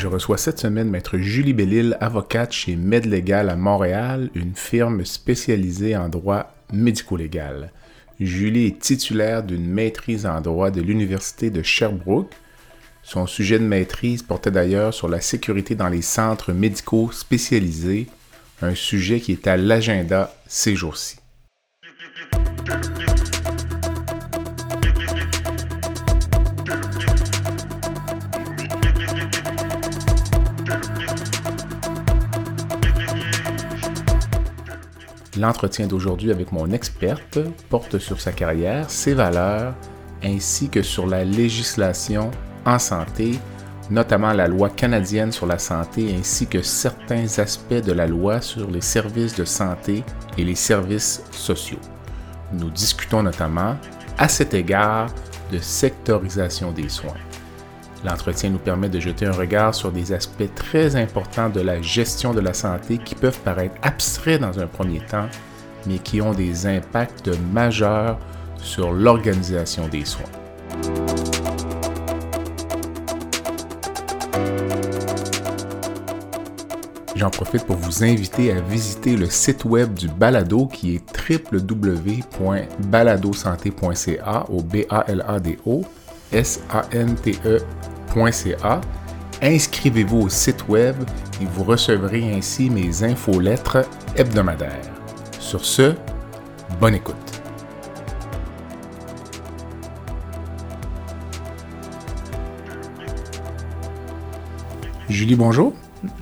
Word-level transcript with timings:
Je 0.00 0.06
reçois 0.06 0.38
cette 0.38 0.58
semaine 0.58 0.88
Maître 0.88 1.18
Julie 1.18 1.52
Bellil, 1.52 1.98
avocate 2.00 2.52
chez 2.52 2.74
MedLégal 2.74 3.50
à 3.50 3.54
Montréal, 3.54 4.30
une 4.34 4.54
firme 4.54 5.04
spécialisée 5.04 5.94
en 5.94 6.08
droit 6.08 6.54
médico-légal. 6.72 7.70
Julie 8.18 8.64
est 8.64 8.78
titulaire 8.78 9.42
d'une 9.42 9.66
maîtrise 9.66 10.24
en 10.24 10.40
droit 10.40 10.70
de 10.70 10.80
l'Université 10.80 11.50
de 11.50 11.62
Sherbrooke. 11.62 12.32
Son 13.02 13.26
sujet 13.26 13.58
de 13.58 13.64
maîtrise 13.64 14.22
portait 14.22 14.50
d'ailleurs 14.50 14.94
sur 14.94 15.06
la 15.06 15.20
sécurité 15.20 15.74
dans 15.74 15.90
les 15.90 16.00
centres 16.00 16.54
médicaux 16.54 17.10
spécialisés, 17.12 18.06
un 18.62 18.74
sujet 18.74 19.20
qui 19.20 19.32
est 19.32 19.46
à 19.46 19.58
l'agenda 19.58 20.34
ces 20.46 20.76
jours-ci. 20.76 21.18
L'entretien 35.40 35.86
d'aujourd'hui 35.86 36.30
avec 36.30 36.52
mon 36.52 36.70
experte 36.70 37.38
porte 37.70 37.98
sur 37.98 38.20
sa 38.20 38.30
carrière, 38.30 38.90
ses 38.90 39.14
valeurs, 39.14 39.72
ainsi 40.22 40.68
que 40.68 40.82
sur 40.82 41.06
la 41.06 41.24
législation 41.24 42.30
en 42.66 42.78
santé, 42.78 43.38
notamment 43.88 44.34
la 44.34 44.48
loi 44.48 44.68
canadienne 44.68 45.32
sur 45.32 45.46
la 45.46 45.58
santé, 45.58 46.14
ainsi 46.14 46.46
que 46.46 46.60
certains 46.60 47.38
aspects 47.38 47.72
de 47.82 47.92
la 47.92 48.06
loi 48.06 48.42
sur 48.42 48.70
les 48.70 48.82
services 48.82 49.34
de 49.34 49.46
santé 49.46 50.04
et 50.36 50.44
les 50.44 50.54
services 50.54 51.22
sociaux. 51.30 51.80
Nous 52.52 52.68
discutons 52.68 53.22
notamment, 53.22 53.78
à 54.18 54.28
cet 54.28 54.52
égard, 54.52 55.08
de 55.50 55.58
sectorisation 55.58 56.70
des 56.70 56.90
soins. 56.90 57.16
L'entretien 58.04 58.50
nous 58.50 58.58
permet 58.58 58.88
de 58.88 58.98
jeter 58.98 59.26
un 59.26 59.32
regard 59.32 59.74
sur 59.74 59.92
des 59.92 60.12
aspects 60.12 60.48
très 60.54 60.96
importants 60.96 61.50
de 61.50 61.60
la 61.60 61.82
gestion 61.82 62.32
de 62.32 62.40
la 62.40 62.54
santé 62.54 62.96
qui 62.98 63.14
peuvent 63.14 63.38
paraître 63.40 63.74
abstraits 63.82 64.40
dans 64.40 64.58
un 64.58 64.66
premier 64.66 65.00
temps, 65.00 65.28
mais 65.86 65.98
qui 65.98 66.22
ont 66.22 66.32
des 66.32 66.66
impacts 66.66 67.30
majeurs 67.52 68.18
sur 68.56 68.92
l'organisation 68.92 69.86
des 69.88 70.06
soins. 70.06 70.24
J'en 77.16 77.28
profite 77.28 77.66
pour 77.66 77.76
vous 77.76 78.02
inviter 78.02 78.50
à 78.50 78.62
visiter 78.62 79.14
le 79.14 79.28
site 79.28 79.66
web 79.66 79.92
du 79.92 80.08
Balado 80.08 80.66
qui 80.66 80.94
est 80.94 81.02
www.baladosanté.ca 81.52 84.46
au 84.48 84.62
B 84.62 84.86
A 84.88 85.04
E 88.16 88.80
Inscrivez-vous 89.42 90.22
au 90.22 90.28
site 90.28 90.68
web 90.68 90.96
et 91.40 91.44
vous 91.44 91.62
recevrez 91.62 92.34
ainsi 92.34 92.68
mes 92.68 93.04
infolettres 93.04 93.78
hebdomadaires. 94.16 94.90
Sur 95.38 95.64
ce, 95.64 95.94
bonne 96.80 96.94
écoute. 96.94 97.16
Julie, 105.08 105.36
bonjour. 105.36 105.74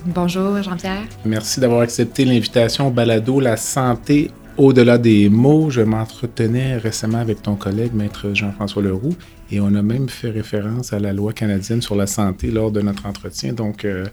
Bonjour 0.04 0.62
Jean-Pierre. 0.62 1.02
Merci 1.24 1.60
d'avoir 1.60 1.80
accepté 1.80 2.24
l'invitation 2.24 2.88
au 2.88 2.90
balado 2.90 3.40
La 3.40 3.56
santé 3.56 4.30
au-delà 4.58 4.98
des 4.98 5.28
mots, 5.28 5.70
je 5.70 5.80
m'entretenais 5.80 6.76
récemment 6.76 7.18
avec 7.18 7.42
ton 7.42 7.54
collègue, 7.54 7.94
maître 7.94 8.34
Jean-François 8.34 8.82
Leroux, 8.82 9.14
et 9.50 9.60
on 9.60 9.74
a 9.74 9.82
même 9.82 10.08
fait 10.08 10.30
référence 10.30 10.92
à 10.92 10.98
la 10.98 11.12
loi 11.12 11.32
canadienne 11.32 11.80
sur 11.80 11.94
la 11.94 12.06
santé 12.06 12.50
lors 12.50 12.72
de 12.72 12.80
notre 12.80 13.06
entretien. 13.06 13.52
Donc, 13.52 13.84
euh, 13.84 14.04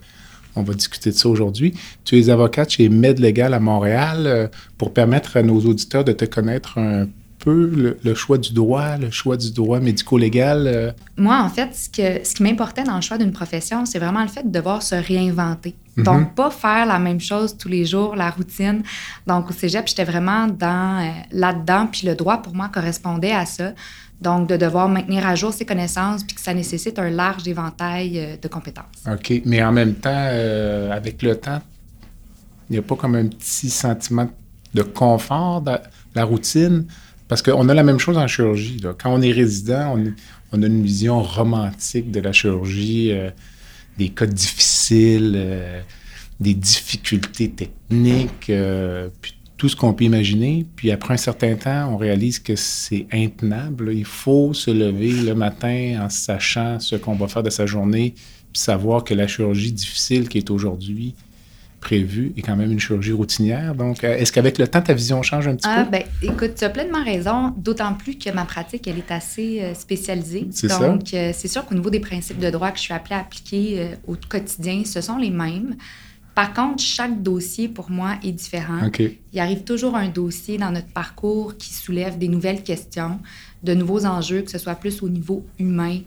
on 0.56 0.62
va 0.62 0.74
discuter 0.74 1.10
de 1.10 1.16
ça 1.16 1.28
aujourd'hui. 1.28 1.74
Tu 2.06 2.18
es 2.20 2.30
avocate 2.30 2.70
chez 2.70 2.88
MedLégal 2.88 3.54
à 3.54 3.60
Montréal. 3.60 4.24
Euh, 4.26 4.48
pour 4.78 4.94
permettre 4.94 5.36
à 5.36 5.44
nos 5.44 5.60
auditeurs 5.62 6.04
de 6.04 6.14
te 6.14 6.26
connaître 6.26 6.78
un 6.78 7.08
peu, 7.40 7.98
le, 8.02 8.16
choix 8.16 8.38
du 8.38 8.54
droit, 8.54 8.98
le 8.98 9.12
choix 9.12 9.38
du 9.38 9.52
droit 9.52 9.80
médico-légal? 9.80 10.68
Euh? 10.68 10.92
Moi, 11.18 11.42
en 11.42 11.50
fait, 11.50 11.70
ce, 11.74 11.90
ce 12.24 12.36
qui 12.36 12.44
m'importait 12.44 12.84
dans 12.84 12.96
le 12.96 13.02
choix 13.02 13.18
d'une 13.18 13.34
profession, 13.34 13.86
c'est 13.86 14.00
vraiment 14.00 14.22
le 14.22 14.30
fait 14.30 14.44
de 14.44 14.52
devoir 14.52 14.82
se 14.82 14.96
réinventer. 14.96 15.76
Donc, 15.98 16.20
mhm. 16.20 16.30
pas 16.36 16.50
faire 16.50 16.86
la 16.86 17.00
même 17.00 17.20
chose 17.20 17.58
tous 17.58 17.70
les 17.70 17.86
jours, 17.86 18.16
la 18.16 18.30
routine. 18.30 18.84
Donc, 19.28 19.50
au 19.50 19.54
cégep, 19.54 19.88
j'étais 19.88 20.04
vraiment 20.04 20.48
dans, 20.48 21.02
euh, 21.02 21.12
là-dedans, 21.32 21.88
puis 21.92 22.06
le 22.06 22.16
droit, 22.16 22.42
pour 22.42 22.54
moi, 22.54 22.70
correspondait 22.74 23.32
à 23.32 23.46
ça. 23.46 23.72
Donc, 24.22 24.48
de 24.50 24.58
devoir 24.58 24.90
maintenir 24.90 25.26
à 25.26 25.36
jour 25.36 25.54
ses 25.54 25.66
connaissances, 25.66 26.24
puis 26.24 26.36
que 26.36 26.42
ça 26.42 26.54
nécessite 26.54 27.00
un 27.00 27.10
large 27.10 27.48
éventail 27.48 28.20
euh, 28.20 28.36
de 28.42 28.48
compétences. 28.48 29.04
OK. 29.10 29.42
Mais 29.46 29.64
en 29.64 29.72
même 29.72 29.94
temps, 29.94 30.12
euh, 30.14 30.92
avec 30.92 31.22
le 31.22 31.36
temps, 31.36 31.62
il 32.70 32.74
n'y 32.74 32.80
a 32.80 32.82
pas 32.82 32.96
comme 32.96 33.16
un 33.16 33.28
petit 33.28 33.70
sentiment 33.70 34.30
de 34.74 34.84
confort 34.84 35.62
dans 35.62 35.80
la 36.14 36.24
routine? 36.24 36.86
Parce 37.28 37.42
qu'on 37.42 37.70
a 37.70 37.74
la 37.74 37.84
même 37.84 38.00
chose 38.00 38.18
en 38.18 38.28
chirurgie. 38.28 38.82
Quand 39.02 39.12
on 39.14 39.22
est 39.22 39.32
résident, 39.32 39.98
on, 40.52 40.62
a 40.62 40.66
une 40.66 40.84
vision 40.84 41.22
romantique 41.22 42.12
de 42.12 42.20
la 42.20 42.32
chirurgie 42.32 43.12
des 43.98 44.10
cas 44.10 44.26
difficiles, 44.26 45.34
euh, 45.36 45.82
des 46.40 46.54
difficultés 46.54 47.50
techniques, 47.50 48.50
euh, 48.50 49.10
puis 49.22 49.34
tout 49.58 49.70
ce 49.70 49.76
qu'on 49.76 49.94
peut 49.94 50.04
imaginer. 50.04 50.66
Puis 50.76 50.92
après 50.92 51.14
un 51.14 51.18
certain 51.18 51.56
temps, 51.56 51.94
on 51.94 51.98
réalise 51.98 52.40
que 52.40 52.56
c'est 52.56 53.08
intenable. 53.12 53.94
Il 53.94 54.06
faut 54.06 54.54
se 54.54 54.72
lever 54.72 55.12
le 55.12 55.34
matin 55.34 56.02
en 56.04 56.10
sachant 56.10 56.80
ce 56.80 56.96
qu'on 56.96 57.16
va 57.16 57.28
faire 57.28 57.44
de 57.44 57.50
sa 57.50 57.66
journée, 57.66 58.14
puis 58.52 58.62
savoir 58.62 59.04
que 59.04 59.14
la 59.14 59.28
chirurgie 59.28 59.72
difficile 59.72 60.28
qui 60.28 60.40
est 60.40 60.50
aujourd'hui, 60.50 61.16
prévu 61.86 62.34
est 62.36 62.42
quand 62.42 62.56
même 62.56 62.72
une 62.72 62.80
chirurgie 62.80 63.12
routinière. 63.12 63.76
Donc, 63.76 64.04
euh, 64.04 64.18
est-ce 64.18 64.32
qu'avec 64.32 64.58
le 64.58 64.68
temps, 64.68 64.82
ta 64.82 64.94
vision 64.94 65.22
change 65.22 65.48
un 65.48 65.56
petit 65.56 65.68
ah, 65.70 65.84
peu? 65.84 65.92
Ben, 65.92 66.04
écoute, 66.24 66.56
tu 66.58 66.64
as 66.64 66.70
pleinement 66.72 67.04
raison, 67.04 67.54
d'autant 67.58 67.94
plus 67.94 68.18
que 68.18 68.32
ma 68.32 68.44
pratique, 68.44 68.88
elle 68.88 68.98
est 68.98 69.12
assez 69.12 69.62
euh, 69.62 69.76
spécialisée. 69.76 70.48
C'est. 70.50 70.68
Donc, 70.68 71.14
euh, 71.14 71.32
c'est 71.34 71.48
sûr 71.48 71.64
qu'au 71.64 71.76
niveau 71.76 71.92
des 71.92 72.00
principes 72.00 72.40
de 72.40 72.50
droit 72.50 72.72
que 72.72 72.78
je 72.78 72.84
suis 72.84 72.94
appelée 72.94 73.16
à 73.16 73.20
appliquer 73.20 73.92
au 74.08 74.16
quotidien, 74.16 74.82
ce 74.84 75.00
sont 75.00 75.18
les 75.18 75.30
mêmes. 75.30 75.76
Par 76.34 76.54
contre, 76.54 76.82
chaque 76.82 77.22
dossier, 77.22 77.68
pour 77.68 77.92
moi, 77.92 78.16
est 78.24 78.32
différent. 78.32 78.90
Il 79.32 79.40
arrive 79.40 79.64
toujours 79.64 79.96
un 79.96 80.10
dossier 80.10 80.58
dans 80.58 80.72
notre 80.72 80.88
parcours 80.88 81.56
qui 81.56 81.72
soulève 81.72 82.18
des 82.18 82.28
nouvelles 82.28 82.64
questions, 82.64 83.20
de 83.64 83.74
nouveaux 83.76 84.06
enjeux, 84.06 84.42
que 84.42 84.52
ce 84.52 84.58
soit 84.58 84.76
plus 84.76 85.04
au 85.04 85.10
niveau 85.10 85.46
humain 85.60 86.00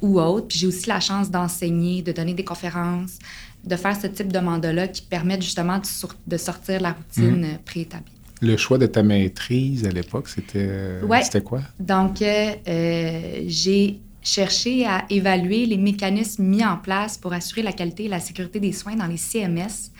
ou 0.00 0.20
autre. 0.20 0.48
Puis 0.48 0.58
j'ai 0.58 0.66
aussi 0.66 0.88
la 0.88 1.00
chance 1.00 1.30
d'enseigner, 1.30 2.00
de 2.02 2.12
donner 2.12 2.34
des 2.34 2.44
conférences, 2.44 3.18
de 3.66 3.76
faire 3.76 4.00
ce 4.00 4.06
type 4.06 4.32
de 4.32 4.38
mandat-là 4.38 4.88
qui 4.88 5.02
permettent 5.02 5.42
justement 5.42 5.80
de, 6.26 6.36
sortir 6.36 6.80
la 6.80 6.92
routine 6.92 7.40
mhm. 7.40 7.58
préétablie. 7.64 8.12
Le 8.42 8.56
choix 8.56 8.78
de 8.78 8.86
ta 8.86 9.02
maîtrise 9.02 9.84
à 9.86 9.90
l'époque, 9.90 10.28
c'était 10.28 11.40
quoi? 11.44 11.62
Donc, 11.80 12.20
euh, 12.20 12.52
euh, 12.68 13.44
j'ai 13.46 13.98
cherché 14.22 14.84
à 14.84 15.04
évaluer 15.08 15.66
les 15.66 15.78
mécanismes 15.78 16.44
mis 16.44 16.64
en 16.64 16.76
place 16.76 17.16
pour 17.16 17.32
assurer 17.32 17.62
la 17.62 17.72
qualité 17.72 18.04
et 18.04 18.08
la 18.08 18.20
sécurité 18.20 18.60
des 18.60 18.72
soins 18.72 18.94
dans 18.94 19.06
les 19.06 19.16
CMS. 19.16 19.90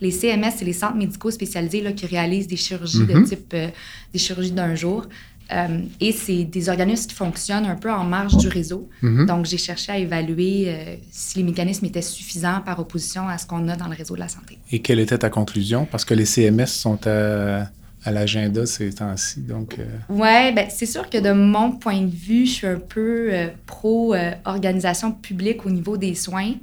Les 0.00 0.10
CMS, 0.10 0.52
c'est 0.56 0.64
les 0.64 0.74
centres 0.74 0.96
médicaux 0.96 1.30
spécialisés 1.30 1.80
là, 1.80 1.92
qui 1.92 2.04
réalisent 2.04 2.48
des 2.48 2.56
chirurgies 2.56 3.06
de 3.06 3.14
mhm. 3.14 3.24
type 3.24 3.52
euh, 3.54 3.68
des 4.12 4.18
chirurgies 4.18 4.52
d'un 4.52 4.74
jour. 4.74 5.06
Euh, 5.52 5.80
et 6.00 6.12
c'est 6.12 6.44
des 6.44 6.68
organismes 6.68 7.08
qui 7.08 7.14
fonctionnent 7.14 7.66
un 7.66 7.76
peu 7.76 7.90
en 7.90 8.04
marge 8.04 8.36
du 8.36 8.48
réseau. 8.48 8.88
Mhm. 9.02 9.26
Donc, 9.26 9.46
j'ai 9.46 9.58
cherché 9.58 9.92
à 9.92 9.98
évaluer 9.98 10.64
euh, 10.66 10.96
si 11.10 11.38
les 11.38 11.44
mécanismes 11.44 11.86
étaient 11.86 12.02
suffisants 12.02 12.60
par 12.64 12.78
opposition 12.80 13.28
à 13.28 13.38
ce 13.38 13.46
qu'on 13.46 13.68
a 13.68 13.76
dans 13.76 13.86
le 13.86 13.94
réseau 13.94 14.14
de 14.14 14.20
la 14.20 14.28
santé. 14.28 14.58
Et 14.72 14.80
quelle 14.80 14.98
était 14.98 15.18
ta 15.18 15.30
conclusion? 15.30 15.86
Parce 15.90 16.04
que 16.04 16.14
les 16.14 16.24
CMS 16.24 16.66
sont 16.66 16.98
à, 17.06 17.70
l'agenda 18.10 18.66
ces 18.66 18.92
temps-ci. 18.92 19.40
Donc, 19.40 19.78
euh... 19.78 19.84
Oui, 20.08 20.52
ben, 20.52 20.66
c'est 20.68 20.86
sûr 20.86 21.08
que 21.10 21.18
de 21.18 21.32
mon 21.32 21.72
point 21.72 22.02
de 22.02 22.14
vue, 22.14 22.46
je 22.46 22.52
suis 22.52 22.66
un 22.66 22.78
peu 22.78 23.28
euh, 23.32 23.48
pro-organisation 23.66 25.12
publique 25.12 25.66
au 25.66 25.70
niveau 25.70 25.96
des 25.96 26.14
soins, 26.14 26.54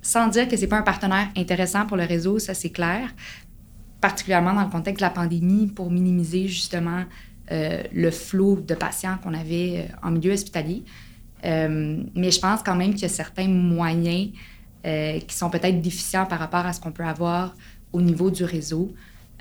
sans 0.00 0.28
dire 0.28 0.48
que 0.48 0.56
ce 0.56 0.62
n'est 0.62 0.68
pas 0.68 0.78
un 0.78 0.82
partenaire 0.82 1.28
intéressant 1.36 1.86
pour 1.86 1.96
le 1.96 2.04
réseau, 2.04 2.38
ça 2.38 2.54
c'est 2.54 2.70
clair, 2.70 3.08
particulièrement 4.00 4.52
dans 4.52 4.62
le 4.62 4.70
contexte 4.70 5.00
de 5.00 5.04
la 5.04 5.10
pandémie, 5.10 5.66
pour 5.66 5.90
minimiser 5.90 6.46
justement 6.46 7.04
euh, 7.52 7.82
le 7.92 8.10
flot 8.10 8.60
de 8.66 8.74
patients 8.74 9.18
qu'on 9.22 9.34
avait 9.34 9.86
euh, 9.86 10.06
en 10.06 10.10
milieu 10.10 10.32
hospitalier. 10.32 10.84
Euh, 11.44 12.02
mais 12.14 12.30
je 12.30 12.40
pense 12.40 12.62
quand 12.62 12.74
même 12.74 12.92
qu'il 12.94 13.02
y 13.02 13.06
a 13.06 13.10
certains 13.10 13.48
moyens 13.48 14.30
euh, 14.86 15.18
qui 15.20 15.36
sont 15.36 15.50
peut-être 15.50 15.82
déficients 15.82 16.24
par 16.24 16.38
rapport 16.38 16.64
à 16.64 16.72
ce 16.72 16.80
qu'on 16.80 16.92
peut 16.92 17.04
avoir 17.04 17.54
au 17.92 18.00
niveau 18.00 18.30
du 18.30 18.44
réseau. 18.44 18.92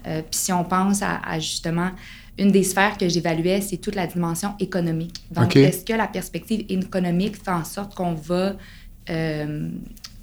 Puis 0.03 0.23
si 0.31 0.51
on 0.51 0.63
pense 0.63 1.03
à, 1.03 1.39
justement 1.39 1.91
une 2.39 2.51
des 2.51 2.63
sphères 2.63 2.97
que 2.97 3.07
j'évaluais, 3.07 3.61
c'est 3.61 3.77
toute 3.77 3.93
la 3.93 4.07
dimension 4.07 4.55
économique. 4.59 5.23
Donc, 5.29 5.55
est-ce 5.55 5.85
que 5.85 5.93
la 5.93 6.07
perspective 6.07 6.65
économique 6.69 7.35
fait 7.35 7.51
en 7.51 7.63
sorte 7.63 7.93
qu'on 7.93 8.15
va 8.15 8.55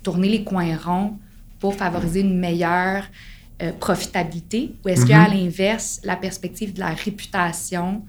tourner 0.02 0.28
les 0.28 0.42
coins 0.42 0.76
ronds 0.76 1.16
pour 1.60 1.76
favoriser 1.76 2.20
une 2.20 2.40
meilleure 2.40 3.04
euh, 3.60 3.72
profitabilité 3.72 4.74
ou 4.84 4.88
est-ce 4.88 5.04
qu'à 5.04 5.28
mhm. 5.28 5.34
l'inverse, 5.34 6.00
la 6.04 6.16
perspective 6.16 6.74
de 6.74 6.80
la 6.80 6.90
réputation 6.90 8.02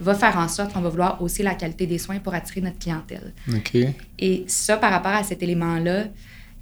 va 0.00 0.14
faire 0.14 0.36
en 0.38 0.48
sorte 0.48 0.72
qu'on 0.72 0.80
va 0.80 0.88
vouloir 0.88 1.20
hausser 1.20 1.42
la 1.42 1.54
qualité 1.54 1.86
des 1.86 1.98
soins 1.98 2.18
pour 2.18 2.34
attirer 2.34 2.60
notre 2.60 2.78
clientèle? 2.78 3.32
Et 4.18 4.44
ça, 4.46 4.76
par 4.76 4.92
rapport 4.92 5.12
à 5.12 5.22
cet 5.22 5.42
élément-là, 5.42 6.04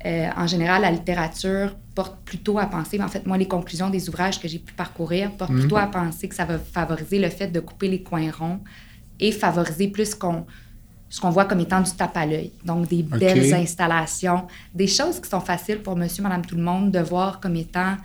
euh, 0.04 0.28
en 0.36 0.46
général, 0.46 0.82
la 0.82 0.90
littérature 0.90 1.76
porte 1.94 2.16
plutôt 2.24 2.58
à 2.58 2.66
penser, 2.66 3.00
en 3.02 3.08
fait, 3.08 3.26
moi, 3.26 3.36
les 3.36 3.46
conclusions 3.46 3.90
des 3.90 4.08
ouvrages 4.08 4.40
que 4.40 4.48
j'ai 4.48 4.58
pu 4.58 4.72
parcourir 4.72 5.30
portent 5.32 5.52
mhm. 5.52 5.60
plutôt 5.60 5.76
à 5.76 5.86
penser 5.86 6.28
que 6.28 6.34
ça 6.34 6.44
va 6.44 6.58
favoriser 6.58 7.18
le 7.18 7.28
fait 7.28 7.48
de 7.48 7.60
couper 7.60 7.88
les 7.88 8.02
coins 8.02 8.30
ronds 8.30 8.60
et 9.20 9.30
favoriser 9.30 9.88
plus 9.88 10.14
qu'on 10.14 10.46
ce 11.12 11.20
qu'on 11.20 11.28
voit 11.28 11.44
comme 11.44 11.60
étant 11.60 11.82
du 11.82 11.90
tape 11.90 12.16
à 12.16 12.24
l'œil. 12.24 12.52
Donc, 12.64 12.88
des 12.88 13.02
belles 13.02 13.52
installations, 13.52 14.46
des 14.74 14.86
choses 14.86 15.20
qui 15.20 15.28
sont 15.28 15.42
faciles 15.42 15.80
pour 15.80 15.94
monsieur, 15.94 16.22
madame, 16.22 16.40
tout 16.40 16.56
le 16.56 16.62
monde 16.62 16.90
de 16.90 17.00
voir 17.00 17.38
comme 17.38 17.54
étant 17.54 17.98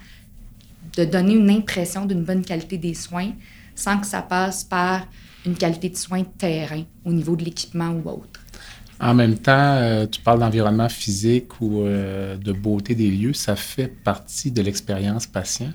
de 0.98 1.06
donner 1.06 1.34
une 1.34 1.50
impression 1.50 2.06
d'une 2.06 2.24
bonne 2.24 2.44
qualité 2.44 2.78
des 2.78 2.94
soins 2.94 3.32
sans 3.76 4.00
que 4.00 4.08
ça 4.08 4.22
passe 4.22 4.64
par 4.64 5.08
une 5.46 5.56
qualité 5.56 5.90
de 5.90 5.96
soins 5.96 6.22
de 6.22 6.38
terrain 6.38 6.84
au 7.06 7.14
niveau 7.14 7.36
de 7.36 7.46
l'équipement 7.46 7.90
ou 7.92 8.10
autre. 8.10 8.42
En 9.00 9.14
même 9.14 9.38
temps, 9.38 9.54
euh, 9.54 10.08
tu 10.08 10.20
parles 10.22 10.40
d'environnement 10.40 10.90
physique 10.90 11.62
ou 11.62 11.82
euh, 11.82 12.36
de 12.36 12.52
beauté 12.52 12.96
des 12.96 13.12
lieux, 13.12 13.34
ça 13.34 13.56
fait 13.56 13.88
partie 13.88 14.50
de 14.50 14.62
l'expérience 14.62 15.28
patient? 15.28 15.72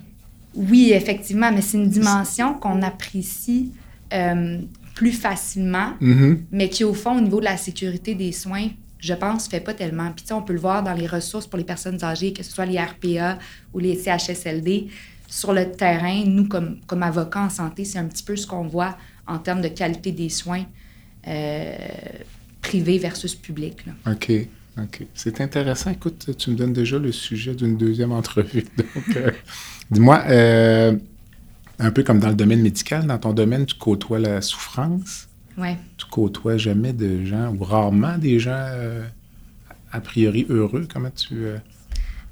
Oui, 0.55 0.91
effectivement, 0.93 1.51
mais 1.51 1.61
c'est 1.61 1.77
une 1.77 1.89
dimension 1.89 2.55
qu'on 2.55 2.81
apprécie 2.81 3.71
euh, 4.13 4.59
plus 4.93 5.13
facilement, 5.13 5.93
mm-hmm. 6.01 6.37
mais 6.51 6.69
qui, 6.69 6.83
au 6.83 6.93
fond, 6.93 7.17
au 7.17 7.21
niveau 7.21 7.39
de 7.39 7.45
la 7.45 7.57
sécurité 7.57 8.13
des 8.13 8.33
soins, 8.33 8.67
je 8.99 9.13
pense, 9.13 9.45
ne 9.45 9.51
fait 9.51 9.59
pas 9.61 9.73
tellement. 9.73 10.11
Puis, 10.11 10.25
on 10.31 10.41
peut 10.41 10.53
le 10.53 10.59
voir 10.59 10.83
dans 10.83 10.93
les 10.93 11.07
ressources 11.07 11.47
pour 11.47 11.57
les 11.57 11.65
personnes 11.65 12.03
âgées, 12.03 12.33
que 12.33 12.43
ce 12.43 12.51
soit 12.51 12.65
les 12.65 12.79
RPA 12.79 13.39
ou 13.73 13.79
les 13.79 13.95
CHSLD. 13.95 14.87
Sur 15.33 15.51
le 15.51 15.71
terrain, 15.71 16.23
nous, 16.27 16.47
comme, 16.47 16.77
comme 16.85 17.01
avocats 17.01 17.41
en 17.41 17.49
santé, 17.49 17.85
c'est 17.85 17.97
un 17.97 18.05
petit 18.05 18.21
peu 18.21 18.35
ce 18.35 18.45
qu'on 18.45 18.67
voit 18.67 18.95
en 19.25 19.39
termes 19.39 19.61
de 19.61 19.67
qualité 19.67 20.11
des 20.11 20.29
soins 20.29 20.63
euh, 21.27 21.75
privés 22.61 22.99
versus 22.99 23.33
publics. 23.33 23.79
OK. 24.05 24.31
OK. 24.77 25.07
C'est 25.15 25.41
intéressant. 25.41 25.89
Écoute, 25.89 26.29
tu 26.37 26.51
me 26.51 26.55
donnes 26.55 26.73
déjà 26.73 26.99
le 26.99 27.11
sujet 27.11 27.55
d'une 27.55 27.77
deuxième 27.77 28.11
entrevue. 28.11 28.63
Donc, 28.77 29.17
euh, 29.17 29.31
dis-moi, 29.89 30.23
euh, 30.27 30.95
un 31.79 31.89
peu 31.89 32.03
comme 32.03 32.19
dans 32.19 32.29
le 32.29 32.35
domaine 32.35 32.61
médical, 32.61 33.07
dans 33.07 33.17
ton 33.17 33.33
domaine, 33.33 33.65
tu 33.65 33.73
côtoies 33.73 34.19
la 34.19 34.39
souffrance? 34.39 35.27
Oui. 35.57 35.69
Tu 35.97 36.05
côtoies 36.05 36.57
jamais 36.57 36.93
de 36.93 37.25
gens, 37.25 37.55
ou 37.55 37.63
rarement 37.63 38.19
des 38.19 38.37
gens 38.37 38.67
a 39.91 39.99
priori 39.99 40.45
heureux? 40.47 40.87
Comment 40.93 41.09
tu, 41.09 41.47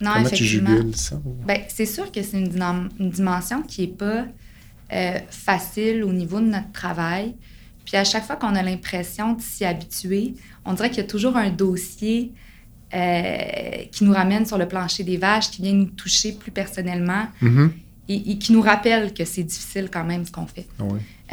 non, 0.01 0.11
comment 0.15 0.29
tu 0.29 0.45
jugules 0.45 0.95
ça? 0.95 1.19
Bien, 1.47 1.57
c'est 1.67 1.85
sûr 1.85 2.11
que 2.11 2.21
c'est 2.21 2.39
une, 2.39 2.89
une, 2.99 3.09
dimension 3.09 3.61
qui 3.61 3.81
n'est 3.81 3.93
pas 3.93 4.25
euh, 4.93 5.19
facile 5.29 6.03
au 6.03 6.13
niveau 6.13 6.39
de 6.39 6.47
notre 6.47 6.71
travail. 6.71 7.35
Puis 7.85 7.97
à 7.97 8.03
chaque 8.03 8.25
fois 8.25 8.35
qu'on 8.35 8.55
a 8.55 8.63
l'impression 8.63 9.33
de 9.33 9.41
s'y 9.41 9.65
habituer, 9.65 10.35
on 10.65 10.73
dirait 10.73 10.89
qu'il 10.89 10.99
y 10.99 11.05
a 11.05 11.09
toujours 11.09 11.37
un 11.37 11.49
dossier 11.49 12.31
qui 12.91 14.03
nous 14.03 14.11
ramène 14.11 14.45
sur 14.45 14.57
le 14.57 14.67
plancher 14.67 15.05
des 15.05 15.15
vaches, 15.15 15.49
qui 15.49 15.61
vient 15.61 15.71
nous 15.71 15.85
toucher 15.85 16.33
plus 16.33 16.51
personnellement. 16.51 17.25
Mm-hmm 17.41 17.69
et, 18.11 18.37
qui 18.37 18.53
nous 18.53 18.61
rappelle 18.61 19.13
que 19.13 19.25
c'est 19.25 19.43
difficile 19.43 19.89
quand 19.91 20.03
même 20.03 20.25
ce 20.25 20.31
qu'on 20.31 20.45
fait. 20.45 20.67
Ah 20.79 20.83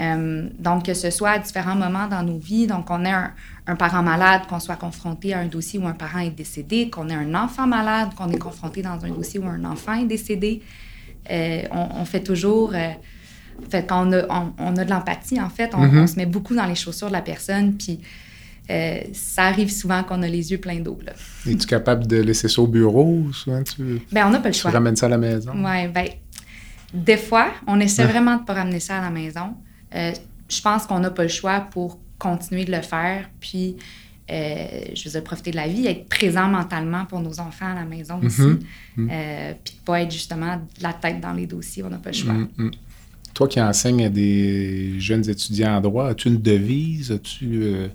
euh, 0.00 0.48
donc, 0.58 0.84
que 0.86 0.94
ce 0.94 1.10
soit 1.10 1.30
à 1.30 1.38
différents 1.38 1.74
moments 1.74 2.06
dans 2.06 2.22
nos 2.22 2.38
vies, 2.38 2.66
donc 2.66 2.88
on 2.90 3.04
ait 3.04 3.10
un, 3.10 3.32
parent 3.76 4.02
malade, 4.02 4.42
qu'on 4.48 4.60
soit 4.60 4.76
confronté 4.76 5.34
à 5.34 5.40
un 5.40 5.46
dossier 5.46 5.78
où 5.78 5.86
un 5.86 5.92
parent 5.92 6.20
est 6.20 6.30
décédé, 6.30 6.90
qu'on 6.90 7.08
ait 7.08 7.14
un 7.14 7.34
enfant 7.34 7.66
malade, 7.66 8.10
qu'on 8.16 8.30
est 8.30 8.38
confronté 8.38 8.82
dans 8.82 9.04
un 9.04 9.10
dossier 9.10 9.40
où 9.40 9.46
un 9.46 9.64
enfant 9.64 9.94
est 9.94 10.06
décédé, 10.06 10.62
euh, 11.30 11.62
on, 11.72 12.04
fait 12.04 12.22
toujours... 12.22 12.72
Euh, 12.74 12.90
fait 13.68 13.86
qu'on 13.86 14.12
a, 14.12 14.52
on, 14.58 14.76
a 14.76 14.84
de 14.84 14.90
l'empathie, 14.90 15.40
en 15.40 15.50
fait. 15.50 15.72
Mm-hmm. 15.72 15.98
On, 15.98 16.06
se 16.06 16.16
met 16.16 16.26
beaucoup 16.26 16.54
dans 16.54 16.66
les 16.66 16.76
chaussures 16.76 17.08
de 17.08 17.12
la 17.12 17.22
personne, 17.22 17.74
puis 17.74 18.00
ça 19.12 19.44
arrive 19.44 19.70
souvent 19.70 20.02
qu'on 20.02 20.22
a 20.22 20.28
les 20.28 20.52
yeux 20.52 20.58
pleins 20.58 20.80
d'eau. 20.80 20.98
Es-tu 21.46 21.66
capable 21.66 22.06
de 22.06 22.18
laisser 22.18 22.48
ça 22.48 22.60
au 22.60 22.66
bureau 22.66 23.04
ou 23.04 23.32
souvent 23.32 23.62
tu, 23.62 24.00
ben, 24.12 24.26
on 24.26 24.30
n'a 24.30 24.40
pas 24.40 24.50
le 24.50 24.54
choix. 24.54 24.70
tu 24.70 24.76
ramènes 24.76 24.96
ça 24.96 25.06
à 25.06 25.08
la 25.08 25.18
maison? 25.18 25.52
Oui, 25.54 25.88
bien, 25.88 26.04
des 26.92 27.16
fois, 27.16 27.50
on 27.66 27.80
essaie 27.80 28.04
vraiment 28.04 28.36
de 28.36 28.40
ne 28.40 28.46
pas 28.46 28.54
ramener 28.54 28.80
ça 28.80 28.98
à 28.98 29.00
la 29.00 29.10
maison. 29.10 29.54
Euh, 29.94 30.12
je 30.48 30.60
pense 30.60 30.86
qu'on 30.86 31.00
n'a 31.00 31.10
pas 31.10 31.22
le 31.22 31.28
choix 31.28 31.60
pour 31.60 31.98
continuer 32.18 32.64
de 32.64 32.72
le 32.72 32.82
faire. 32.82 33.28
Puis, 33.40 33.76
euh, 34.30 34.66
je 34.94 35.04
veux 35.04 35.10
dire, 35.10 35.24
profiter 35.24 35.50
de 35.50 35.56
la 35.56 35.68
vie, 35.68 35.86
être 35.86 36.08
présent 36.08 36.48
mentalement 36.48 37.06
pour 37.06 37.20
nos 37.20 37.40
enfants 37.40 37.72
à 37.72 37.74
la 37.74 37.84
maison 37.84 38.20
aussi. 38.22 38.42
Mm-hmm. 38.42 39.08
Euh, 39.10 39.52
puis 39.64 39.74
de 39.74 39.80
pas 39.84 40.02
être 40.02 40.12
justement 40.12 40.60
la 40.80 40.92
tête 40.92 41.20
dans 41.20 41.32
les 41.32 41.46
dossiers, 41.46 41.82
on 41.82 41.90
n'a 41.90 41.98
pas 41.98 42.10
le 42.10 42.16
choix. 42.16 42.34
Mm-hmm. 42.34 42.72
Toi 43.34 43.48
qui 43.48 43.60
enseignes 43.60 44.04
à 44.04 44.08
des 44.08 44.98
jeunes 44.98 45.28
étudiants 45.28 45.76
en 45.76 45.80
droit, 45.80 46.08
as-tu 46.08 46.28
une 46.28 46.42
devise? 46.42 47.12
As-tu 47.12 47.90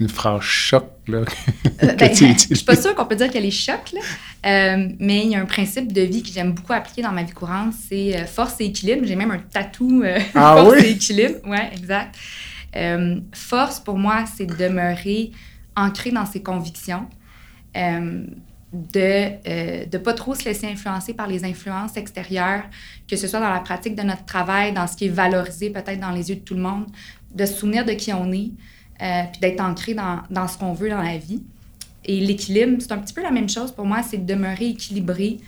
une 0.00 0.08
phrase 0.08 0.40
choc 0.40 0.86
là, 1.06 1.24
que 1.78 1.96
ben, 1.96 2.14
Je 2.14 2.54
suis 2.54 2.64
pas 2.64 2.76
sûre 2.76 2.94
qu'on 2.94 3.04
peut 3.04 3.16
dire 3.16 3.30
qu'elle 3.30 3.44
est 3.44 3.50
choc, 3.50 3.92
là. 3.92 4.00
Euh, 4.46 4.88
mais 4.98 5.24
il 5.24 5.30
y 5.30 5.36
a 5.36 5.40
un 5.40 5.46
principe 5.46 5.92
de 5.92 6.00
vie 6.00 6.22
que 6.22 6.30
j'aime 6.30 6.52
beaucoup 6.52 6.72
appliquer 6.72 7.02
dans 7.02 7.12
ma 7.12 7.22
vie 7.22 7.32
courante, 7.32 7.74
c'est 7.88 8.16
euh, 8.16 8.24
force 8.24 8.60
et 8.60 8.64
équilibre. 8.64 9.02
J'ai 9.04 9.16
même 9.16 9.30
un 9.30 9.38
tatou 9.38 10.02
euh, 10.02 10.18
ah 10.34 10.56
force 10.64 10.82
et 10.82 10.92
équilibre. 10.92 11.38
Oui, 11.46 11.58
exact. 11.72 12.16
Force, 13.32 13.80
pour 13.80 13.98
moi, 13.98 14.24
c'est 14.26 14.46
de 14.46 14.54
demeurer 14.54 15.32
ancré 15.76 16.10
dans 16.10 16.26
ses 16.26 16.42
convictions, 16.42 17.06
de 17.74 18.70
ne 18.72 19.98
pas 19.98 20.14
trop 20.14 20.34
se 20.34 20.44
laisser 20.44 20.66
influencer 20.66 21.14
par 21.14 21.26
les 21.26 21.44
influences 21.44 21.96
extérieures, 21.96 22.64
que 23.08 23.16
ce 23.16 23.26
soit 23.26 23.40
dans 23.40 23.50
la 23.50 23.60
pratique 23.60 23.96
de 23.96 24.02
notre 24.02 24.24
travail, 24.24 24.72
dans 24.72 24.86
ce 24.86 24.96
qui 24.96 25.06
est 25.06 25.08
valorisé 25.08 25.70
peut-être 25.70 26.00
dans 26.00 26.10
les 26.10 26.30
yeux 26.30 26.36
de 26.36 26.40
tout 26.40 26.54
le 26.54 26.62
monde, 26.62 26.86
de 27.34 27.46
se 27.46 27.54
souvenir 27.54 27.84
de 27.84 27.92
qui 27.92 28.12
on 28.12 28.30
est, 28.32 28.50
puis 28.98 29.40
d'être 29.40 29.60
ancré 29.60 29.94
dans, 29.94 30.20
dans 30.30 30.46
ce 30.46 30.58
qu'on 30.58 30.72
veut 30.72 30.90
dans 30.90 31.02
la 31.02 31.16
vie. 31.16 31.42
Et 32.04 32.20
l'équilibre, 32.20 32.76
c'est 32.80 32.92
un 32.92 32.98
petit 32.98 33.14
peu 33.14 33.22
la 33.22 33.30
même 33.30 33.48
chose 33.48 33.72
pour 33.72 33.86
moi, 33.86 34.02
c'est 34.02 34.18
de 34.18 34.26
demeurer 34.26 34.68
équilibré 34.68 35.38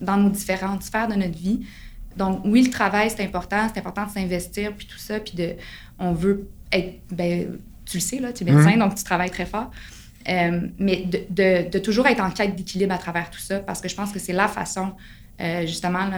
dans 0.00 0.16
nos 0.16 0.30
différentes 0.30 0.82
sphères 0.82 1.08
de 1.08 1.14
notre 1.14 1.38
vie. 1.38 1.60
Donc, 2.16 2.42
oui, 2.44 2.62
le 2.62 2.70
travail, 2.70 3.10
c'est 3.10 3.24
important, 3.24 3.68
c'est 3.72 3.78
important 3.78 4.06
de 4.06 4.10
s'investir, 4.10 4.74
puis 4.76 4.86
tout 4.86 4.98
ça, 4.98 5.20
puis 5.20 5.34
de, 5.34 5.54
on 5.98 6.12
veut 6.12 6.48
être, 6.72 7.00
ben, 7.10 7.58
tu 7.84 7.98
le 7.98 8.02
sais, 8.02 8.18
là, 8.18 8.32
tu 8.32 8.44
es 8.44 8.50
médecin, 8.50 8.72
mhm. 8.72 8.78
donc 8.78 8.94
tu 8.94 9.04
travailles 9.04 9.30
très 9.30 9.46
fort. 9.46 9.70
Euh, 10.28 10.60
mais 10.78 11.04
de, 11.04 11.68
de, 11.68 11.78
toujours 11.78 12.06
être 12.06 12.22
en 12.22 12.30
quête 12.30 12.54
d'équilibre 12.54 12.94
à 12.94 12.98
travers 12.98 13.30
tout 13.30 13.40
ça, 13.40 13.58
parce 13.58 13.80
que 13.80 13.88
je 13.88 13.94
pense 13.94 14.12
que 14.12 14.18
c'est 14.18 14.32
la 14.32 14.48
façon, 14.48 14.92
euh, 15.40 15.62
justement, 15.62 16.08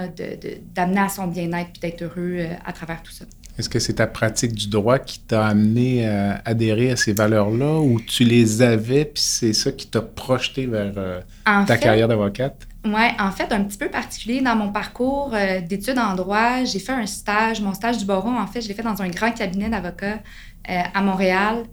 d'amener 0.74 1.00
à 1.00 1.08
son 1.08 1.26
bien-être 1.26 1.70
puis 1.72 1.80
d'être 1.80 2.02
heureux 2.02 2.36
euh, 2.38 2.54
à 2.66 2.72
travers 2.72 3.02
tout 3.02 3.12
ça. 3.12 3.24
Est-ce 3.58 3.68
que 3.68 3.78
c'est 3.78 3.94
ta 3.94 4.06
pratique 4.06 4.52
du 4.52 4.68
droit 4.68 4.98
qui 4.98 5.20
t'a 5.20 5.46
amené 5.46 6.08
à 6.08 6.42
adhérer 6.44 6.90
à 6.90 6.96
ces 6.96 7.12
valeurs-là 7.12 7.80
ou 7.80 8.00
tu 8.00 8.24
les 8.24 8.62
avais 8.62 9.04
puis 9.04 9.22
c'est 9.22 9.52
ça 9.52 9.70
qui 9.70 9.86
t'a 9.86 10.02
projeté 10.02 10.66
vers 10.66 11.22
ta 11.44 11.76
carrière 11.76 12.08
d'avocate? 12.08 12.66
Oui, 12.84 13.02
en 13.18 13.30
fait, 13.30 13.50
un 13.52 13.64
petit 13.64 13.78
peu 13.78 13.88
particulier 13.88 14.40
dans 14.40 14.56
mon 14.56 14.70
parcours 14.70 15.30
euh, 15.32 15.60
d'études 15.60 15.98
en 15.98 16.14
droit. 16.14 16.64
J'ai 16.64 16.78
fait 16.78 16.92
un 16.92 17.06
stage, 17.06 17.60
mon 17.60 17.72
stage 17.72 17.98
du 17.98 18.04
barreau, 18.04 18.30
en 18.30 18.46
fait, 18.46 18.60
je 18.60 18.68
l'ai 18.68 18.74
fait 18.74 18.82
dans 18.82 19.00
un 19.00 19.08
grand 19.08 19.32
cabinet 19.32 19.70
d'avocats 19.70 20.20
euh, 20.68 20.82
à 20.92 21.02
Montréal, 21.02 21.64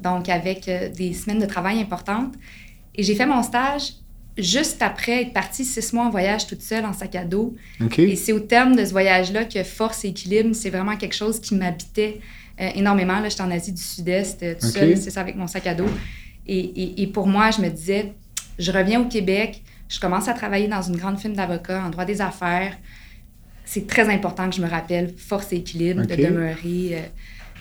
donc 0.00 0.28
avec 0.28 0.70
des 0.96 1.12
semaines 1.12 1.40
de 1.40 1.46
travail 1.46 1.80
importantes. 1.80 2.34
Et 2.94 3.02
j'ai 3.02 3.14
fait 3.14 3.26
mon 3.26 3.42
stage 3.42 3.94
juste 4.38 4.82
après 4.82 5.22
être 5.22 5.32
partie 5.32 5.64
six 5.64 5.92
mois 5.92 6.04
en 6.04 6.10
voyage 6.10 6.46
toute 6.46 6.62
seule 6.62 6.84
en 6.84 6.92
sac 6.92 7.14
à 7.14 7.24
dos. 7.24 7.54
Et 7.98 8.16
c'est 8.16 8.32
au 8.32 8.40
terme 8.40 8.76
de 8.76 8.84
ce 8.84 8.90
voyage-là 8.90 9.44
que 9.44 9.62
force 9.62 10.04
et 10.04 10.08
équilibre, 10.08 10.54
c'est 10.54 10.70
vraiment 10.70 10.96
quelque 10.96 11.14
chose 11.14 11.40
qui 11.40 11.54
m'habitait 11.54 12.20
euh, 12.60 12.68
énormément. 12.74 13.20
Là, 13.20 13.28
j'étais 13.28 13.42
en 13.42 13.50
Asie 13.50 13.72
du 13.72 13.82
Sud-Est, 13.82 14.42
euh, 14.42 14.54
tout 14.58 14.66
seul, 14.66 14.96
c'est 14.96 15.10
ça, 15.10 15.20
avec 15.20 15.36
mon 15.36 15.46
sac 15.46 15.66
à 15.66 15.74
dos. 15.74 15.88
Et, 16.46 17.02
et, 17.02 17.06
pour 17.06 17.26
moi, 17.26 17.50
je 17.52 17.60
me 17.60 17.68
disais, 17.68 18.12
je 18.58 18.72
reviens 18.72 19.00
au 19.00 19.04
Québec, 19.04 19.62
je 19.90 20.00
commence 20.00 20.28
à 20.28 20.32
travailler 20.32 20.68
dans 20.68 20.80
une 20.80 20.96
grande 20.96 21.18
firme 21.18 21.34
d'avocats 21.34 21.84
en 21.84 21.90
droit 21.90 22.06
des 22.06 22.22
affaires. 22.22 22.72
C'est 23.64 23.86
très 23.86 24.08
important 24.08 24.48
que 24.48 24.56
je 24.56 24.62
me 24.62 24.68
rappelle 24.68 25.12
force 25.16 25.52
et 25.52 25.56
équilibre, 25.56 26.06
de 26.06 26.14
demeurer 26.14 27.02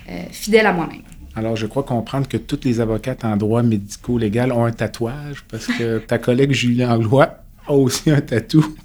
euh, 0.09 0.24
fidèle 0.31 0.67
à 0.67 0.74
moi-même. 0.74 1.01
Alors, 1.36 1.55
je 1.55 1.65
crois 1.65 1.83
comprendre 1.83 2.27
que 2.27 2.38
toutes 2.38 2.65
les 2.65 2.79
avocates 2.81 3.25
en 3.25 3.36
droit 3.36 3.63
médico-légal 3.63 4.51
ont 4.51 4.65
un 4.65 4.71
tatouage 4.71 5.43
parce 5.50 5.67
que 5.67 5.98
ta 6.07 6.17
collègue 6.17 6.51
Julie 6.51 6.86
Anglois 6.86 7.43
a 7.67 7.74
aussi 7.74 8.12
un 8.12 8.21
tatou 8.21 8.75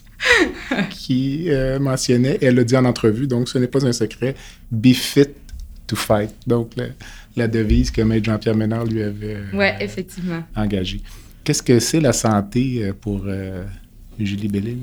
qui 0.91 1.51
euh, 1.51 1.79
mentionnait, 1.79 2.39
elle 2.41 2.55
l'a 2.57 2.65
dit 2.65 2.77
en 2.77 2.85
entrevue, 2.85 3.27
donc 3.27 3.49
ce 3.49 3.59
n'est 3.59 3.69
pas 3.69 3.87
un 3.87 3.93
secret, 3.93 4.35
be 4.71 4.93
fit 4.93 5.29
to 5.87 5.97
fight. 5.97 6.35
Donc, 6.47 6.73
la, 7.37 7.49
devise 7.49 7.91
que 7.91 8.01
Maître 8.03 8.25
Jean-Pierre 8.25 8.57
Ménard 8.57 8.85
lui 8.85 9.03
avait 9.03 9.37
euh, 9.37 9.57
ouais, 9.57 9.75
effectivement. 9.81 10.43
engagée. 10.57 11.03
Qu'est-ce 11.45 11.63
que 11.63 11.79
c'est 11.79 12.01
la 12.01 12.13
santé 12.13 12.91
pour 13.01 13.27
Julie 14.19 14.49
Bellil? 14.49 14.79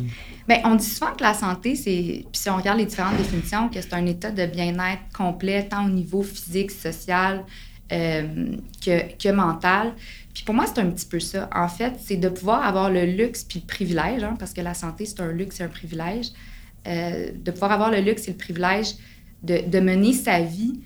Bien, 0.48 0.62
on 0.66 0.76
dit 0.76 0.86
souvent 0.86 1.14
que 1.14 1.24
la 1.24 1.34
santé, 1.34 1.76
c'est, 1.76 2.26
puis 2.32 2.42
si 2.42 2.50
on 2.50 2.58
regarde 2.58 2.80
les 2.80 2.86
différentes 2.86 3.18
définitions, 3.18 3.70
que 3.70 3.82
c'est 3.82 3.94
un 3.94 4.06
état 4.06 4.32
de 4.32 4.46
bien-être 4.46 5.02
complet, 5.14 5.68
tant 5.68 5.86
au 5.86 5.90
niveau 5.90 6.24
physique, 6.24 6.72
social 6.72 7.46
euh, 7.92 8.56
que, 8.84 9.16
que, 9.18 9.30
mental. 9.32 9.94
Puis 10.34 10.44
pour 10.44 10.56
moi, 10.56 10.66
c'est 10.66 10.80
un 10.80 10.90
petit 10.90 11.06
peu 11.06 11.20
ça. 11.20 11.50
En 11.54 11.68
fait, 11.68 11.94
c'est 12.00 12.16
de 12.16 12.30
pouvoir 12.30 12.66
avoir 12.66 12.90
le 12.90 13.06
luxe 13.06 13.44
puis 13.44 13.60
le 13.60 13.68
privilège, 13.68 14.24
hein, 14.24 14.36
parce 14.40 14.54
que 14.54 14.62
la 14.62 14.74
santé, 14.74 15.06
c'est 15.06 15.20
un 15.20 15.32
luxe 15.32 15.60
et 15.60 15.64
un 15.64 15.68
privilège, 15.68 16.28
euh, 16.88 17.32
de 17.36 17.52
pouvoir 17.52 17.74
avoir 17.74 17.92
le 17.92 18.00
luxe 18.00 18.28
et 18.28 18.32
le 18.32 18.38
privilège 18.38 18.96
de, 19.44 19.62
de 19.68 19.80
mener 19.80 20.14
sa 20.14 20.42
vie 20.42 20.80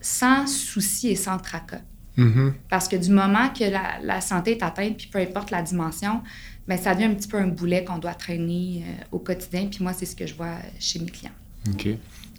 sans 0.00 0.46
souci 0.46 1.08
et 1.08 1.16
sans 1.16 1.38
tracas. 1.38 1.82
Mm-hmm. 2.18 2.52
Parce 2.68 2.88
que 2.88 2.96
du 2.96 3.10
moment 3.10 3.48
que 3.50 3.64
la, 3.64 4.00
la, 4.02 4.20
santé 4.20 4.52
est 4.52 4.62
atteinte, 4.62 4.96
puis 4.96 5.06
peu 5.06 5.18
importe 5.18 5.50
la 5.50 5.62
dimension, 5.62 6.20
bien, 6.66 6.76
ça 6.76 6.94
devient 6.94 7.06
un 7.06 7.14
petit 7.14 7.28
peu 7.28 7.38
un 7.38 7.46
boulet 7.46 7.84
qu'on 7.84 7.98
doit 7.98 8.14
traîner 8.14 8.82
euh, 8.84 9.04
au 9.12 9.18
quotidien. 9.20 9.68
Puis 9.70 9.82
moi, 9.82 9.92
c'est 9.92 10.06
ce 10.06 10.16
que 10.16 10.26
je 10.26 10.34
vois 10.34 10.56
chez 10.80 10.98
mes 10.98 11.06
clients. 11.06 11.32
OK. 11.68 11.88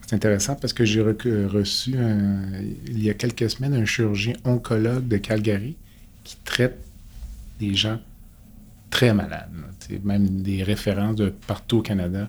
C'est 0.06 0.16
intéressant 0.16 0.56
parce 0.56 0.74
que 0.74 0.86
j'ai 0.86 1.02
reçu 1.02 1.94
il 2.88 3.04
y 3.04 3.12
a 3.12 3.14
quelques 3.14 3.48
semaines 3.48 3.76
un 3.76 3.86
chirurgien 3.86 4.34
oncologue 4.44 5.08
de 5.08 5.18
Calgary 5.18 5.76
qui 6.24 6.36
traite 6.44 6.80
des 7.60 7.76
gens 7.76 8.00
très 8.90 9.14
malades, 9.14 9.52
même 10.04 10.42
des 10.42 10.64
références 10.64 11.16
de 11.16 11.30
partout 11.30 11.78
au 11.78 11.82
Canada. 11.84 12.28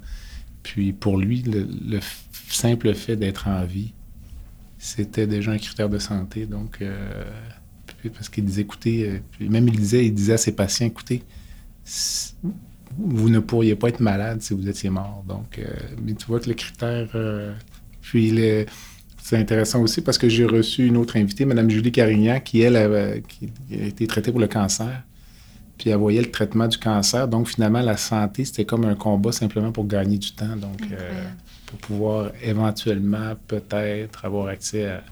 Puis 0.63 0.93
pour 0.93 1.17
lui, 1.17 1.43
le, 1.43 2.01
simple 2.49 2.93
fait 2.95 3.17
d'être 3.17 3.49
en 3.49 3.65
vie, 3.65 3.93
c'était 4.81 5.27
déjà 5.27 5.53
un 5.53 5.59
critère 5.59 5.91
de 5.91 5.99
santé. 5.99 6.47
Donc, 6.47 6.79
euh, 6.81 7.25
parce 8.15 8.31
qu'il 8.31 8.47
disait, 8.47 8.63
écoutez, 8.63 9.21
euh, 9.41 9.49
même 9.49 9.69
il 9.69 9.79
disait, 9.79 10.07
il 10.07 10.15
disait 10.15 10.33
à 10.33 10.39
ses 10.39 10.53
patients, 10.53 10.87
écoutez, 10.87 11.23
vous 12.97 13.29
ne 13.29 13.41
pourriez 13.41 13.77
pas 13.77 13.91
être 13.91 14.01
malade 14.01 14.41
si 14.41 14.55
vous 14.55 14.67
étiez 14.67 14.89
mort. 14.89 15.23
Donc, 15.29 15.59
euh, 15.59 15.67
mais 16.03 16.15
tu 16.15 16.27
vois 16.27 16.41
que 16.41 16.49
le 16.49 16.55
critère. 16.55 17.09
Puis, 18.01 18.35
c'est 19.23 19.37
intéressant 19.37 19.83
aussi 19.83 20.01
parce 20.01 20.17
que 20.17 20.31
j'ai 20.31 20.47
reçu 20.47 20.87
une 20.87 20.97
autre 20.97 21.19
invitée, 21.19 21.45
Mme 21.45 21.69
Julie 21.69 21.93
Carignan, 21.93 22.41
qui, 22.41 22.63
elle, 22.63 22.77
a, 22.77 23.17
été 23.71 24.07
traitée 24.07 24.31
pour 24.31 24.41
le 24.41 24.49
cancer. 24.49 25.03
Puis, 25.77 25.91
elle 25.91 25.99
voyait 25.99 26.23
le 26.23 26.31
traitement 26.31 26.69
du 26.69 26.79
cancer. 26.79 27.29
Donc, 27.29 27.49
finalement, 27.49 27.83
la 27.83 27.99
santé, 27.99 28.47
c'était 28.47 28.65
comme 28.65 28.87
un 28.87 28.95
combat 28.95 29.31
simplement 29.31 29.73
pour 29.73 29.87
gagner 29.87 30.17
du 30.17 30.33
temps. 30.33 30.57
Donc, 30.57 30.81
pour 31.71 31.79
pouvoir 31.79 32.33
éventuellement, 32.43 33.35
peut-être, 33.47 34.25
avoir 34.25 34.49
accès 34.49 34.89
à 34.89 35.03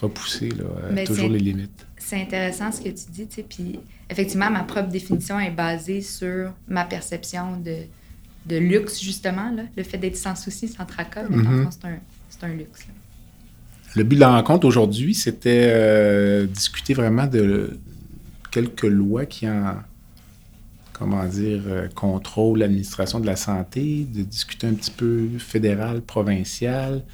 repousser 0.00 0.50
là, 0.50 1.04
toujours 1.04 1.28
les 1.28 1.40
limites. 1.40 1.86
C'est 1.96 2.20
intéressant 2.22 2.70
ce 2.70 2.80
que 2.80 2.90
tu 2.90 3.10
dis, 3.10 3.26
tu 3.26 3.36
sais. 3.36 3.42
Puis, 3.48 3.80
effectivement, 4.08 4.50
ma 4.50 4.62
propre 4.62 4.88
définition 4.88 5.40
est 5.40 5.50
basée 5.50 6.00
sur 6.00 6.52
ma 6.68 6.84
perception 6.84 7.56
de, 7.56 7.76
de 8.46 8.56
luxe, 8.56 9.00
justement, 9.02 9.50
là. 9.50 9.64
le 9.76 9.82
fait 9.82 9.98
d'être 9.98 10.16
sans 10.16 10.36
souci, 10.36 10.68
sans 10.68 10.84
tracas, 10.84 11.24
mais 11.28 11.36
mm 11.36 11.68
c'est 12.30 12.44
un, 12.44 12.54
luxe. 12.54 12.86
Le 13.96 14.04
but 14.04 14.14
de 14.14 14.20
la 14.20 14.30
rencontre 14.30 14.66
aujourd'hui, 14.66 15.14
c'était 15.14 15.72
euh, 15.72 16.46
discuter 16.46 16.94
vraiment 16.94 17.26
de 17.26 17.76
quelques 18.52 18.84
lois 18.84 19.26
qui 19.26 19.48
en, 19.48 19.74
comment 20.98 21.24
dire, 21.24 21.62
euh, 21.66 21.88
contrôlent 21.94 22.58
l'administration 22.58 23.20
de 23.20 23.26
la 23.26 23.36
santé, 23.36 24.06
de 24.12 24.22
discuter 24.22 24.66
un 24.66 24.74
petit 24.74 24.90
peu 24.90 25.28
fédéral, 25.38 26.00
provincial, 26.02 27.04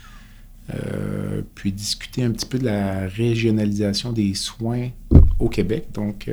euh, 0.74 1.42
puis 1.54 1.72
discuter 1.72 2.24
un 2.24 2.30
petit 2.30 2.46
peu 2.46 2.58
de 2.58 2.64
la 2.64 3.06
régionalisation 3.06 4.12
des 4.12 4.34
soins 4.34 4.88
au 5.38 5.48
Québec. 5.48 5.88
Donc, 5.92 6.30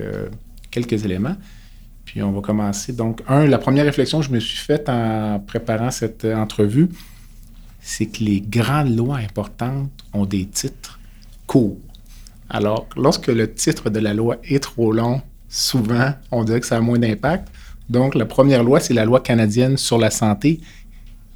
quelques 0.69 1.03
éléments. 1.03 1.35
Puis 2.05 2.23
on 2.23 2.31
va 2.31 2.41
commencer. 2.41 2.93
Donc, 2.93 3.21
un, 3.27 3.45
la 3.45 3.57
première 3.57 3.85
réflexion 3.85 4.19
que 4.19 4.25
je 4.25 4.31
me 4.31 4.39
suis 4.39 4.57
faite 4.57 4.87
en 4.89 5.39
préparant 5.39 5.91
cette 5.91 6.25
entrevue, 6.25 6.89
c'est 7.81 8.05
que 8.05 8.23
les 8.23 8.41
grandes 8.41 8.95
lois 8.95 9.17
importantes 9.17 9.91
ont 10.13 10.25
des 10.25 10.45
titres 10.45 10.99
courts. 11.47 11.77
Alors, 12.49 12.87
lorsque 12.97 13.27
le 13.27 13.53
titre 13.53 13.89
de 13.89 13.99
la 13.99 14.13
loi 14.13 14.37
est 14.43 14.61
trop 14.61 14.91
long, 14.91 15.21
souvent, 15.51 16.13
on 16.31 16.43
dirait 16.43 16.61
que 16.61 16.65
ça 16.65 16.77
a 16.77 16.81
moins 16.81 16.97
d'impact. 16.97 17.49
Donc, 17.89 18.15
la 18.15 18.25
première 18.25 18.63
loi, 18.63 18.79
c'est 18.79 18.93
la 18.93 19.05
loi 19.05 19.19
canadienne 19.19 19.77
sur 19.77 19.97
la 19.97 20.09
santé. 20.09 20.61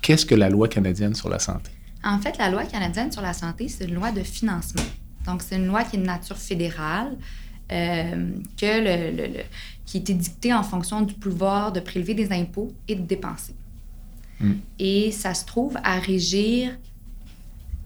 Qu'est-ce 0.02 0.26
que 0.26 0.34
la 0.34 0.50
loi 0.50 0.68
canadienne 0.68 1.14
sur 1.14 1.30
la 1.30 1.38
santé? 1.38 1.70
En 2.04 2.20
fait, 2.20 2.38
la 2.38 2.50
loi 2.50 2.64
canadienne 2.64 3.12
sur 3.12 3.22
la 3.22 3.34
santé, 3.34 3.68
c'est 3.68 3.86
une 3.86 3.96
loi 3.96 4.12
de 4.12 4.22
financement. 4.24 4.84
Donc, 5.26 5.42
c'est 5.42 5.58
une 5.58 5.68
loi 5.68 5.84
qui 5.84 5.98
est 5.98 6.00
de 6.00 6.06
nature 6.06 6.38
fédérale. 6.38 7.16
Euh, 7.72 8.30
que 8.58 9.18
le, 9.18 9.42
qui 9.88 9.98
était 9.98 10.14
dicté 10.14 10.54
en 10.54 10.62
fonction 10.62 11.02
du 11.02 11.16
pouvoir 11.16 11.72
de 11.72 11.80
prélever 11.80 12.14
des 12.14 12.32
impôts 12.32 12.72
et 12.88 12.94
de 12.94 13.02
dépenser. 13.02 13.56
Mm. 14.40 14.54
Et 14.78 15.12
ça 15.12 15.34
se 15.34 15.46
trouve 15.46 15.76
à 15.84 15.98
régir 15.98 16.78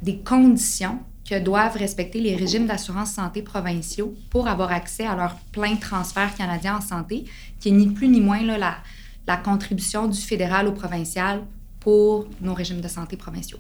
des 0.01 0.17
conditions 0.17 0.99
que 1.29 1.39
doivent 1.39 1.77
respecter 1.77 2.19
les 2.19 2.35
régimes 2.35 2.65
d'assurance 2.65 3.11
santé 3.11 3.41
provinciaux 3.43 4.15
pour 4.31 4.47
avoir 4.47 4.71
accès 4.71 5.05
à 5.05 5.15
leur 5.15 5.35
plein 5.51 5.75
transfert 5.75 6.33
canadien 6.35 6.77
en 6.77 6.81
santé, 6.81 7.25
qui 7.59 7.69
est 7.69 7.71
ni 7.71 7.87
plus 7.87 8.07
ni 8.07 8.19
moins 8.19 8.41
là, 8.41 8.57
la, 8.57 8.77
la 9.27 9.37
contribution 9.37 10.07
du 10.07 10.19
fédéral 10.19 10.67
au 10.67 10.71
provincial 10.71 11.41
pour 11.79 12.27
nos 12.41 12.53
régimes 12.53 12.81
de 12.81 12.87
santé 12.87 13.15
provinciaux. 13.15 13.59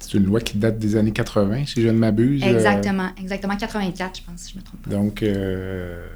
C'est 0.00 0.14
une 0.14 0.24
loi 0.24 0.40
qui 0.40 0.58
date 0.58 0.78
des 0.78 0.96
années 0.96 1.12
80, 1.12 1.66
si 1.66 1.82
je 1.82 1.88
ne 1.88 1.92
m'abuse. 1.92 2.42
Euh. 2.42 2.46
Exactement, 2.46 3.08
exactement. 3.18 3.56
84, 3.56 4.18
je 4.18 4.22
pense, 4.22 4.40
si 4.40 4.52
je 4.52 4.58
me 4.58 4.62
trompe 4.62 4.82
pas. 4.82 4.90
Donc, 4.90 5.22
euh, 5.22 6.06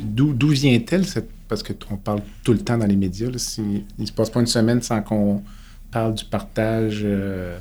d'où 0.00 0.48
vient-elle 0.48 1.06
cette... 1.06 1.30
Parce 1.48 1.62
qu'on 1.62 1.96
parle 1.96 2.20
tout 2.44 2.52
le 2.52 2.58
temps 2.58 2.76
dans 2.76 2.86
les 2.86 2.96
médias. 2.96 3.28
il 3.58 3.84
ne 3.98 4.06
se 4.06 4.12
passe 4.12 4.28
pas 4.28 4.40
une 4.40 4.46
semaine 4.46 4.82
sans 4.82 5.00
qu'on 5.00 5.42
parle 5.90 6.14
du 6.14 6.24
partage 6.26 7.00
euh, 7.02 7.58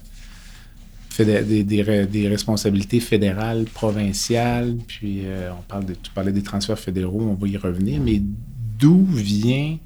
des, 1.25 1.63
des, 1.63 2.27
responsabilités 2.27 2.99
fédérales, 2.99 3.65
provinciales, 3.65 4.75
puis 4.87 5.23
on 5.51 5.61
parle 5.63 5.85
de, 5.85 5.93
tu 5.93 6.11
parlais 6.11 6.31
des 6.31 6.43
transferts 6.43 6.79
fédéraux, 6.79 7.21
on 7.21 7.33
va 7.33 7.47
y 7.47 7.57
revenir, 7.57 8.01
mais 8.01 8.21
d'où 8.79 9.05
vient 9.05 9.77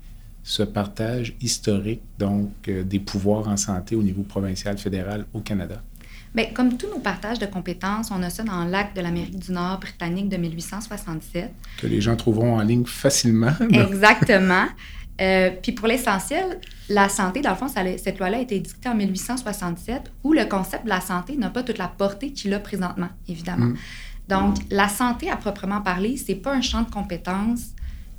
ce 0.43 0.63
partage 0.63 1.35
historique 1.41 2.01
donc 2.17 2.51
euh, 2.67 2.83
des 2.83 2.99
pouvoirs 2.99 3.47
en 3.47 3.57
santé 3.57 3.95
au 3.95 4.03
niveau 4.03 4.23
provincial, 4.23 4.77
fédéral 4.77 5.25
au 5.33 5.39
Canada? 5.39 5.81
Bien, 6.33 6.45
comme 6.53 6.77
tous 6.77 6.87
nos 6.87 6.99
partages 6.99 7.39
de 7.39 7.45
compétences, 7.45 8.09
on 8.09 8.23
a 8.23 8.29
ça 8.29 8.43
dans 8.43 8.63
l'acte 8.63 8.95
de 8.95 9.01
l'Amérique 9.01 9.37
du 9.37 9.51
Nord 9.51 9.79
britannique 9.79 10.29
de 10.29 10.37
1867. 10.37 11.51
Que 11.77 11.87
les 11.87 11.99
gens 11.99 12.15
trouveront 12.15 12.57
en 12.57 12.61
ligne 12.61 12.85
facilement. 12.85 13.51
Exactement. 13.69 14.65
Euh, 15.21 15.51
puis 15.61 15.71
pour 15.71 15.87
l'essentiel, 15.87 16.59
la 16.89 17.07
santé, 17.07 17.41
dans 17.41 17.51
le 17.51 17.55
fond, 17.55 17.67
cette 17.67 18.17
loi-là 18.17 18.37
a 18.37 18.41
été 18.41 18.59
dictée 18.59 18.89
en 18.89 18.95
1867, 18.95 20.11
où 20.23 20.33
le 20.33 20.45
concept 20.45 20.85
de 20.85 20.89
la 20.89 21.01
santé 21.01 21.37
n'a 21.37 21.49
pas 21.49 21.63
toute 21.63 21.77
la 21.77 21.87
portée 21.87 22.31
qu'il 22.33 22.53
a 22.53 22.59
présentement, 22.59 23.09
évidemment. 23.27 23.67
Mm. 23.67 23.77
Donc, 24.27 24.55
la 24.69 24.87
santé 24.87 25.29
à 25.29 25.35
proprement 25.35 25.81
parler, 25.81 26.17
c'est 26.17 26.35
pas 26.35 26.53
un 26.53 26.61
champ 26.61 26.83
de 26.83 26.89
compétences 26.89 27.71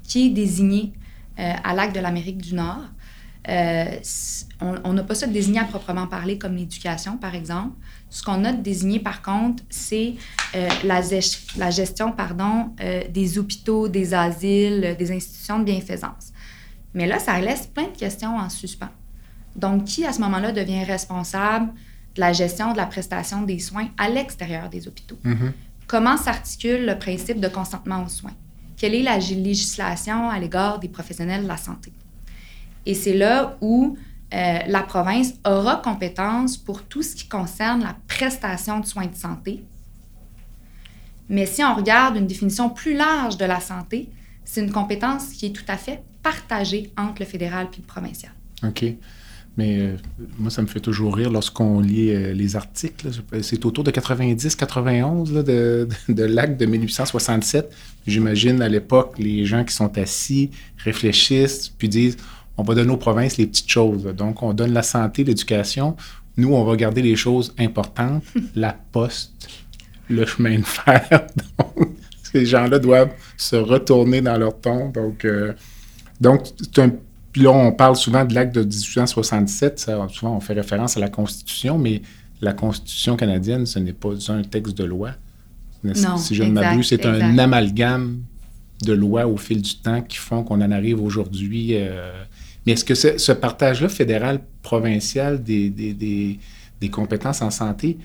qui 0.02 0.26
est 0.26 0.30
désigné 0.30 0.92
euh, 1.38 1.52
à 1.64 1.74
l'acte 1.74 1.94
de 1.94 2.00
l'Amérique 2.00 2.38
du 2.38 2.54
Nord. 2.54 2.84
Euh, 3.48 3.96
on 4.60 4.92
n'a 4.92 5.02
pas 5.02 5.16
ça 5.16 5.26
désigné 5.26 5.58
à 5.58 5.64
proprement 5.64 6.06
parler 6.06 6.38
comme 6.38 6.54
l'éducation, 6.54 7.16
par 7.16 7.34
exemple. 7.34 7.74
Ce 8.10 8.22
qu'on 8.22 8.44
a 8.44 8.52
désigné, 8.52 9.00
par 9.00 9.22
contre, 9.22 9.64
c'est 9.68 10.14
euh, 10.54 10.68
la, 10.84 11.00
la, 11.56 11.70
gestion 11.70 12.12
pardon, 12.12 12.72
des 13.10 13.38
hôpitaux, 13.38 13.88
des 13.88 14.14
asiles, 14.14 14.94
des 14.98 15.10
institutions 15.10 15.58
de 15.58 15.64
bienfaisance. 15.64 16.31
Mais 16.94 17.06
là, 17.06 17.18
ça 17.18 17.40
laisse 17.40 17.66
plein 17.66 17.84
de 17.88 17.96
questions 17.96 18.36
en 18.36 18.48
suspens. 18.48 18.90
Donc, 19.56 19.84
qui, 19.84 20.04
à 20.04 20.12
ce 20.12 20.20
moment-là, 20.20 20.52
devient 20.52 20.84
responsable 20.84 21.72
de 22.14 22.20
la 22.20 22.32
gestion 22.32 22.72
de 22.72 22.76
la 22.76 22.86
prestation 22.86 23.42
des 23.42 23.58
soins 23.58 23.88
à 23.98 24.08
l'extérieur 24.08 24.68
des 24.68 24.86
hôpitaux? 24.88 25.18
Mm-hmm. 25.24 25.52
Comment 25.86 26.16
s'articule 26.16 26.86
le 26.86 26.98
principe 26.98 27.40
de 27.40 27.48
consentement 27.48 28.04
aux 28.04 28.08
soins? 28.08 28.34
quelle 28.82 28.96
est 28.96 29.02
la 29.04 29.16
législation 29.16 30.28
à 30.28 30.40
l'égard 30.40 30.80
des 30.80 30.88
professionnels 30.88 31.44
de 31.44 31.46
la 31.46 31.56
santé? 31.56 31.92
Et 32.84 32.94
c'est 32.94 33.16
là 33.16 33.56
où 33.60 33.96
euh, 34.34 34.58
la 34.66 34.82
province 34.82 35.34
aura 35.46 35.76
compétence 35.76 36.56
pour 36.56 36.82
tout 36.82 37.00
ce 37.00 37.14
qui 37.14 37.28
concerne 37.28 37.84
la 37.84 37.94
prestation 38.08 38.80
de 38.80 38.86
soins 38.86 39.06
de 39.06 39.14
santé. 39.14 39.62
Mais 41.28 41.46
si 41.46 41.62
on 41.62 41.76
regarde 41.76 42.16
une 42.16 42.26
définition 42.26 42.70
plus 42.70 42.96
large 42.96 43.36
de 43.36 43.44
la 43.44 43.60
santé, 43.60 44.10
c'est 44.44 44.62
une 44.62 44.72
compétence 44.72 45.28
qui 45.28 45.46
est 45.46 45.52
tout 45.52 45.68
à 45.68 45.76
fait 45.76 46.02
partagée 46.22 46.90
entre 46.96 47.20
le 47.20 47.26
fédéral 47.26 47.68
et 47.72 47.76
le 47.78 47.82
provincial. 47.82 48.32
OK. 48.64 48.84
Mais 49.58 49.78
euh, 49.80 49.96
moi, 50.38 50.50
ça 50.50 50.62
me 50.62 50.66
fait 50.66 50.80
toujours 50.80 51.14
rire 51.14 51.30
lorsqu'on 51.30 51.80
lit 51.80 52.10
euh, 52.10 52.32
les 52.32 52.56
articles. 52.56 53.10
C'est 53.42 53.64
autour 53.66 53.84
de 53.84 53.90
90-91 53.90 55.42
de, 55.42 55.88
de, 56.08 56.24
l'acte 56.24 56.58
de 56.58 56.64
1867. 56.64 57.70
J'imagine 58.06 58.62
à 58.62 58.68
l'époque, 58.68 59.14
les 59.18 59.44
gens 59.44 59.64
qui 59.64 59.74
sont 59.74 59.98
assis 59.98 60.50
réfléchissent, 60.78 61.68
puis 61.68 61.88
disent 61.88 62.16
on 62.56 62.62
va 62.62 62.74
donner 62.74 62.92
aux 62.92 62.98
provinces 62.98 63.36
les 63.36 63.46
petites 63.46 63.70
choses. 63.70 64.04
Donc, 64.04 64.42
on 64.42 64.52
donne 64.54 64.72
la 64.72 64.82
santé, 64.82 65.24
l'éducation. 65.24 65.96
Nous, 66.36 66.52
on 66.54 66.64
va 66.64 66.76
garder 66.76 67.02
les 67.02 67.16
choses 67.16 67.54
importantes, 67.58 68.24
la 68.54 68.74
poste, 68.92 69.32
le 70.08 70.24
chemin 70.24 70.58
de 70.58 70.64
fer. 70.64 71.26
Ces 72.22 72.46
gens-là 72.46 72.78
doivent 72.78 73.12
se 73.36 73.56
retourner 73.56 74.22
dans 74.22 74.38
leur 74.38 74.58
ton. 74.58 74.88
Donc, 74.88 75.24
euh, 75.26 75.52
donc 76.22 76.46
puis 77.32 77.42
là, 77.42 77.50
on 77.50 77.72
parle 77.72 77.96
souvent 77.96 78.24
de 78.24 78.34
l'acte 78.34 78.54
de 78.54 78.62
1867. 78.62 79.90
souvent, 80.10 80.36
on 80.36 80.40
fait 80.40 80.52
référence 80.52 80.98
à 80.98 81.00
la 81.00 81.08
Constitution, 81.08 81.78
mais 81.78 82.02
la 82.42 82.52
Constitution 82.52 83.16
canadienne, 83.16 83.64
ce 83.64 83.78
n'est 83.78 83.94
pas 83.94 84.10
un 84.28 84.42
texte 84.42 84.76
de 84.76 84.84
loi. 84.84 85.12
Non, 85.82 86.16
si 86.18 86.34
je 86.34 86.42
ne 86.42 86.52
m'abuse, 86.52 86.88
c'est 86.88 87.06
un 87.06 87.38
amalgame 87.38 88.20
de 88.84 88.92
lois 88.92 89.26
au 89.26 89.36
fil 89.36 89.62
du 89.62 89.76
temps 89.76 90.02
qui 90.02 90.18
font 90.18 90.42
qu'on 90.44 90.60
en 90.60 90.70
arrive 90.70 91.02
aujourd'hui. 91.02 91.70
Euh, 91.72 92.12
mais 92.66 92.72
est-ce 92.72 92.84
que 92.84 92.94
ce, 92.94 93.32
partage-là 93.32 93.88
fédéral-provincial 93.88 95.42
des, 95.42 95.70
des, 95.70 96.88
compétences 96.90 97.42
en 97.42 97.50
santé, 97.50 97.96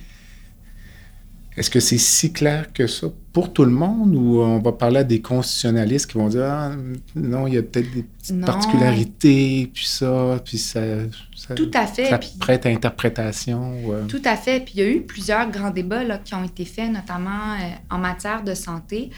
est-ce 1.57 1.71
que 1.71 1.79
c'est 1.79 1.97
si 1.97 2.31
clair 2.31 2.71
que 2.71 2.85
ça 2.85 3.07
pour 3.33 3.51
tout 3.51 3.65
le 3.65 3.71
monde 3.71 4.15
ou 4.15 4.41
on 4.41 4.59
va 4.59 4.71
parler 4.71 4.99
à 4.99 5.03
des 5.03 5.21
constitutionnalistes 5.21 6.05
qui 6.11 6.17
vont 6.17 6.27
dire 6.27 6.45
ah, 6.45 6.71
non, 7.15 7.47
il 7.47 7.55
y 7.55 7.57
a 7.57 7.63
peut-être 7.63 7.91
des 7.91 8.03
petites 8.03 8.45
particularités, 8.45 9.71
puis 9.73 9.85
ça, 9.85 10.39
puis 10.45 10.59
ça, 10.59 10.81
tout 11.55 11.71
à 11.73 11.87
fait, 11.87 12.09
ça 12.09 12.19
prête 12.39 12.67
à 12.67 12.69
interprétation? 12.69 13.73
Euh? 13.89 14.05
Tout 14.05 14.21
à 14.23 14.35
fait. 14.35 14.59
Puis 14.59 14.73
il 14.75 14.79
y 14.81 14.83
a 14.83 14.89
eu 14.89 15.01
plusieurs 15.01 15.49
grands 15.49 15.71
débats 15.71 16.03
là, 16.03 16.19
qui 16.19 16.35
ont 16.35 16.43
été 16.43 16.63
faits, 16.63 16.91
notamment 16.91 17.53
euh, 17.53 17.95
en 17.95 17.97
matière 17.97 18.43
de 18.43 18.53
santé. 18.53 19.09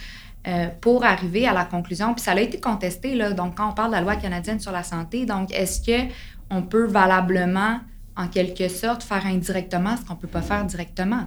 Euh, 0.47 0.67
pour 0.79 1.03
arriver 1.03 1.45
à 1.45 1.53
la 1.53 1.65
conclusion. 1.65 2.13
Puis 2.13 2.23
ça 2.23 2.31
a 2.31 2.39
été 2.39 2.61
contesté, 2.61 3.13
là, 3.13 3.33
donc 3.33 3.57
quand 3.57 3.71
on 3.71 3.73
parle 3.73 3.89
de 3.89 3.95
la 3.95 4.01
loi 4.01 4.15
canadienne 4.15 4.61
sur 4.61 4.71
la 4.71 4.83
santé, 4.83 5.25
donc 5.25 5.53
est-ce 5.53 5.81
qu'on 5.81 6.61
peut 6.61 6.85
valablement, 6.85 7.81
en 8.15 8.29
quelque 8.29 8.69
sorte, 8.69 9.03
faire 9.03 9.25
indirectement 9.25 9.97
ce 9.97 10.05
qu'on 10.05 10.13
ne 10.13 10.19
peut 10.19 10.29
pas 10.29 10.41
faire 10.41 10.63
directement? 10.63 11.25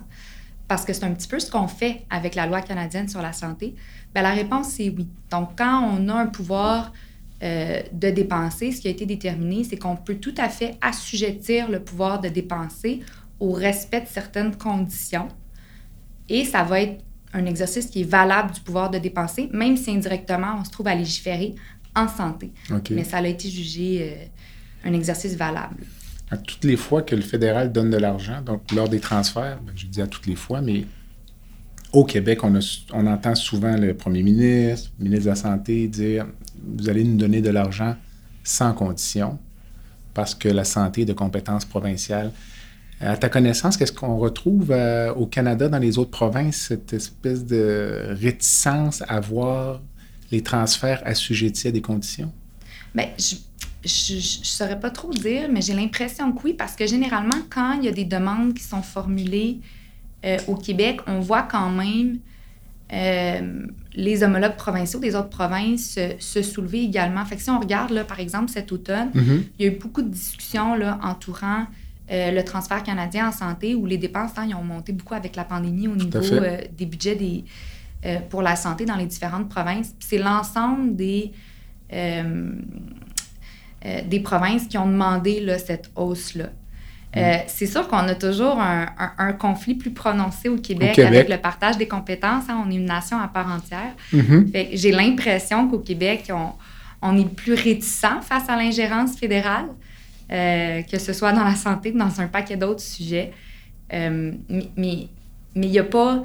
Parce 0.69 0.85
que 0.85 0.92
c'est 0.92 1.04
un 1.04 1.12
petit 1.12 1.28
peu 1.28 1.38
ce 1.38 1.50
qu'on 1.50 1.69
fait 1.69 2.04
avec 2.09 2.35
la 2.35 2.47
loi 2.47 2.62
canadienne 2.62 3.09
sur 3.09 3.21
la 3.21 3.33
santé? 3.33 3.75
Bien, 4.14 4.23
la 4.23 4.33
réponse, 4.33 4.69
c'est 4.69 4.88
oui. 4.88 5.09
Donc, 5.31 5.50
quand 5.59 5.83
on 5.83 6.09
a 6.09 6.14
un 6.14 6.26
pouvoir 6.26 6.92
euh, 7.42 7.83
de 7.92 8.11
dépenser, 8.11 8.73
ce 8.73 8.81
qui 8.81 8.88
a 8.88 8.90
été 8.90 9.04
déterminé, 9.04 9.64
c'est 9.64 9.76
qu'on 9.76 9.97
peut 9.97 10.16
tout 10.16 10.35
à 10.38 10.49
fait 10.49 10.76
assujettir 10.81 11.71
le 11.71 11.81
pouvoir 11.81 12.21
de 12.21 12.28
dépenser 12.28 13.00
au 13.40 13.52
respect 13.52 14.02
de 14.02 14.07
certaines 14.07 14.57
conditions. 14.57 15.28
Et 16.28 16.45
ça 16.45 16.62
va 16.62 16.81
être 16.81 17.02
un 17.35 17.45
exercice 17.47 17.87
qui 17.87 18.02
est 18.02 18.09
valable 18.09 18.52
du 18.52 18.61
pouvoir 18.61 18.90
de 18.90 18.99
dépenser, 18.99 19.49
même 19.52 19.76
si 19.76 19.90
indirectement, 19.90 20.59
on 20.61 20.64
se 20.64 20.71
trouve 20.71 20.87
à 20.87 20.95
légiférer 20.95 21.54
en 21.97 22.09
santé. 22.09 22.52
Mais 22.90 23.04
ça 23.04 23.19
a 23.19 23.26
été 23.26 23.49
jugé 23.49 23.99
euh, 24.02 24.88
un 24.88 24.92
exercice 24.92 25.35
valable. 25.37 25.76
À 26.33 26.39
toutes 26.39 26.65
les 26.65 26.79
fois 26.79 27.03
que 27.03 27.15
le 27.15 27.21
fédéral 27.21 27.73
donne 27.73 27.91
de 27.91 27.99
l'argent, 27.99 28.41
donc 28.41 28.62
lors 28.73 28.89
des 28.89 29.01
transferts, 29.01 29.61
ben, 29.67 29.73
je 29.77 29.85
dis 29.85 30.01
à 30.01 30.07
toutes 30.07 30.27
les 30.27 30.35
fois, 30.35 30.62
mais 30.62 30.87
au 31.93 32.07
Québec, 32.07 32.41
on, 32.43 33.07
entend 33.07 33.35
souvent 33.35 33.77
le 33.77 33.93
premier 33.93 34.23
ministre, 34.23 34.91
le 34.99 35.05
ministre 35.05 35.27
de 35.27 35.29
la 35.29 35.37
Santé 35.37 35.89
dire 35.89 36.27
Vous 36.79 36.89
allez 36.89 37.05
nous 37.05 37.19
donner 37.19 37.43
de 37.43 37.51
l'argent 37.51 37.97
sans 38.43 38.73
condition, 38.73 39.39
parce 40.15 40.35
que 40.35 40.49
la 40.49 40.65
santé 40.65 41.03
est 41.03 41.05
de 41.05 41.12
compétence 41.12 41.67
provinciale. 41.67 42.33
À 42.99 43.19
ta 43.19 43.29
connaissance, 43.29 43.77
qu'est-ce 43.77 43.93
qu'on 43.93 44.17
retrouve 44.17 44.71
euh, 44.71 45.12
au 45.12 45.27
Canada, 45.27 45.69
dans 45.69 45.79
les 45.79 45.99
autres 45.99 46.12
provinces, 46.12 46.57
cette 46.69 46.95
espèce 46.95 47.45
de 47.45 48.07
réticence 48.09 49.03
à 49.07 49.21
voir 49.21 49.83
les 50.31 50.43
transferts 50.43 51.03
assujettis 51.05 51.69
à 51.69 51.73
des 51.73 51.83
conditions? 51.83 52.33
Bien, 52.95 53.09
je 53.19 53.35
ne 53.85 54.21
saurais 54.21 54.79
pas 54.79 54.91
trop 54.91 55.11
dire, 55.11 55.49
mais 55.51 55.61
j'ai 55.61 55.75
l'impression 55.75 56.33
que 56.33 56.43
oui, 56.45 56.55
parce 56.55 56.77
que 56.77 56.87
généralement, 56.87 57.39
quand 57.51 57.73
il 57.75 57.85
y 57.85 57.89
a 57.89 57.93
des 57.93 58.05
demandes 58.05 58.55
qui 58.55 58.62
sont 58.62 58.83
formulées 58.83 59.59
euh, 60.25 60.39
au 60.47 60.55
Québec, 60.55 61.01
on 61.07 61.21
voit 61.21 61.43
quand 61.43 61.71
même 61.71 62.19
euh, 62.93 63.67
les 63.95 64.23
homologues 64.23 64.57
provinciaux 64.57 65.01
des 65.01 65.17
autres 65.17 65.31
provinces 65.31 65.99
se 66.19 66.43
soulever 66.43 66.83
également. 66.85 67.25
Fait 67.25 67.37
que 67.37 67.43
si 67.43 67.51
on 67.51 67.59
regarde, 67.59 67.91
là, 67.91 68.05
par 68.05 68.21
exemple, 68.21 68.51
cet 68.51 68.71
automne, 68.71 69.11
mm-hmm. 69.15 69.43
il 69.59 69.67
y 69.67 69.69
a 69.69 69.73
eu 69.73 69.77
beaucoup 69.77 70.03
de 70.03 70.11
discussions 70.11 70.77
là, 70.77 71.01
entourant 71.03 71.67
euh, 72.11 72.31
le 72.31 72.45
transfert 72.45 72.83
canadien 72.85 73.29
en 73.29 73.33
santé, 73.33 73.75
où 73.75 73.85
les 73.87 73.99
dépenses 73.99 74.33
hein, 74.37 74.49
ont 74.59 74.64
monté 74.64 74.92
beaucoup 74.92 75.14
avec 75.14 75.35
la 75.35 75.45
pandémie 75.45 75.88
au 75.88 75.97
niveau 75.97 76.21
des 76.77 76.87
budgets 76.87 77.16
des, 77.16 77.45
pour 78.31 78.42
la 78.42 78.55
santé 78.55 78.85
dans 78.85 78.97
les 78.97 79.07
différentes 79.07 79.49
provinces. 79.49 79.95
C'est 79.99 80.18
l'ensemble 80.18 80.95
des, 80.95 81.33
des 84.07 84.21
provinces 84.21 84.66
qui 84.66 84.79
ont 84.79 84.87
demandé 84.87 85.40
là, 85.40 85.59
cette 85.59 85.90
hausse-là. 85.97 86.51
Mm. 87.14 87.21
c'est 87.47 87.66
sûr 87.66 87.88
qu'on 87.88 88.09
a 88.09 88.14
toujours 88.14 88.59
un, 88.59 88.87
un, 89.18 89.33
conflit 89.33 89.75
plus 89.75 89.90
prononcé 89.90 90.49
au 90.49 90.57
Québec, 90.57 90.99
avec 90.99 91.29
le 91.29 91.37
partage 91.37 91.77
des 91.77 91.88
compétences. 91.88 92.45
Hein. 92.49 92.64
on 92.66 92.71
est 92.71 92.77
une 92.77 92.87
nation 92.87 93.18
à 93.18 93.29
part 93.29 93.51
entière. 93.51 93.92
Mm-hmm. 94.14 94.68
J'ai 94.73 94.92
l'impression 94.92 95.68
qu'au 95.68 95.81
Québec, 95.81 96.31
on, 96.33 96.53
on, 97.03 97.18
est 97.18 97.29
plus 97.29 97.55
réticent 97.55 98.21
face 98.23 98.49
à 98.49 98.57
l'ingérence 98.57 99.18
fédérale. 99.18 99.66
Euh, 100.33 100.81
que 100.83 100.99
ce 100.99 101.12
soit 101.12 101.33
dans 101.33 101.45
la 101.45 101.55
santé 101.55 101.92
ou 101.95 101.99
dans 101.99 102.21
un 102.21 102.27
paquet 102.27 102.57
d'autres 102.57 102.81
sujets. 102.81 103.33
Euh, 103.92 104.33
mais 104.77 105.09
il 105.55 105.61
n'y 105.61 105.79
a 105.79 105.85
pas, 105.85 106.23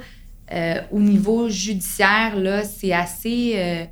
euh, 0.50 0.80
au 0.90 0.98
niveau 0.98 1.50
judiciaire, 1.50 2.34
là, 2.36 2.64
c'est 2.64 2.92
assez 2.92 3.86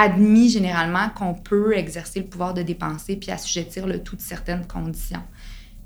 admis 0.00 0.48
généralement 0.48 1.08
qu'on 1.10 1.34
peut 1.34 1.76
exercer 1.76 2.20
le 2.20 2.26
pouvoir 2.26 2.54
de 2.54 2.62
dépenser 2.62 3.16
puis 3.16 3.30
assujettir 3.30 3.86
le 3.86 4.02
tout 4.02 4.16
de 4.16 4.20
certaines 4.20 4.66
conditions. 4.66 5.22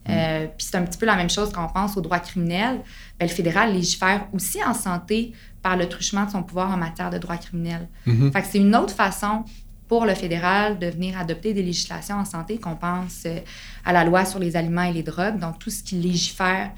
Mm. 0.07 0.48
puis 0.59 0.66
c'est 0.66 0.77
un 0.77 0.83
petit 0.83 0.98
peu 0.98 1.07
la 1.07 1.14
même 1.14 1.31
chose 1.31 1.53
quand 1.53 1.64
on 1.64 1.72
pense 1.72 1.96
au 1.96 2.01
droit 2.01 2.18
criminel. 2.18 2.81
Ben, 3.20 3.29
le 3.29 3.33
fédéral 3.33 3.72
légifère 3.72 4.27
aussi 4.33 4.62
en 4.64 4.75
santé 4.75 5.33
par 5.62 5.77
le 5.77 5.88
truchement 5.88 6.27
de 6.27 6.31
son 6.31 6.42
pouvoir 6.42 6.70
en 6.72 6.77
matière 6.77 7.09
de 7.09 7.18
droit 7.18 7.37
criminel. 7.37 7.88
Fait 8.05 8.42
que 8.42 8.48
c'est 8.51 8.59
une 8.59 8.75
autre 8.75 8.94
façon 8.94 9.44
pour 9.92 10.07
le 10.07 10.14
fédéral 10.14 10.79
de 10.79 10.87
venir 10.87 11.18
adopter 11.18 11.53
des 11.53 11.62
législations 11.62 12.16
en 12.16 12.25
santé, 12.25 12.57
qu'on 12.57 12.77
pense 12.77 13.25
euh, 13.27 13.40
à 13.85 13.92
la 13.92 14.05
loi 14.05 14.25
sur 14.25 14.38
les 14.38 14.57
aliments 14.57 14.85
et 14.85 14.92
les 14.94 15.03
drogues, 15.03 15.38
donc 15.38 15.59
tout 15.59 15.68
ce 15.68 15.83
qui 15.83 15.96
légifère 15.96 16.70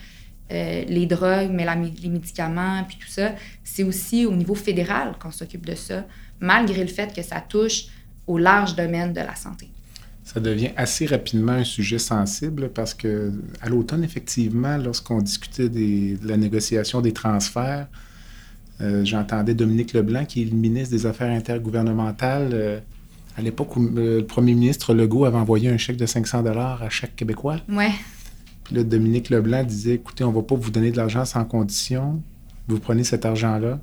euh, 0.50 0.84
les 0.88 1.06
drogues, 1.06 1.50
mais 1.52 1.64
les 2.02 2.08
médicaments, 2.08 2.82
puis 2.88 2.98
tout 2.98 3.06
ça, 3.06 3.30
c'est 3.62 3.84
aussi 3.84 4.26
au 4.26 4.32
niveau 4.32 4.56
fédéral 4.56 5.14
qu'on 5.20 5.30
s'occupe 5.30 5.64
de 5.64 5.76
ça, 5.76 6.04
malgré 6.40 6.82
le 6.82 6.88
fait 6.88 7.14
que 7.14 7.22
ça 7.22 7.40
touche 7.40 7.86
au 8.26 8.38
large 8.38 8.74
domaine 8.74 9.12
de 9.12 9.20
la 9.20 9.34
santé. 9.34 9.68
Ça 10.24 10.40
devient 10.40 10.70
assez 10.76 11.04
rapidement 11.04 11.52
un 11.52 11.64
sujet 11.64 11.98
sensible 11.98 12.70
parce 12.70 12.94
que 12.94 13.32
à 13.60 13.68
l'automne, 13.68 14.02
effectivement, 14.04 14.78
lorsqu'on 14.78 15.20
discutait 15.20 15.68
de 15.68 16.16
la 16.26 16.38
négociation 16.38 17.02
des 17.02 17.12
transferts, 17.12 17.86
euh, 18.80 19.04
j'entendais 19.04 19.54
Dominique 19.54 19.92
Leblanc, 19.92 20.24
qui 20.24 20.42
est 20.42 20.44
le 20.46 20.56
ministre 20.56 20.94
des 20.94 21.06
Affaires 21.06 21.30
intergouvernementales, 21.30 22.82
à 23.36 23.42
l'époque 23.42 23.76
où 23.76 23.84
euh, 23.84 24.20
le 24.20 24.26
premier 24.26 24.54
ministre 24.54 24.94
Legault 24.94 25.24
avait 25.24 25.36
envoyé 25.36 25.68
un 25.68 25.76
chèque 25.76 25.96
de 25.96 26.06
500 26.06 26.42
dollars 26.42 26.82
à 26.82 26.88
chaque 26.88 27.16
Québécois. 27.16 27.56
Ouais. 27.68 27.92
Puis 28.64 28.76
là, 28.76 28.84
Dominique 28.84 29.30
Leblanc 29.30 29.64
disait, 29.64 29.94
écoutez, 29.94 30.24
on 30.24 30.30
ne 30.30 30.36
va 30.36 30.42
pas 30.42 30.54
vous 30.54 30.70
donner 30.70 30.90
de 30.90 30.96
l'argent 30.96 31.24
sans 31.24 31.44
condition. 31.44 32.22
Vous 32.68 32.78
prenez 32.78 33.04
cet 33.04 33.26
argent-là, 33.26 33.80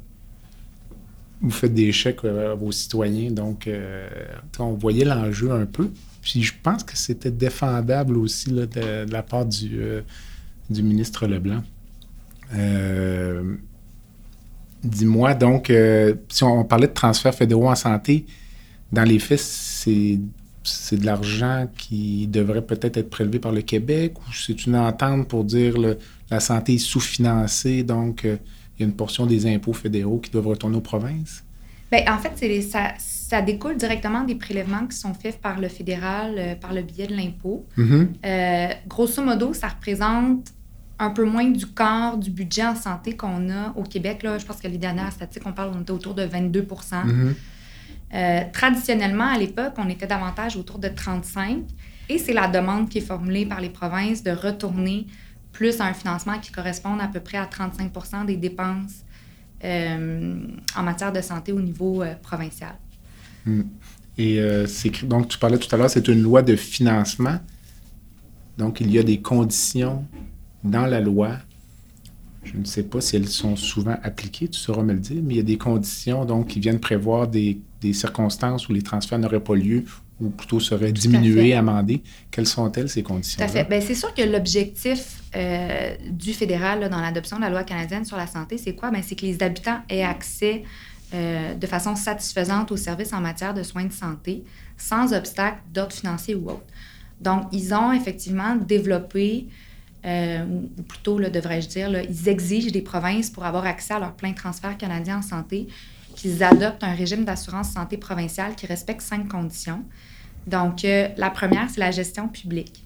vous 1.41 1.51
faites 1.51 1.73
des 1.73 1.91
chèques 1.91 2.23
à 2.23 2.54
vos 2.54 2.71
citoyens. 2.71 3.32
Donc, 3.32 3.67
euh, 3.67 4.08
on 4.60 4.73
voyait 4.73 5.06
l'enjeu 5.06 5.51
un 5.51 5.65
peu. 5.65 5.89
Puis 6.21 6.43
je 6.43 6.54
pense 6.62 6.84
que 6.84 6.95
c'était 6.95 7.32
défendable 7.32 8.17
aussi 8.17 8.51
de, 8.51 9.12
la 9.12 9.23
part 9.23 9.45
du, 9.45 9.82
euh, 9.82 10.01
ministre 10.69 11.25
Leblanc. 11.27 11.63
Dis-moi, 14.84 15.34
donc, 15.36 15.71
si 16.30 16.43
on, 16.43 16.63
parlait 16.63 16.88
de 16.88 16.93
transferts 16.93 17.36
fédéraux 17.36 17.69
en 17.69 17.75
santé, 17.75 18.25
dans 18.91 19.04
les 19.04 19.19
faits, 19.19 19.39
c'est 19.39 20.19
de 20.97 21.06
l'argent 21.06 21.67
qui 21.77 22.27
devrait 22.27 22.62
peut-être 22.62 22.97
être 22.97 23.10
prélevé 23.10 23.39
par 23.39 23.51
le 23.51 23.62
Québec 23.62 24.13
ou 24.19 24.34
c'est 24.34 24.65
une 24.65 24.75
entente 24.75 25.27
pour 25.27 25.43
dire 25.43 25.73
que 25.73 25.97
la 26.30 26.39
santé 26.39 26.75
est 26.75 26.77
sous-financée, 26.77 27.84
donc 27.84 28.25
euh, 28.25 28.38
il 28.82 28.86
y 28.86 28.88
a 28.88 28.89
une 28.89 28.96
portion 28.96 29.26
des 29.26 29.46
impôts 29.48 29.74
fédéraux 29.74 30.20
qui 30.20 30.32
doivent 30.32 30.48
retourner 30.48 30.78
aux 30.78 30.82
provinces? 30.82 31.44
Bien, 31.91 32.04
en 32.13 32.17
fait, 32.17 32.62
ça, 32.62 32.94
ça, 32.98 33.41
découle 33.41 33.76
directement 33.76 34.24
des 34.24 34.36
prélèvements 34.36 34.88
qui 34.88 34.98
sont 34.98 35.13
faits 35.13 35.39
par 35.41 35.60
le 35.60 35.67
fédéral 35.67 36.36
euh, 36.38 36.56
par 36.56 36.74
le 36.74 36.82
biais 36.82 37.08
de 37.08 37.15
l'impôt. 37.15 37.65
Mm-hmm. 37.78 38.08
Euh, 38.26 38.67
grosso 38.88 39.22
modo, 39.24 39.54
ça 39.54 39.67
représente 39.67 40.48
un 41.00 41.10
peu 41.10 41.26
moins 41.26 41.50
du 41.50 41.65
quart 41.65 42.17
du 42.17 42.30
budget 42.30 42.65
en 42.65 42.76
santé 42.76 43.17
qu'on 43.17 43.50
a 43.50 43.74
au 43.76 43.84
Québec. 43.84 44.24
Là, 44.24 44.38
je 44.38 44.46
pense 44.46 44.58
que 44.58 44.67
les 44.67 44.78
dernières 44.78 45.12
statistiques, 45.12 45.46
on 45.46 45.52
parle, 45.52 45.72
on 45.76 45.82
était 45.82 45.91
autour 45.91 46.13
de 46.13 46.24
22% 46.24 47.34
euh, 48.13 48.41
traditionnellement, 48.52 49.28
à 49.28 49.38
l'époque, 49.38 49.74
on 49.78 49.88
était 49.88 50.08
davantage 50.08 50.58
autour 50.58 50.80
de 50.80 50.89
35% 50.89 51.63
et 52.10 52.17
c'est 52.17 52.34
la 52.34 52.48
demande 52.48 52.89
qui 52.89 52.98
est 52.98 53.02
formulée 53.06 53.46
par 53.46 53.62
les 53.62 53.70
provinces 53.70 54.22
de 54.22 54.32
retourner 54.32 55.08
plus 55.51 55.79
à 55.81 55.85
un 55.85 55.93
financement 55.93 56.39
qui 56.39 56.51
corresponde 56.51 57.01
à 57.01 57.07
peu 57.07 57.19
près 57.19 57.37
à 57.37 57.45
35% 57.45 58.25
des 58.25 58.37
dépenses 58.37 59.03
euh, 59.63 60.47
en 60.75 60.83
matière 60.83 61.11
de 61.11 61.21
santé 61.21 61.51
au 61.51 61.61
niveau 61.61 62.01
euh, 62.01 62.15
provincial. 62.21 62.75
Hmm. 63.45 63.63
Et 64.17 64.39
donc, 65.03 65.29
tu 65.29 65.39
parlais 65.39 65.57
tout 65.57 65.73
à 65.73 65.77
l'heure, 65.77 65.89
c'est 65.89 66.07
une 66.07 66.21
loi 66.21 66.43
de 66.43 66.55
financement. 66.55 67.39
Donc, 68.57 68.79
il 68.81 68.91
y 68.91 68.99
a 68.99 69.03
des 69.03 69.19
conditions 69.19 70.05
dans 70.63 70.85
la 70.85 70.99
loi 70.99 71.37
je 72.43 72.57
ne 72.57 72.65
sais 72.65 72.83
pas 72.83 73.01
si 73.01 73.15
elles 73.15 73.27
sont 73.27 73.55
souvent 73.55 73.97
appliquées, 74.03 74.47
tu 74.47 74.59
sauras 74.59 74.83
me 74.83 74.93
le 74.93 74.99
dire, 74.99 75.21
mais 75.23 75.35
il 75.35 75.37
y 75.37 75.41
a 75.41 75.43
des 75.43 75.57
conditions 75.57 76.25
donc, 76.25 76.47
qui 76.47 76.59
viennent 76.59 76.79
prévoir 76.79 77.27
des, 77.27 77.61
des 77.81 77.93
circonstances 77.93 78.67
où 78.67 78.73
les 78.73 78.81
transferts 78.81 79.19
n'auraient 79.19 79.43
pas 79.43 79.55
lieu 79.55 79.85
ou 80.21 80.29
plutôt 80.29 80.60
seraient 80.60 80.91
diminués, 80.91 81.53
amendés. 81.53 82.01
Quelles 82.29 82.47
sont-elles, 82.47 82.89
ces 82.89 83.03
conditions-là? 83.03 83.49
Tout 83.49 83.57
à 83.57 83.63
fait. 83.63 83.69
Bien, 83.69 83.81
c'est 83.81 83.95
sûr 83.95 84.13
que 84.13 84.21
l'objectif 84.21 85.21
euh, 85.36 85.95
du 86.10 86.34
fédéral 86.34 86.89
dans 86.89 87.01
l'adoption 87.01 87.38
de 87.38 87.41
la 87.41 87.49
loi 87.49 87.63
canadienne 87.63 88.05
sur 88.05 88.17
la 88.17 88.27
santé, 88.27 88.57
c'est 88.57 88.75
quoi? 88.75 88.91
Bien, 88.91 89.01
c'est 89.01 89.15
que 89.15 89.25
les 89.25 89.41
habitants 89.41 89.79
aient 89.89 90.03
accès 90.03 90.63
euh, 91.13 91.55
de 91.55 91.67
façon 91.67 91.95
satisfaisante 91.95 92.71
aux 92.71 92.77
services 92.77 93.13
en 93.13 93.21
matière 93.21 93.53
de 93.53 93.63
soins 93.63 93.86
de 93.86 93.93
santé, 93.93 94.43
sans 94.77 95.13
obstacle 95.13 95.57
d'ordre 95.73 95.93
financier 95.93 96.36
ou 96.36 96.49
autre. 96.49 96.65
Donc, 97.19 97.47
ils 97.51 97.73
ont 97.73 97.91
effectivement 97.91 98.55
développé 98.55 99.47
euh, 100.05 100.45
ou 100.77 100.81
plutôt, 100.84 101.19
devrais-je 101.19 101.67
dire, 101.67 101.89
ils 101.89 102.29
exigent 102.29 102.71
des 102.71 102.81
provinces 102.81 103.29
pour 103.29 103.45
avoir 103.45 103.65
accès 103.65 103.93
à 103.93 103.99
leur 103.99 104.13
plein 104.13 104.34
transfert 104.34 104.77
canadien 104.77 105.19
en 105.19 105.21
santé 105.21 105.67
qu'ils 106.15 106.43
adoptent 106.43 106.84
un 106.84 106.93
régime 106.93 107.23
d'assurance 107.23 107.71
santé 107.71 107.97
provinciale 107.97 108.55
qui 108.55 108.65
respecte 108.65 109.01
cinq 109.01 109.27
conditions. 109.27 109.84
Donc, 110.47 110.86
euh, 110.86 111.08
la 111.17 111.30
première, 111.30 111.69
c'est 111.69 111.80
la 111.80 111.91
gestion 111.91 112.27
publique. 112.27 112.84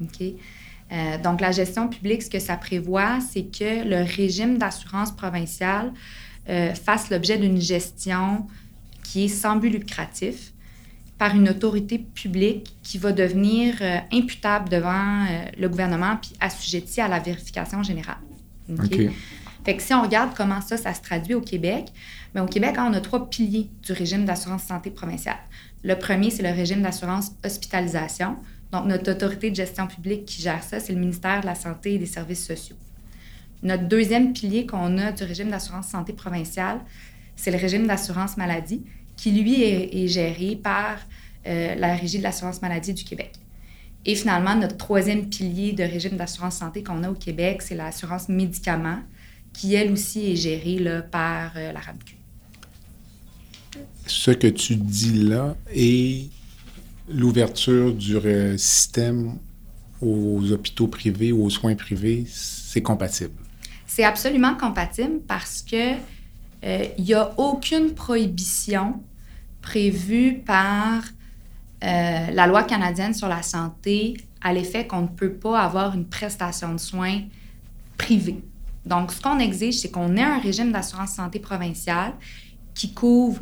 Euh, 0.00 1.18
donc, 1.22 1.40
la 1.40 1.52
gestion 1.52 1.88
publique, 1.88 2.22
ce 2.22 2.30
que 2.30 2.38
ça 2.38 2.56
prévoit, 2.56 3.20
c'est 3.20 3.44
que 3.44 3.86
le 3.88 4.02
régime 4.02 4.58
d'assurance 4.58 5.12
provinciale 5.12 5.92
fasse 6.46 7.08
l'objet 7.08 7.38
d'une 7.38 7.58
gestion 7.58 8.46
qui 9.02 9.24
est 9.24 9.28
sans 9.28 9.56
but 9.56 9.70
lucratif 9.70 10.52
par 11.18 11.34
une 11.34 11.48
autorité 11.48 11.98
publique 11.98 12.74
qui 12.82 12.98
va 12.98 13.12
devenir 13.12 13.76
euh, 13.80 13.98
imputable 14.12 14.68
devant 14.68 15.24
euh, 15.24 15.44
le 15.58 15.68
gouvernement 15.68 16.16
puis 16.20 16.32
assujetti 16.40 17.00
à 17.00 17.08
la 17.08 17.20
vérification 17.20 17.82
générale. 17.82 18.18
Fait 19.64 19.76
que 19.76 19.82
si 19.82 19.94
on 19.94 20.02
regarde 20.02 20.30
comment 20.36 20.60
ça, 20.60 20.76
ça 20.76 20.92
se 20.92 21.00
traduit 21.00 21.34
au 21.34 21.40
Québec, 21.40 21.86
bien, 22.34 22.44
au 22.44 22.46
Québec, 22.46 22.74
on 22.78 22.92
a 22.92 23.00
trois 23.00 23.30
piliers 23.30 23.70
du 23.82 23.92
régime 23.92 24.24
d'assurance 24.24 24.64
santé 24.64 24.90
provinciale. 24.90 25.38
Le 25.84 25.96
premier, 25.96 26.30
c'est 26.30 26.42
le 26.42 26.48
régime 26.48 26.80
d'assurance 26.80 27.32
hospitalisation. 27.44 28.36
Donc, 28.72 28.86
notre 28.86 29.12
autorité 29.12 29.50
de 29.50 29.54
gestion 29.54 29.86
publique 29.86 30.24
qui 30.24 30.40
gère 30.40 30.62
ça, 30.62 30.80
c'est 30.80 30.94
le 30.94 30.98
ministère 30.98 31.42
de 31.42 31.46
la 31.46 31.54
Santé 31.54 31.94
et 31.94 31.98
des 31.98 32.06
Services 32.06 32.44
sociaux. 32.44 32.76
Notre 33.62 33.84
deuxième 33.84 34.32
pilier 34.32 34.66
qu'on 34.66 34.96
a 34.98 35.12
du 35.12 35.24
régime 35.24 35.50
d'assurance 35.50 35.88
santé 35.88 36.14
provinciale, 36.14 36.80
c'est 37.36 37.50
le 37.50 37.58
régime 37.58 37.86
d'assurance 37.86 38.36
maladie 38.36 38.82
qui, 39.16 39.30
lui, 39.30 39.62
est, 39.62 40.08
géré 40.08 40.56
par 40.56 40.98
euh, 41.46 41.74
la 41.74 41.94
Régie 41.94 42.18
de 42.18 42.22
l'assurance 42.22 42.62
maladie 42.62 42.94
du 42.94 43.04
Québec. 43.04 43.32
Et 44.06 44.14
finalement, 44.14 44.54
notre 44.54 44.76
troisième 44.76 45.28
pilier 45.28 45.72
de 45.72 45.82
régime 45.82 46.16
d'assurance 46.16 46.56
santé 46.56 46.82
qu'on 46.82 47.02
a 47.04 47.10
au 47.10 47.14
Québec, 47.14 47.62
c'est 47.62 47.74
l'assurance 47.74 48.28
médicaments, 48.28 49.00
qui, 49.52 49.74
elle 49.74 49.92
aussi, 49.92 50.32
est 50.32 50.36
gérée 50.36 50.82
par 51.10 51.52
euh, 51.56 51.72
la 51.72 51.80
RAMQ. 51.80 52.23
Ce 54.06 54.30
que 54.30 54.46
tu 54.46 54.76
dis 54.76 55.24
là 55.24 55.56
est 55.72 56.28
l'ouverture 57.08 57.92
du 57.92 58.18
système 58.58 59.38
aux 60.00 60.52
hôpitaux 60.52 60.88
privés 60.88 61.32
ou 61.32 61.44
aux 61.44 61.50
soins 61.50 61.74
privés, 61.74 62.24
c'est 62.28 62.82
compatible? 62.82 63.34
C'est 63.86 64.04
absolument 64.04 64.54
compatible 64.56 65.20
parce 65.26 65.62
que 65.62 65.94
euh, 66.64 66.86
il 66.98 67.04
n'y 67.04 67.14
a 67.14 67.32
aucune 67.38 67.94
prohibition 67.94 69.02
prévue 69.62 70.42
par 70.44 71.02
euh, 71.82 72.30
la 72.30 72.46
loi 72.46 72.64
canadienne 72.64 73.14
sur 73.14 73.28
la 73.28 73.42
santé 73.42 74.16
à 74.40 74.52
l'effet 74.52 74.86
qu'on 74.86 75.02
ne 75.02 75.08
peut 75.08 75.32
pas 75.32 75.60
avoir 75.60 75.94
une 75.94 76.06
prestation 76.06 76.72
de 76.72 76.78
soins 76.78 77.20
privée. 77.96 78.42
Donc, 78.84 79.12
ce 79.12 79.20
qu'on 79.20 79.38
exige, 79.38 79.78
c'est 79.78 79.90
qu'on 79.90 80.16
ait 80.16 80.22
un 80.22 80.38
régime 80.38 80.72
d'assurance 80.72 81.14
santé 81.14 81.38
provinciale 81.38 82.12
qui 82.74 82.92
couvre 82.92 83.40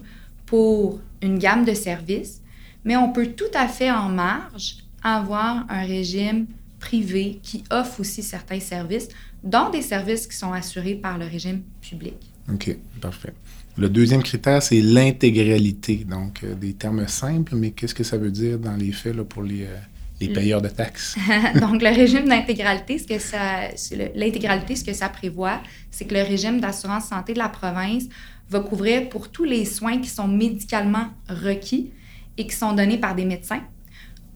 pour 0.53 1.01
une 1.23 1.39
gamme 1.39 1.65
de 1.65 1.73
services, 1.73 2.43
mais 2.85 2.95
on 2.95 3.11
peut 3.11 3.29
tout 3.29 3.55
à 3.55 3.69
fait 3.69 3.91
en 3.91 4.11
marge 4.11 4.77
avoir 5.03 5.65
un 5.71 5.87
régime 5.87 6.45
privé 6.79 7.41
qui 7.43 7.65
offre 7.71 8.01
aussi 8.01 8.23
certains 8.23 8.61
services, 8.61 9.09
dont 9.43 9.71
des 9.71 9.81
services 9.81 10.27
qui 10.27 10.37
sont 10.37 10.53
assurés 10.53 10.97
par 10.97 11.17
le 11.17 11.25
régime 11.25 11.63
public. 11.81 12.17
OK, 12.53 12.77
parfait. 13.01 13.33
Le 13.79 13.89
deuxième 13.89 14.23
critère, 14.23 14.63
c'est 14.63 14.83
l'intégralité. 14.83 16.05
Donc, 16.07 16.45
euh, 16.45 16.55
des 16.55 16.75
termes 16.75 17.09
simples, 17.09 17.55
mais 17.57 17.71
qu'est-ce 17.71 17.95
que 17.95 18.05
ça 18.05 18.19
veut 18.19 18.31
dire 18.31 18.59
dans 18.59 18.77
les 18.77 18.93
faits 18.93 19.17
là, 19.17 19.25
pour 19.25 19.43
les, 19.43 19.63
euh, 19.63 19.79
les 20.21 20.29
mm. 20.29 20.33
payeurs 20.35 20.61
de 20.61 20.69
taxes? 20.69 21.17
Donc, 21.63 21.81
le 21.81 21.95
régime 21.95 22.29
d'intégralité, 22.29 22.99
ce 22.99 23.07
que 23.07 23.19
ça, 23.19 23.71
l'intégralité, 24.15 24.77
ce 24.77 24.85
que 24.85 24.93
ça 24.93 25.09
prévoit, 25.09 25.63
c'est 25.91 26.05
que 26.05 26.13
le 26.13 26.23
régime 26.23 26.61
d'assurance 26.61 27.07
santé 27.07 27.33
de 27.33 27.39
la 27.39 27.49
province 27.49 28.05
va 28.51 28.61
couvrir 28.61 29.09
pour 29.09 29.31
tous 29.31 29.45
les 29.45 29.65
soins 29.65 29.99
qui 29.99 30.09
sont 30.09 30.29
médicalement 30.29 31.07
requis 31.29 31.91
et 32.37 32.47
qui 32.47 32.55
sont 32.55 32.73
donnés 32.73 32.99
par 32.99 33.15
des 33.15 33.25
médecins 33.25 33.63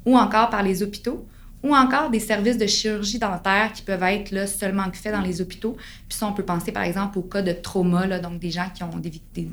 ou 0.05 0.17
encore 0.17 0.51
par 0.51 0.63
les 0.63 0.83
hôpitaux 0.83 1.27
ou 1.63 1.75
encore 1.75 2.11
des 2.11 2.21
services 2.21 2.59
de 2.59 2.67
chirurgie 2.67 3.19
dentaire 3.19 3.73
qui 3.73 3.83
peuvent 3.83 4.03
être 4.03 4.31
là, 4.31 4.47
seulement 4.47 4.85
faits 4.93 5.13
dans 5.13 5.21
les 5.21 5.41
hôpitaux. 5.41 5.77
Puis 6.09 6.17
ça, 6.17 6.27
on 6.27 6.33
peut 6.33 6.45
penser 6.45 6.71
par 6.71 6.85
exemple 6.85 7.19
au 7.19 7.23
cas 7.23 7.43
de 7.43 7.53
trauma, 7.53 8.07
là, 8.07 8.19
donc 8.19 8.39
des 8.39 8.51
gens 8.51 8.69
qui 8.73 8.85
ont 8.85 8.97
des, 8.99 9.21
des, 9.35 9.49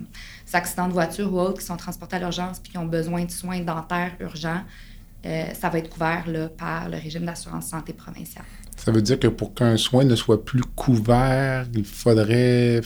accidents 0.51 0.87
de 0.87 0.93
voiture 0.93 1.33
ou 1.33 1.39
autres, 1.39 1.61
qui 1.61 1.65
sont 1.65 1.77
transportés 1.77 2.17
à 2.17 2.19
l'urgence 2.19 2.59
puis 2.59 2.71
qui 2.71 2.77
ont 2.77 2.85
besoin 2.85 3.25
de 3.25 3.31
soins 3.31 3.59
dentaires 3.61 4.11
urgents. 4.19 4.61
Euh, 5.25 5.45
ça 5.59 5.69
va 5.69 5.79
être 5.79 5.89
couvert 5.89 6.25
là, 6.27 6.49
par 6.49 6.89
le 6.89 6.97
régime 6.97 7.25
d'assurance 7.25 7.67
santé 7.67 7.93
provinciale. 7.93 8.45
Ça 8.75 8.91
veut 8.91 9.01
dire 9.01 9.17
que 9.17 9.27
pour 9.27 9.53
qu'un 9.53 9.77
soin 9.77 10.03
ne 10.03 10.15
soit 10.15 10.43
plus 10.43 10.63
couvert, 10.75 11.65
il 11.73 11.85
faudrait 11.85 12.81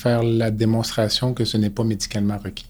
faire 0.00 0.22
la 0.22 0.50
démonstration 0.50 1.34
que 1.34 1.44
ce 1.44 1.56
n'est 1.56 1.70
pas 1.70 1.84
médicalement 1.84 2.38
requis. 2.38 2.66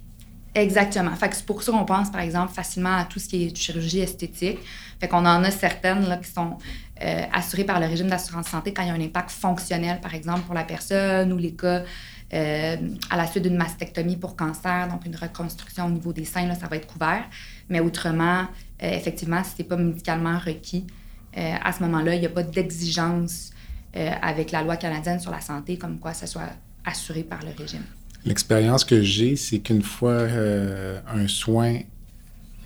Exactement. 0.54 1.14
Fait 1.14 1.28
que 1.28 1.36
c'est 1.36 1.46
pour 1.46 1.62
ça 1.62 1.70
qu'on 1.70 1.84
pense, 1.84 2.10
par 2.10 2.20
exemple, 2.22 2.52
facilement 2.52 2.96
à 2.96 3.04
tout 3.04 3.20
ce 3.20 3.28
qui 3.28 3.44
est 3.44 3.56
chirurgie 3.56 4.00
esthétique. 4.00 4.58
Fait 4.98 5.06
qu'on 5.06 5.24
en 5.24 5.44
a 5.44 5.50
certaines 5.50 6.08
là, 6.08 6.16
qui 6.16 6.30
sont 6.30 6.58
euh, 7.02 7.22
assurées 7.32 7.64
par 7.64 7.78
le 7.78 7.86
régime 7.86 8.08
d'assurance 8.08 8.48
santé 8.48 8.72
quand 8.72 8.82
il 8.82 8.88
y 8.88 8.90
a 8.90 8.94
un 8.94 9.00
impact 9.00 9.30
fonctionnel, 9.30 10.00
par 10.00 10.12
exemple, 10.14 10.40
pour 10.42 10.54
la 10.54 10.64
personne 10.64 11.32
ou 11.32 11.38
les 11.38 11.52
cas 11.52 11.84
euh, 12.32 12.76
à 13.10 13.16
la 13.16 13.26
suite 13.26 13.44
d'une 13.44 13.56
mastectomie 13.56 14.16
pour 14.16 14.34
cancer, 14.34 14.88
donc 14.88 15.06
une 15.06 15.16
reconstruction 15.16 15.86
au 15.86 15.90
niveau 15.90 16.12
des 16.12 16.24
seins, 16.24 16.46
là, 16.46 16.56
ça 16.56 16.66
va 16.66 16.76
être 16.76 16.88
couvert. 16.88 17.24
Mais 17.68 17.78
autrement, 17.78 18.40
euh, 18.82 18.90
effectivement, 18.90 19.44
si 19.44 19.52
ce 19.52 19.62
n'est 19.62 19.68
pas 19.68 19.76
médicalement 19.76 20.38
requis, 20.38 20.86
à 21.32 21.70
ce 21.70 21.80
moment-là, 21.84 22.16
il 22.16 22.20
n'y 22.20 22.26
a 22.26 22.30
pas 22.30 22.42
d'exigence 22.42 23.50
avec 23.94 24.50
la 24.50 24.64
loi 24.64 24.76
canadienne 24.76 25.20
sur 25.20 25.30
la 25.30 25.40
santé 25.40 25.78
comme 25.78 26.00
quoi 26.00 26.12
ça 26.12 26.26
soit 26.26 26.50
assuré 26.90 27.22
par 27.22 27.40
le 27.42 27.50
régime. 27.56 27.84
L'expérience 28.24 28.84
que 28.84 29.02
j'ai, 29.02 29.36
c'est 29.36 29.60
qu'une 29.60 29.82
fois 29.82 30.12
euh, 30.12 31.00
un 31.08 31.26
soin 31.26 31.78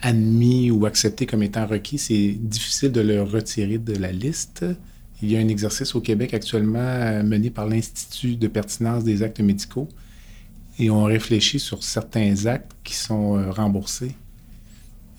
admis 0.02 0.70
ou 0.70 0.84
accepté 0.84 1.26
comme 1.26 1.42
étant 1.42 1.66
requis, 1.66 1.98
c'est 1.98 2.32
difficile 2.38 2.92
de 2.92 3.00
le 3.00 3.22
retirer 3.22 3.78
de 3.78 3.94
la 3.94 4.12
liste. 4.12 4.64
Il 5.22 5.30
y 5.30 5.36
a 5.36 5.38
un 5.38 5.48
exercice 5.48 5.94
au 5.94 6.00
Québec 6.00 6.34
actuellement 6.34 6.78
euh, 6.80 7.22
mené 7.22 7.50
par 7.50 7.66
l'Institut 7.66 8.36
de 8.36 8.48
pertinence 8.48 9.04
des 9.04 9.22
actes 9.22 9.40
médicaux 9.40 9.88
et 10.78 10.90
on 10.90 11.04
réfléchit 11.04 11.60
sur 11.60 11.82
certains 11.84 12.46
actes 12.46 12.72
qui 12.82 12.94
sont 12.94 13.38
euh, 13.38 13.50
remboursés 13.50 14.16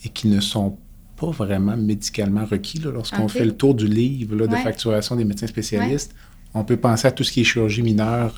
et 0.04 0.10
qui 0.10 0.28
ne 0.28 0.42
sont 0.42 0.78
pas 1.16 1.32
vraiment 1.32 1.78
médicalement 1.78 2.46
requis. 2.46 2.80
Lorsqu'on 2.80 3.30
fait 3.30 3.46
le 3.46 3.54
tour 3.54 3.74
du 3.74 3.88
livre 3.88 4.48
de 4.48 4.56
facturation 4.58 5.16
des 5.16 5.24
médecins 5.24 5.48
spécialistes, 5.48 6.14
on 6.54 6.66
peut 6.66 6.78
penser 6.78 7.08
à 7.08 7.12
tout 7.12 7.24
ce 7.24 7.32
qui 7.32 7.42
est 7.42 7.46
chirurgie 7.46 7.82
mineure. 7.82 8.36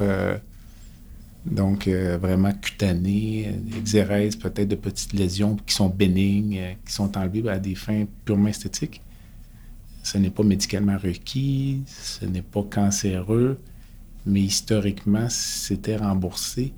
Donc, 1.51 1.87
euh, 1.87 2.17
vraiment 2.17 2.51
cutané, 2.51 3.55
exérèse, 3.77 4.35
peut-être 4.35 4.67
de 4.67 4.75
petites 4.75 5.13
lésions 5.13 5.55
qui 5.65 5.73
sont 5.73 5.89
bénignes, 5.89 6.59
euh, 6.59 6.73
qui 6.85 6.93
sont 6.93 7.17
enlevées 7.17 7.47
à 7.49 7.59
des 7.59 7.75
fins 7.75 8.05
purement 8.25 8.49
esthétiques. 8.49 9.01
Ce 10.03 10.17
n'est 10.17 10.29
pas 10.29 10.43
médicalement 10.43 10.97
requis, 10.97 11.83
ce 11.85 12.25
n'est 12.25 12.41
pas 12.41 12.63
cancéreux, 12.63 13.59
mais 14.25 14.41
historiquement, 14.41 15.27
c'était 15.29 15.97
remboursé. 15.97 16.73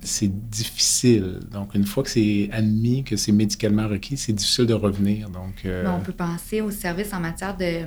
C'est 0.00 0.50
difficile. 0.50 1.40
Donc, 1.50 1.74
une 1.74 1.86
fois 1.86 2.02
que 2.02 2.10
c'est 2.10 2.50
admis 2.52 3.04
que 3.04 3.16
c'est 3.16 3.32
médicalement 3.32 3.88
requis, 3.88 4.16
c'est 4.16 4.32
difficile 4.32 4.66
de 4.66 4.74
revenir. 4.74 5.30
Donc, 5.30 5.64
euh, 5.64 5.86
on 5.88 6.00
peut 6.00 6.12
penser 6.12 6.60
aux 6.60 6.70
services 6.70 7.12
en 7.12 7.20
matière 7.20 7.56
de 7.56 7.86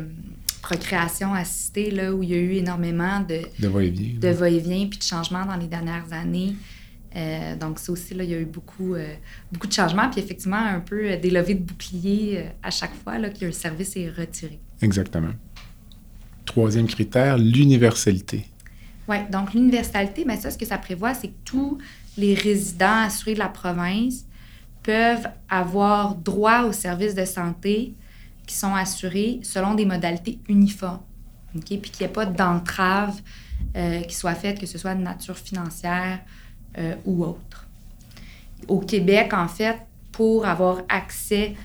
procréation 0.67 1.33
assistée, 1.33 1.91
là, 1.91 2.13
où 2.13 2.23
il 2.23 2.29
y 2.29 2.33
a 2.33 2.37
eu 2.37 2.53
énormément 2.55 3.21
de, 3.21 3.39
de 3.57 3.67
va-et-vient, 3.69 4.19
de 4.19 4.27
va-et-vient 4.27 4.87
puis 4.87 4.99
de 4.99 5.03
changements 5.03 5.45
dans 5.45 5.55
les 5.55 5.67
dernières 5.67 6.11
années. 6.11 6.55
Euh, 7.15 7.55
donc, 7.55 7.79
ça 7.79 7.93
aussi, 7.93 8.13
là, 8.13 8.25
il 8.25 8.29
y 8.29 8.33
a 8.33 8.39
eu 8.39 8.45
beaucoup, 8.45 8.93
euh, 8.93 9.13
beaucoup 9.49 9.67
de 9.67 9.71
changements, 9.71 10.09
puis 10.09 10.19
effectivement, 10.19 10.57
un 10.57 10.81
peu 10.81 11.11
euh, 11.11 11.17
des 11.17 11.29
levées 11.29 11.55
de 11.55 11.63
boucliers 11.63 12.49
à 12.61 12.69
chaque 12.69 12.93
fois 13.01 13.17
là, 13.17 13.29
que 13.29 13.49
service 13.49 13.95
est 13.95 14.09
retiré. 14.09 14.59
Exactement. 14.81 15.31
Troisième 16.45 16.87
critère, 16.87 17.37
l'universalité. 17.37 18.45
Oui, 19.07 19.17
donc 19.31 19.53
l'universalité, 19.53 20.25
mais 20.25 20.35
ben, 20.35 20.41
ça, 20.41 20.51
ce 20.51 20.57
que 20.57 20.65
ça 20.65 20.77
prévoit, 20.77 21.13
c'est 21.13 21.29
que 21.29 21.39
tous 21.45 21.77
les 22.17 22.33
résidents 22.33 23.03
assurés 23.05 23.35
de 23.35 23.39
la 23.39 23.47
province 23.47 24.25
peuvent 24.83 25.29
avoir 25.47 26.15
droit 26.15 26.63
aux 26.63 26.73
services 26.73 27.15
de 27.15 27.23
santé 27.23 27.93
qui 28.47 28.55
sont 28.55 28.73
assurés 28.73 29.39
selon 29.43 29.75
des 29.75 29.85
modalités 29.85 30.39
uniformes. 30.49 31.01
Puis 31.53 31.79
qu'il 31.79 31.99
n'y 31.99 32.05
ait 32.05 32.13
pas 32.13 32.25
d'entrave 32.25 33.21
qui 34.07 34.15
soit 34.15 34.33
faite, 34.33 34.59
que 34.59 34.65
ce 34.65 34.77
soit 34.77 34.95
de 34.95 35.01
nature 35.01 35.37
financière 35.37 36.19
ou 37.05 37.23
autre. 37.23 37.67
Au 38.67 38.79
Québec, 38.79 39.33
en 39.33 39.47
fait, 39.47 39.77
pour 40.11 40.45
avoir 40.45 40.81
accès 40.89 41.55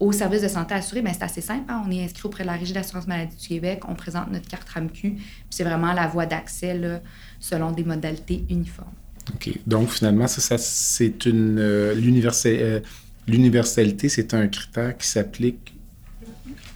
au 0.00 0.12
service 0.12 0.40
de 0.40 0.48
santé 0.48 0.74
assuré, 0.74 1.02
ben, 1.02 1.12
c'est 1.12 1.24
assez 1.24 1.42
simple. 1.42 1.64
Hein. 1.68 1.84
On 1.86 1.90
est 1.90 2.02
inscrit 2.02 2.22
auprès 2.24 2.42
de 2.42 2.48
la 2.48 2.54
Régie 2.54 2.72
d'assurance 2.72 3.06
maladie 3.06 3.36
du 3.36 3.48
Québec, 3.48 3.82
on 3.86 3.94
présente 3.94 4.32
notre 4.32 4.48
carte 4.48 4.68
RAMQ, 4.68 4.92
puis 4.92 5.20
c'est 5.50 5.64
vraiment 5.64 5.92
la 5.92 6.06
voie 6.08 6.24
d'accès 6.24 6.80
selon 7.38 7.70
des 7.70 7.84
modalités 7.84 8.44
uniformes. 8.48 8.88
OK. 9.34 9.50
Donc, 9.66 9.90
finalement, 9.90 10.26
ça, 10.26 10.56
c'est 10.58 11.26
une. 11.26 11.58
Euh, 11.58 11.94
euh, 11.94 12.80
l'universalité, 13.26 14.08
c'est 14.08 14.34
un 14.34 14.48
critère 14.48 14.96
qui 14.96 15.06
s'applique 15.06 15.74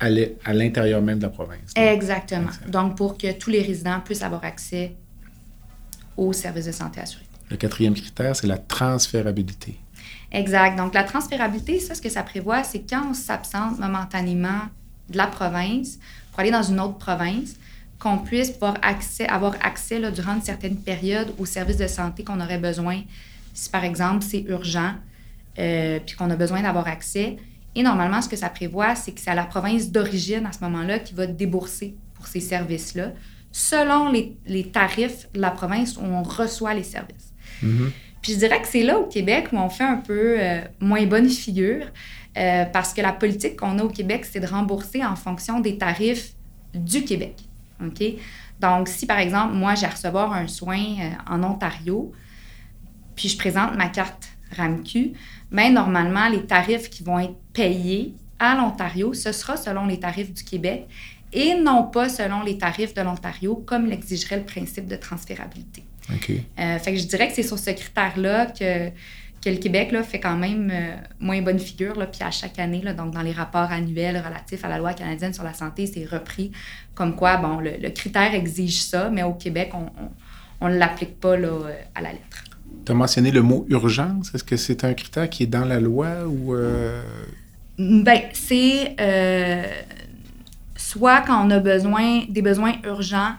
à 0.01 0.53
l'intérieur 0.53 1.01
même 1.01 1.19
de 1.19 1.25
la 1.25 1.31
province. 1.31 1.73
Exactement. 1.77 2.51
Donc, 2.69 2.97
pour 2.97 3.17
que 3.17 3.33
tous 3.33 3.51
les 3.51 3.63
résidents 3.63 4.01
puissent 4.01 4.23
avoir 4.23 4.45
accès 4.45 4.95
au 6.17 6.33
service 6.33 6.67
de 6.67 6.73
santé 6.73 7.01
assuré. 7.01 7.25
Le 7.51 7.57
quatrième 7.57 7.95
critère, 7.95 8.37
c'est 8.37 8.47
la 8.47 8.59
transférabilité. 8.59 9.79
Exact. 10.31 10.77
Donc, 10.77 10.95
la 10.95 11.05
transférabilité, 11.05 11.81
ça, 11.81 11.95
ce 11.95 12.03
que 12.03 12.09
ça 12.09 12.23
prévoit, 12.23 12.65
c'est 12.65 12.89
quand 12.89 13.11
on 13.11 13.15
s'absente 13.15 13.79
momentanément 13.79 14.63
de 15.09 15.17
la 15.17 15.27
province 15.27 15.99
pour 16.31 16.41
aller 16.41 16.51
dans 16.51 16.63
une 16.63 16.81
autre 16.81 16.99
province, 16.99 17.55
qu'on 17.99 18.19
puisse 18.19 18.51
pouvoir 18.51 18.77
accès, 18.83 19.27
avoir 19.27 19.55
accès 19.63 19.99
là, 19.99 20.11
durant 20.11 20.35
une 20.35 20.43
certaine 20.43 20.77
période 20.77 21.33
aux 21.39 21.47
services 21.47 21.79
de 21.79 21.87
santé 21.87 22.25
qu'on 22.25 22.41
aurait 22.41 22.59
besoin, 22.59 23.03
si 23.55 23.71
par 23.71 23.85
exemple 23.85 24.25
c'est 24.29 24.43
urgent, 24.49 24.95
euh, 25.59 26.01
puis 26.05 26.17
qu'on 26.17 26.31
a 26.31 26.37
besoin 26.37 26.63
d'avoir 26.63 26.87
accès. 26.87 27.37
Et 27.75 27.83
normalement, 27.83 28.23
ce 28.23 28.29
que 28.29 28.37
ça 28.37 28.49
prévoit, 28.49 28.95
c'est 28.95 29.13
que 29.13 29.21
c'est 29.21 29.31
à 29.31 29.35
la 29.35 29.45
province 29.45 29.91
d'origine 29.91 30.47
à 30.47 30.53
ce 30.53 30.61
moment-là 30.61 30.99
qui 31.01 31.15
va 31.15 31.27
débourser 31.27 31.95
pour 32.15 32.27
ces 32.27 32.41
services-là, 32.41 33.13
selon 33.51 34.11
les, 34.11 34.37
les, 34.47 34.71
tarifs 34.71 35.29
de 35.33 35.41
la 35.41 35.51
province 35.51 35.97
où 35.97 36.03
on 36.03 36.23
reçoit 36.23 36.75
les 36.75 36.83
services. 36.83 37.33
Mm-hmm. 37.63 37.91
Puis 38.25 38.33
je 38.33 38.39
dirais 38.39 38.63
que 38.63 38.67
c'est 38.67 38.83
là 38.83 38.99
au 38.99 39.05
Québec 39.05 39.49
où 39.53 39.59
on 39.59 39.69
fait 39.69 39.85
un 39.85 39.99
peu 39.99 40.37
euh, 40.39 40.63
moins 40.81 41.05
bonne 41.05 41.29
figure 41.29 41.85
euh, 42.39 42.65
parce 42.65 42.95
que 42.95 43.03
la 43.03 43.13
politique 43.13 43.57
qu'on 43.57 43.79
a 43.79 43.85
au 43.85 43.91
Québec, 43.91 44.25
c'est 44.25 44.41
de 44.41 44.47
rembourser 44.47 45.05
en 45.05 45.15
fonction 45.15 45.61
des 45.61 45.77
tarifs 45.77 46.33
du 46.75 47.05
Québec. 47.05 47.37
OK? 47.85 48.03
Donc, 48.61 48.89
si 48.89 49.05
par 49.05 49.19
exemple, 49.19 49.53
moi, 49.53 49.75
j'ai 49.75 49.85
à 49.85 49.91
recevoir 49.91 50.33
un 50.33 50.47
soin 50.47 50.79
euh, 50.79 51.11
en 51.29 51.43
Ontario, 51.43 52.13
puis 53.15 53.29
je 53.29 53.37
présente 53.37 53.77
ma 53.77 53.89
carte 53.89 54.27
RAMQ, 54.57 55.13
bien 55.55 55.71
normalement, 55.71 56.29
les 56.29 56.45
tarifs 56.45 56.91
qui 56.91 57.03
vont 57.03 57.19
être 57.19 57.37
payés 57.53 58.15
à 58.39 58.57
l'Ontario, 58.57 59.15
ce 59.15 59.33
sera 59.33 59.57
selon 59.57 59.87
les 59.87 60.01
tarifs 60.01 60.33
du 60.33 60.45
Québec 60.45 60.87
et 61.33 61.55
non 61.55 61.85
pas 61.85 62.09
selon 62.09 62.43
les 62.43 62.59
tarifs 62.59 62.95
de 62.95 63.03
l'Ontario, 63.03 63.57
comme 63.67 63.87
l'exigerait 63.87 64.37
le 64.37 64.45
principe 64.45 64.87
de 64.87 64.97
transférabilité. 64.97 65.85
Euh, 66.59 66.79
fait 66.79 66.93
que 66.93 66.99
je 66.99 67.07
dirais 67.07 67.29
que 67.29 67.35
c'est 67.35 67.43
sur 67.43 67.59
ce 67.59 67.71
critère-là 67.71 68.47
que, 68.47 68.89
que 68.89 69.49
le 69.49 69.57
Québec 69.57 69.91
là, 69.93 70.03
fait 70.03 70.21
quand 70.21 70.37
même 70.37 70.71
euh, 70.73 70.97
moins 71.19 71.41
bonne 71.41 71.59
figure. 71.59 71.97
Là, 71.97 72.07
puis 72.07 72.23
à 72.23 72.31
chaque 72.31 72.59
année, 72.59 72.83
là, 72.83 72.93
donc 72.93 73.13
dans 73.13 73.23
les 73.23 73.33
rapports 73.33 73.73
annuels 73.73 74.19
relatifs 74.19 74.65
à 74.65 74.69
la 74.69 74.79
loi 74.79 74.93
canadienne 74.93 75.33
sur 75.33 75.45
la 75.45 75.55
santé, 75.55 75.87
c'est 75.87 76.05
repris 76.05 76.53
comme 76.95 77.17
quoi, 77.17 77.37
bon, 77.39 77.59
le, 77.59 77.89
critère 77.91 78.35
exige 78.35 78.83
ça, 78.83 79.09
mais 79.11 79.23
au 79.23 79.35
Québec, 79.35 79.73
on 80.61 80.69
ne 80.69 80.77
l'applique 80.77 81.19
pas 81.19 81.37
là, 81.37 81.71
à 81.95 82.03
la 82.03 82.13
lettre. 82.13 82.44
Tu 82.85 82.93
as 82.93 82.95
mentionné 82.95 83.31
le 83.31 83.43
mot 83.43 83.67
urgence. 83.69 84.35
Est-ce 84.35 84.45
que 84.45 84.57
c'est 84.57 84.85
un 84.85 84.95
critère 84.95 85.29
qui 85.31 85.45
est 85.45 85.47
dans 85.47 85.65
la 85.65 85.81
loi 85.81 86.27
ou... 86.27 86.55
Euh... 86.55 87.03
Ben, 87.79 88.21
c'est 88.33 88.97
soit 90.77 91.23
quand 91.23 91.47
on 91.47 91.51
a 91.51 91.59
besoin 91.59 92.23
des 92.29 92.43
besoins 92.43 92.75
urgents 92.85 93.35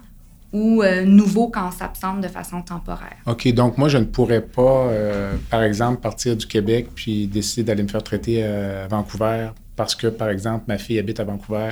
ou 0.51 0.83
euh, 0.83 1.03
nouveau 1.03 1.49
quand 1.49 1.67
on 1.67 1.71
s'absente 1.71 2.21
de 2.21 2.27
façon 2.27 2.61
temporaire. 2.61 3.17
OK, 3.25 3.51
donc 3.53 3.77
moi, 3.77 3.89
je 3.89 3.97
ne 3.97 4.05
pourrais 4.05 4.41
pas, 4.41 4.87
euh, 4.87 5.35
par 5.49 5.63
exemple, 5.63 5.99
partir 5.99 6.35
du 6.35 6.47
Québec 6.47 6.87
puis 6.95 7.27
décider 7.27 7.63
d'aller 7.63 7.83
me 7.83 7.89
faire 7.89 8.03
traiter 8.03 8.43
à 8.43 8.87
Vancouver 8.87 9.49
parce 9.75 9.95
que, 9.95 10.07
par 10.07 10.29
exemple, 10.29 10.63
ma 10.67 10.77
fille 10.77 10.97
habite 10.97 11.19
à 11.19 11.25
Vancouver. 11.25 11.71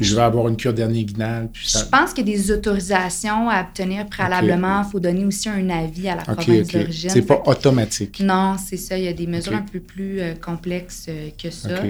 Je 0.00 0.14
vais 0.14 0.22
avoir 0.22 0.48
une 0.48 0.56
cure 0.56 0.74
dernier 0.74 1.04
guinale. 1.04 1.48
Je 1.52 1.78
pense 1.90 2.12
qu'il 2.12 2.28
y 2.28 2.32
a 2.32 2.36
des 2.36 2.50
autorisations 2.50 3.48
à 3.48 3.62
obtenir 3.62 4.06
préalablement. 4.06 4.82
Il 4.86 4.90
faut 4.90 5.00
donner 5.00 5.24
aussi 5.24 5.48
un 5.48 5.70
avis 5.70 6.08
à 6.08 6.16
la 6.16 6.22
province 6.22 6.68
d'origine. 6.68 7.10
C'est 7.10 7.22
pas 7.22 7.42
automatique. 7.46 8.20
Non, 8.20 8.56
c'est 8.58 8.76
ça. 8.76 8.98
Il 8.98 9.04
y 9.04 9.08
a 9.08 9.12
des 9.12 9.26
mesures 9.26 9.54
un 9.54 9.62
peu 9.62 9.80
plus 9.80 10.20
euh, 10.20 10.34
complexes 10.34 11.08
que 11.42 11.50
ça. 11.50 11.82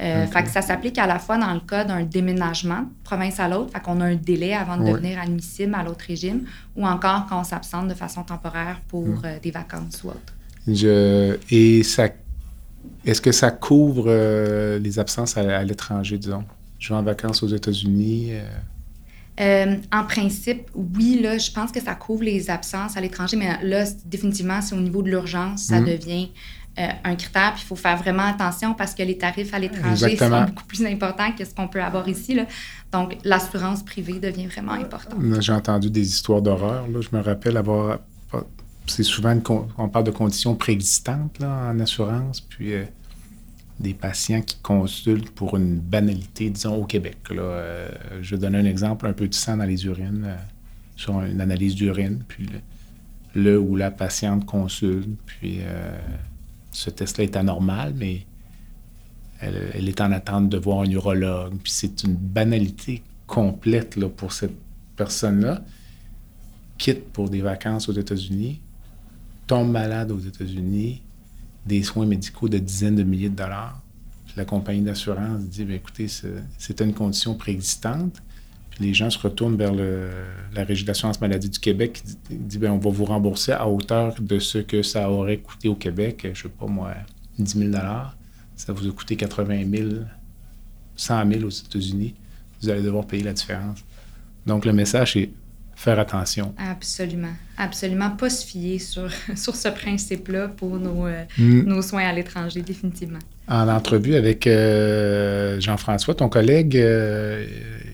Euh, 0.00 0.26
fait 0.26 0.42
que 0.42 0.50
ça 0.50 0.62
s'applique 0.62 0.98
à 0.98 1.06
la 1.06 1.18
fois 1.18 1.36
dans 1.36 1.52
le 1.52 1.60
cas 1.60 1.84
d'un 1.84 2.02
déménagement 2.02 2.80
de 2.80 3.04
province 3.04 3.38
à 3.38 3.46
l'autre, 3.46 3.70
fait 3.72 3.80
qu'on 3.80 4.00
a 4.00 4.06
un 4.06 4.14
délai 4.16 4.54
avant 4.54 4.76
de 4.78 4.90
devenir 4.90 5.20
admissible 5.20 5.74
à 5.74 5.82
l'autre 5.84 6.04
régime, 6.08 6.44
ou 6.76 6.86
encore 6.86 7.26
quand 7.28 7.40
on 7.40 7.44
s'absente 7.44 7.88
de 7.88 7.94
façon 7.94 8.22
temporaire 8.22 8.80
pour 8.88 9.06
hmm. 9.06 9.22
euh, 9.24 9.38
des 9.40 9.50
vacances 9.50 10.02
ou 10.02 10.08
autre. 10.08 10.34
Je, 10.66 11.36
et 11.50 11.82
ça, 11.82 12.08
est-ce 13.04 13.20
que 13.20 13.32
ça 13.32 13.50
couvre 13.50 14.06
euh, 14.08 14.78
les 14.78 14.98
absences 14.98 15.36
à, 15.36 15.62
l'étranger, 15.62 16.16
disons? 16.18 16.44
Je 16.82 16.88
vais 16.88 16.98
en 16.98 17.02
vacances 17.02 17.42
aux 17.44 17.48
États-Unis. 17.48 18.32
en 19.38 20.04
principe, 20.08 20.68
oui, 20.74 21.20
là, 21.22 21.38
je 21.38 21.50
pense 21.50 21.70
que 21.70 21.80
ça 21.80 21.94
couvre 21.94 22.24
les 22.24 22.50
absences 22.50 22.96
à 22.96 23.00
l'étranger, 23.00 23.36
mais 23.36 23.56
là, 23.62 23.84
définitivement, 24.04 24.60
c'est 24.60 24.74
au 24.74 24.80
niveau 24.80 25.00
de 25.02 25.08
l'urgence, 25.08 25.62
ça 25.62 25.80
hmm. 25.80 25.84
devient 25.84 26.30
euh, 26.78 26.88
un 27.04 27.16
critère, 27.16 27.52
puis 27.52 27.62
il 27.64 27.66
faut 27.66 27.76
faire 27.76 27.98
vraiment 27.98 28.24
attention 28.24 28.72
parce 28.72 28.94
que 28.94 29.02
les 29.02 29.18
tarifs 29.18 29.52
à 29.52 29.58
l'étranger 29.58 30.16
sont 30.16 30.44
beaucoup 30.46 30.64
plus 30.64 30.84
importants 30.86 31.30
que 31.32 31.44
ce 31.44 31.54
qu'on 31.54 31.68
peut 31.68 31.82
avoir 31.82 32.08
ici. 32.08 32.34
Là. 32.34 32.46
Donc, 32.90 33.18
l'assurance 33.24 33.84
privée 33.84 34.18
devient 34.18 34.46
vraiment 34.46 34.72
importante. 34.72 35.20
J'ai 35.40 35.52
entendu 35.52 35.90
des 35.90 36.08
histoires 36.08 36.42
d'horreur. 36.42 36.86
Je 36.88 37.14
me 37.16 37.22
rappelle 37.22 37.58
avoir. 37.58 37.98
C'est 38.86 39.04
souvent, 39.04 39.38
on 39.78 39.88
parle 39.88 40.04
de 40.04 40.10
conditions 40.10 40.56
préexistantes 40.56 41.38
là, 41.38 41.70
en 41.70 41.78
assurance, 41.78 42.40
puis 42.40 42.72
euh, 42.72 42.84
des 43.80 43.94
patients 43.94 44.42
qui 44.42 44.56
consultent 44.62 45.30
pour 45.30 45.56
une 45.56 45.78
banalité, 45.78 46.50
disons, 46.50 46.76
au 46.76 46.84
Québec. 46.84 47.18
Là. 47.30 47.42
Euh, 47.42 47.88
je 48.20 48.34
vais 48.34 48.40
donner 48.40 48.58
un 48.58 48.64
exemple 48.64 49.06
un 49.06 49.12
peu 49.12 49.28
de 49.28 49.34
sang 49.34 49.56
dans 49.56 49.64
les 49.64 49.86
urines, 49.86 50.36
sur 50.96 51.20
une 51.22 51.40
analyse 51.40 51.74
d'urine, 51.74 52.22
puis 52.28 52.48
le, 53.34 53.58
ou 53.58 53.76
la 53.76 53.90
patiente 53.90 54.44
consulte, 54.44 55.08
puis 55.26 55.60
ce 56.70 56.90
test-là 56.90 57.24
est 57.24 57.36
anormal, 57.36 57.94
mais 57.96 58.26
elle, 59.42 59.88
est 59.88 60.00
en 60.00 60.12
attente 60.12 60.48
de 60.48 60.56
voir 60.56 60.80
un 60.80 60.90
urologue. 60.90 61.54
Puis 61.62 61.72
c'est 61.72 62.04
une 62.04 62.14
banalité 62.14 63.02
complète 63.26 63.96
là, 63.96 64.08
pour 64.08 64.32
cette 64.32 64.54
personne-là. 64.96 65.62
Quitte 66.78 67.12
pour 67.12 67.28
des 67.28 67.40
vacances 67.40 67.88
aux 67.88 67.92
États-Unis, 67.92 68.60
tombe 69.46 69.70
malade 69.70 70.10
aux 70.10 70.18
États-Unis, 70.18 71.02
des 71.66 71.82
soins 71.82 72.06
médicaux 72.06 72.48
de 72.48 72.58
dizaines 72.58 72.96
de 72.96 73.02
milliers 73.02 73.28
de 73.28 73.36
dollars. 73.36 73.80
la 74.36 74.44
compagnie 74.44 74.80
d'assurance 74.80 75.42
dit 75.42 75.64
bien, 75.64 75.76
écoutez, 75.76 76.08
c'est 76.08 76.80
une 76.80 76.94
condition 76.94 77.34
préexistante. 77.34 78.22
Puis 78.70 78.84
les 78.86 78.94
gens 78.94 79.10
se 79.10 79.18
retournent 79.18 79.56
vers 79.56 79.74
la 79.74 80.64
Régie 80.64 80.84
d'assurance 80.84 81.20
maladie 81.20 81.50
du 81.50 81.58
Québec 81.58 82.02
qui 82.28 82.36
dit, 82.36 82.58
bien, 82.58 82.72
on 82.72 82.78
va 82.78 82.90
vous 82.90 83.04
rembourser 83.04 83.52
à 83.52 83.68
hauteur 83.68 84.14
de 84.18 84.38
ce 84.38 84.58
que 84.58 84.82
ça 84.82 85.10
aurait 85.10 85.38
coûté 85.38 85.68
au 85.68 85.74
Québec, 85.74 86.20
je 86.22 86.28
ne 86.28 86.34
sais 86.34 86.48
pas 86.48 86.66
moi, 86.66 86.94
10 87.38 87.58
000 87.58 87.72
Ça 88.56 88.72
vous 88.72 88.88
a 88.88 88.92
coûté 88.92 89.16
80 89.16 89.64
000, 89.70 89.90
100 90.96 91.30
000 91.30 91.44
aux 91.44 91.50
États-Unis. 91.50 92.14
Vous 92.62 92.70
allez 92.70 92.82
devoir 92.82 93.06
payer 93.06 93.24
la 93.24 93.34
différence. 93.34 93.84
Donc 94.46 94.64
le 94.64 94.72
message 94.72 95.16
est 95.16 95.30
faire 95.74 95.98
attention. 95.98 96.54
Absolument. 96.58 97.34
Absolument. 97.56 98.10
Pas 98.10 98.30
se 98.30 98.46
fier 98.46 98.78
sur, 98.78 99.08
sur 99.36 99.56
ce 99.56 99.68
principe-là 99.68 100.48
pour 100.48 100.78
nos, 100.78 101.06
euh, 101.06 101.24
mm. 101.38 101.62
nos 101.62 101.82
soins 101.82 102.04
à 102.04 102.12
l'étranger, 102.12 102.62
définitivement. 102.62 103.18
En 103.48 103.68
entrevue 103.68 104.14
avec 104.14 104.46
euh, 104.46 105.60
Jean-François, 105.60 106.14
ton 106.14 106.28
collègue, 106.28 106.76
euh, 106.76 107.46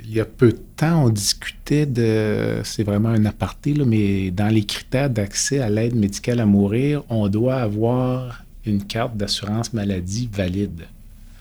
il 0.04 0.12
y 0.12 0.20
a 0.20 0.24
peu 0.24 0.52
de 0.52 0.60
temps, 0.76 1.04
on 1.04 1.08
discutait 1.08 1.86
de, 1.86 2.60
c'est 2.64 2.84
vraiment 2.84 3.08
un 3.08 3.24
aparté, 3.24 3.74
là, 3.74 3.84
mais 3.84 4.30
dans 4.30 4.48
les 4.48 4.64
critères 4.64 5.10
d'accès 5.10 5.60
à 5.60 5.68
l'aide 5.68 5.94
médicale 5.94 6.40
à 6.40 6.46
mourir, 6.46 7.02
on 7.08 7.28
doit 7.28 7.56
avoir 7.56 8.44
une 8.64 8.84
carte 8.84 9.16
d'assurance 9.16 9.72
maladie 9.72 10.28
valide. 10.32 10.82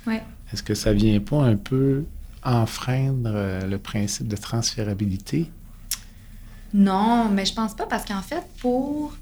Oui. 0.05 0.15
Est-ce 0.53 0.63
que 0.63 0.73
ça 0.73 0.93
vient 0.93 1.19
pas 1.19 1.43
un 1.43 1.57
peu 1.57 2.05
enfreindre 2.43 3.65
le 3.69 3.77
principe 3.77 4.29
de 4.29 4.37
transférabilité? 4.37 5.49
Non, 6.73 7.29
mais 7.29 7.45
je 7.45 7.53
pense 7.53 7.75
pas 7.75 7.85
parce 7.85 8.05
qu'en 8.05 8.21
fait, 8.21 8.43
pour. 8.59 9.15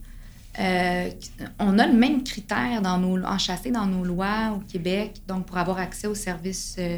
Euh, 0.57 1.09
on 1.59 1.77
a 1.79 1.85
le 1.85 1.93
même 1.93 2.23
critère 2.23 2.81
dans 2.81 2.97
nos, 2.97 3.21
enchâssé 3.25 3.71
dans 3.71 3.85
nos 3.85 4.05
lois 4.05 4.55
au 4.55 4.59
Québec, 4.59 5.15
donc 5.27 5.45
pour 5.47 5.57
avoir 5.57 5.79
accès 5.79 6.07
aux 6.07 6.15
services 6.15 6.77
euh, 6.79 6.97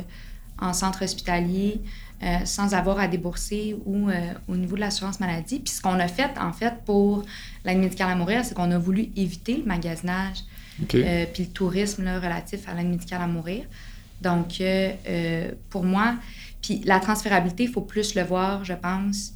en 0.60 0.74
centre 0.74 1.04
hospitalier 1.04 1.82
euh, 2.22 2.46
sans 2.46 2.76
avoir 2.76 3.00
à 3.00 3.08
débourser 3.08 3.76
ou 3.88 4.10
au 4.48 4.56
niveau 4.56 4.76
de 4.76 4.82
l'assurance 4.82 5.20
maladie. 5.20 5.60
Puis 5.60 5.74
ce 5.74 5.82
qu'on 5.82 6.00
a 6.00 6.08
fait, 6.08 6.38
en 6.40 6.54
fait, 6.54 6.74
pour 6.86 7.26
l'aide 7.66 7.80
médicale 7.80 8.12
à 8.12 8.16
mourir, 8.16 8.46
c'est 8.46 8.54
qu'on 8.54 8.70
a 8.70 8.78
voulu 8.78 9.10
éviter 9.16 9.58
le 9.58 9.64
magasinage 9.64 10.44
puis 10.88 11.04
le 11.04 11.46
tourisme 11.46 12.08
relatif 12.08 12.70
à 12.70 12.76
l'aide 12.76 12.90
médicale 12.90 13.24
à 13.24 13.28
mourir. 13.28 13.66
Donc, 14.22 14.62
pour 15.70 15.84
moi, 15.84 16.16
Puis 16.62 16.82
la 16.86 17.00
transférabilité, 17.00 17.64
il 17.64 17.70
faut 17.70 17.82
plus 17.82 18.14
le 18.16 18.24
voir, 18.24 18.66
je 18.66 18.74
pense, 18.74 19.34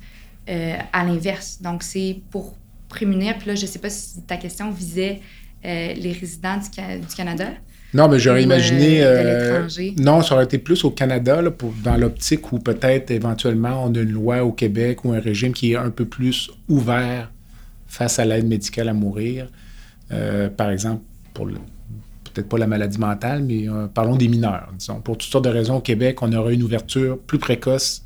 euh, 0.49 0.75
à 0.91 1.05
l'inverse. 1.05 1.59
Donc, 1.61 1.83
c'est 1.83 2.17
pour 2.31 2.55
prémunir. 2.89 3.37
Puis 3.37 3.47
là, 3.47 3.55
je 3.55 3.61
ne 3.61 3.67
sais 3.67 3.77
pas 3.77 3.91
si 3.91 4.23
ta 4.23 4.37
question 4.37 4.71
visait 4.71 5.21
euh, 5.63 5.93
les 5.93 6.13
résidents 6.13 6.57
du, 6.57 7.15
Canada. 7.15 7.49
Non, 7.93 8.07
mais 8.07 8.17
j'aurais 8.17 8.41
imaginé. 8.41 9.03
Euh, 9.03 9.67
non, 9.97 10.23
ça 10.23 10.33
aurait 10.33 10.45
été 10.45 10.57
plus 10.57 10.83
au 10.83 10.89
Canada, 10.89 11.43
pour, 11.51 11.73
dans 11.83 11.95
l'optique 11.95 12.51
où 12.51 12.57
peut-être 12.57 13.11
éventuellement 13.11 13.83
on 13.85 13.93
a 13.93 13.99
une 13.99 14.11
loi 14.11 14.43
au 14.43 14.51
Québec 14.51 15.05
ou 15.05 15.13
un 15.13 15.19
régime 15.19 15.53
qui 15.53 15.73
est 15.73 15.75
un 15.75 15.91
peu 15.91 16.05
plus 16.05 16.49
ouvert 16.67 17.31
face 17.87 18.17
à 18.17 18.25
l'aide 18.25 18.47
médicale 18.47 18.89
à 18.89 18.93
mourir. 18.93 19.47
par 20.57 20.71
exemple, 20.71 21.03
pour 21.35 21.47
peut-être 21.47 22.49
pas 22.49 22.57
la 22.57 22.67
maladie 22.67 22.97
mentale, 22.97 23.43
mais 23.43 23.67
parlons 23.93 24.15
des 24.15 24.27
mineurs. 24.27 24.69
Disons. 24.75 25.01
Pour 25.01 25.17
toutes 25.17 25.29
sortes 25.29 25.45
de 25.45 25.49
raisons, 25.49 25.75
au 25.75 25.81
Québec, 25.81 26.21
on 26.23 26.33
aurait 26.33 26.55
une 26.55 26.63
ouverture 26.63 27.19
plus 27.19 27.37
précoce 27.37 28.03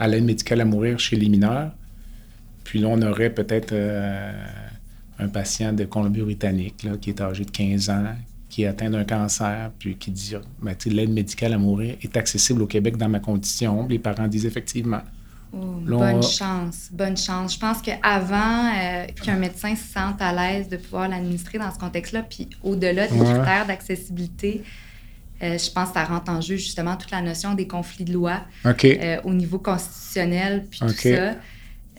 à 0.00 0.08
l'aide 0.08 0.24
médicale 0.24 0.62
à 0.62 0.64
mourir 0.64 0.98
chez 0.98 1.14
les 1.14 1.28
mineurs. 1.28 1.70
Puis 2.64 2.80
là, 2.80 2.88
on 2.88 3.00
aurait 3.02 3.30
peut-être 3.30 3.72
euh, 3.72 4.32
un 5.18 5.28
patient 5.28 5.72
de 5.74 5.84
Colombie-Britannique 5.84 6.88
qui 7.00 7.10
est 7.10 7.20
âgé 7.20 7.44
de 7.44 7.50
15 7.50 7.90
ans, 7.90 8.14
qui 8.48 8.62
est 8.62 8.66
atteint 8.66 8.88
d'un 8.88 9.04
cancer, 9.04 9.70
puis 9.78 9.96
qui 9.96 10.10
dit 10.10 10.34
ben, 10.62 10.74
l'aide 10.86 11.10
médicale 11.10 11.52
à 11.52 11.58
mourir 11.58 11.96
est 12.02 12.16
accessible 12.16 12.62
au 12.62 12.66
Québec 12.66 12.96
dans 12.96 13.10
ma 13.10 13.20
condition. 13.20 13.86
Les 13.88 13.98
parents 13.98 14.26
disent 14.26 14.46
effectivement. 14.46 15.02
Oh, 15.52 15.58
bonne 15.82 16.22
chance, 16.22 16.88
bonne 16.92 17.16
chance. 17.16 17.54
Je 17.54 17.58
pense 17.58 17.82
qu'avant 17.82 18.72
euh, 18.72 19.06
qu'un 19.22 19.36
médecin 19.36 19.74
se 19.74 19.92
sente 19.92 20.22
à 20.22 20.32
l'aise 20.32 20.68
de 20.68 20.76
pouvoir 20.78 21.08
l'administrer 21.08 21.58
dans 21.58 21.72
ce 21.72 21.78
contexte-là, 21.78 22.22
puis 22.22 22.48
au-delà 22.62 23.06
des 23.06 23.18
critères 23.18 23.66
d'accessibilité, 23.66 24.62
euh, 25.42 25.58
je 25.58 25.70
pense 25.70 25.88
que 25.88 25.94
ça 25.94 26.04
rentre 26.04 26.30
en 26.30 26.40
jeu 26.40 26.56
justement 26.56 26.96
toute 26.96 27.10
la 27.10 27.22
notion 27.22 27.54
des 27.54 27.66
conflits 27.66 28.04
de 28.04 28.12
loi 28.12 28.40
au 29.24 29.34
niveau 29.34 29.58
constitutionnel, 29.58 30.66
puis 30.70 30.80
tout 30.80 30.88
ça. 30.88 31.34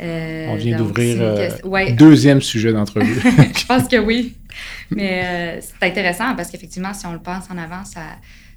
Euh, 0.01 0.47
On 0.49 0.55
vient 0.55 0.77
d'ouvrir 0.77 1.17
euh, 1.21 1.91
deuxième 1.91 2.41
sujet 2.41 2.73
d'entrevue. 2.73 3.19
je 3.57 3.65
pense 3.65 3.87
que 3.87 3.97
oui. 3.97 4.35
Mais 4.89 5.21
euh, 5.23 5.61
c'est 5.61 5.85
intéressant 5.85 6.35
parce 6.35 6.49
qu'effectivement, 6.49 6.93
si 6.93 7.05
on 7.05 7.13
le 7.13 7.19
pense 7.19 7.51
en 7.51 7.57
avant, 7.57 7.85
ça, 7.85 8.01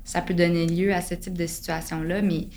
ça 0.05 0.23
peut 0.23 0.33
donner 0.33 0.66
lieu 0.66 0.94
à 0.94 1.03
ce 1.03 1.14
type 1.14 1.35
de 1.35 1.47
situation-là. 1.47 2.23
Mais 2.23 2.49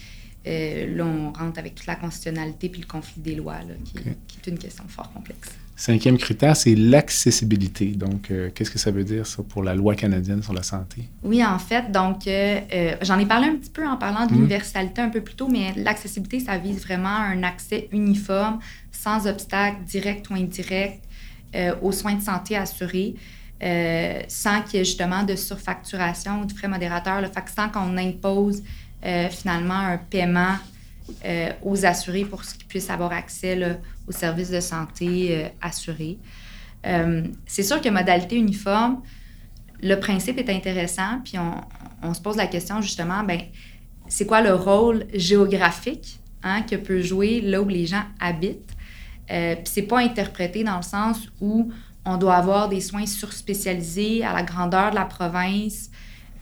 là, 0.88 1.06
on 1.06 1.34
rentre 1.34 1.60
avec 1.60 1.76
toute 1.76 1.88
la 1.88 1.96
constitutionnalité 1.96 2.70
puis 2.70 2.82
le 2.82 2.88
conflit 2.88 3.22
des 3.22 3.36
lois, 3.36 3.58
qui, 3.84 3.98
est 3.98 4.50
une 4.50 4.58
question 4.58 4.86
fort 4.88 5.12
complexe. 5.12 5.50
Cinquième 5.80 6.18
critère, 6.18 6.58
c'est 6.58 6.74
l'accessibilité. 6.74 7.86
Donc, 7.86 8.32
euh, 8.32 8.50
qu'est-ce 8.54 8.72
que 8.72 8.80
ça 8.80 8.90
veut 8.90 9.04
dire, 9.04 9.28
ça, 9.28 9.44
pour 9.44 9.62
la 9.62 9.76
loi 9.76 9.94
canadienne 9.94 10.42
sur 10.42 10.54
la 10.54 10.64
santé? 10.64 11.04
Oui, 11.22 11.46
en 11.46 11.60
fait, 11.60 11.92
donc, 11.92 12.26
euh, 12.26 12.60
euh, 12.74 12.96
j'en 13.04 13.20
ai 13.20 13.28
parlé 13.28 13.48
un 13.48 13.58
petit 13.58 13.70
peu 13.70 13.88
en 13.88 13.96
parlant 13.96 14.26
de 14.26 14.34
l'universalité 14.34 15.04
un 15.04 15.10
peu 15.10 15.22
plus 15.22 15.36
tôt, 15.36 15.48
mais 15.48 15.74
l'accessibilité, 15.76 16.40
ça 16.40 16.58
vise 16.58 16.82
vraiment 16.82 17.16
un 17.16 17.44
accès 17.44 17.90
uniforme, 17.92 18.58
sans 18.92 19.28
obstacle 19.28 19.84
direct 19.86 20.32
ou 20.32 20.34
indirect 20.34 21.04
aux 21.82 21.92
soins 21.92 22.16
de 22.16 22.22
santé 22.22 22.58
assurés. 22.58 23.16
sans 24.28 24.62
qu'il 24.64 24.80
y 24.80 24.82
ait 24.82 24.86
justement 24.86 25.24
de 25.24 25.36
surfacturation 25.36 26.42
ou 26.42 26.46
de 26.46 26.54
frais 26.54 26.68
modérateurs, 26.68 27.22
le 27.22 27.28
fait 27.28 27.46
sans 27.56 27.70
qu'on 27.70 27.98
impose 27.98 28.64
finalement 29.30 29.80
un 29.80 29.98
paiement 29.98 30.56
euh, 31.26 31.52
aux 31.64 31.86
assurés 31.86 32.26
pour 32.26 32.42
qu'ils 32.42 32.66
puissent 32.66 32.90
avoir 32.90 33.12
accès 33.12 33.80
aux 34.08 34.12
services 34.12 34.52
de 34.52 34.60
santé 34.60 35.30
euh, 35.32 35.48
assurés. 35.62 36.18
Euh, 36.86 37.24
c'est 37.46 37.64
sûr 37.64 37.82
que 37.82 37.90
modalité 37.90 38.36
uniforme, 38.36 39.02
le 39.82 39.96
principe 39.96 40.38
est 40.38 40.50
intéressant, 40.50 41.22
puis 41.24 41.36
on, 42.04 42.14
se 42.14 42.22
pose 42.22 42.38
la 42.38 42.48
question 42.48 42.82
justement, 42.82 43.24
ben, 43.24 43.42
c'est 44.08 44.26
quoi 44.26 44.42
le 44.42 44.54
rôle 44.54 45.06
géographique 45.14 46.20
hein, 46.44 46.62
que 46.62 46.76
peut 46.76 47.02
jouer 47.02 47.42
là 47.42 47.62
où 47.62 47.68
les 47.68 47.86
gens 47.86 48.04
habitent? 48.20 48.76
Euh, 49.30 49.56
puis 49.56 49.66
c'est 49.66 49.82
pas 49.84 50.00
interprété 50.00 50.64
dans 50.64 50.78
le 50.78 50.84
sens 50.84 51.28
où 51.42 51.72
on 52.06 52.18
doit 52.18 52.36
avoir 52.36 52.70
des 52.70 52.80
soins 52.80 53.06
surspécialisés 53.06 54.24
à 54.24 54.34
la 54.34 54.44
grandeur 54.44 54.92
de 54.92 54.96
la 54.96 55.06
province, 55.06 55.90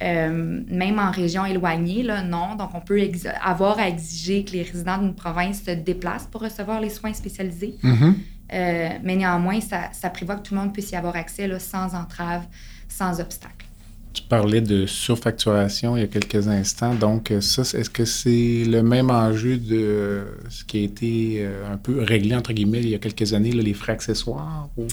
euh, 0.02 0.62
même 0.68 1.00
en 1.00 1.12
région 1.12 1.46
éloignée, 1.46 2.04
là, 2.04 2.22
non. 2.22 2.56
Donc, 2.56 2.70
on 2.74 2.82
peut 2.82 3.02
avoir 3.42 3.80
à 3.80 3.88
exiger 3.88 4.44
que 4.44 4.52
les 4.52 4.64
résidents 4.64 4.98
d'une 4.98 5.16
province 5.16 5.64
se 5.64 5.72
déplacent 5.72 6.28
pour 6.28 6.42
recevoir 6.42 6.82
les 6.82 6.90
soins 6.90 7.14
spécialisés. 7.14 7.76
Mm-hmm. 7.84 8.14
Euh, 8.54 8.90
mais 9.04 9.16
néanmoins, 9.16 9.62
ça, 9.62 9.90
ça, 9.94 10.10
prévoit 10.10 10.36
que 10.36 10.48
tout 10.48 10.54
le 10.54 10.60
monde 10.60 10.74
puisse 10.74 10.92
y 10.92 10.96
avoir 10.96 11.16
accès 11.16 11.48
là, 11.48 11.60
sans 11.60 11.96
entrave, 11.96 12.44
sans 12.90 13.20
obstacle. 13.20 13.66
Tu 14.14 14.24
parlais 14.24 14.62
de 14.62 14.86
surfacturation 14.86 15.98
il 15.98 16.02
y 16.02 16.04
a 16.04 16.08
quelques 16.08 16.48
instants. 16.48 16.94
Donc, 16.94 17.34
ça, 17.42 17.64
est-ce 17.64 17.90
que 17.90 18.06
c'est 18.06 18.64
le 18.66 18.82
même 18.82 19.10
enjeu 19.10 19.58
de 19.58 20.26
ce 20.50 20.64
qui 20.64 20.78
a 20.78 20.82
été 20.82 21.38
euh, 21.40 21.74
un 21.74 21.78
peu 21.78 22.02
réglé, 22.02 22.36
entre 22.36 22.54
guillemets, 22.54 22.82
il 22.82 22.90
y 22.90 22.96
a 22.96 23.00
quelques 23.00 23.34
années, 23.34 23.52
les 23.52 23.74
frais 23.74 23.94
accessoires? 23.94 24.70
Ou... 24.78 24.88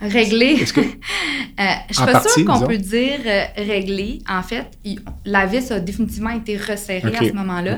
Réglé? 0.00 0.64
Que... 0.64 0.80
euh, 0.80 1.64
je 1.88 1.94
suis 1.94 2.04
pas 2.04 2.22
sûre 2.22 2.44
qu'on 2.44 2.66
peut 2.66 2.78
dire 2.78 3.20
euh, 3.24 3.44
réglé. 3.56 4.20
En 4.28 4.42
fait, 4.42 4.66
la 5.24 5.46
vis 5.46 5.70
a 5.70 5.80
définitivement 5.80 6.30
été 6.30 6.56
resserrée 6.56 7.16
à 7.16 7.20
ce 7.20 7.32
moment-là. 7.32 7.76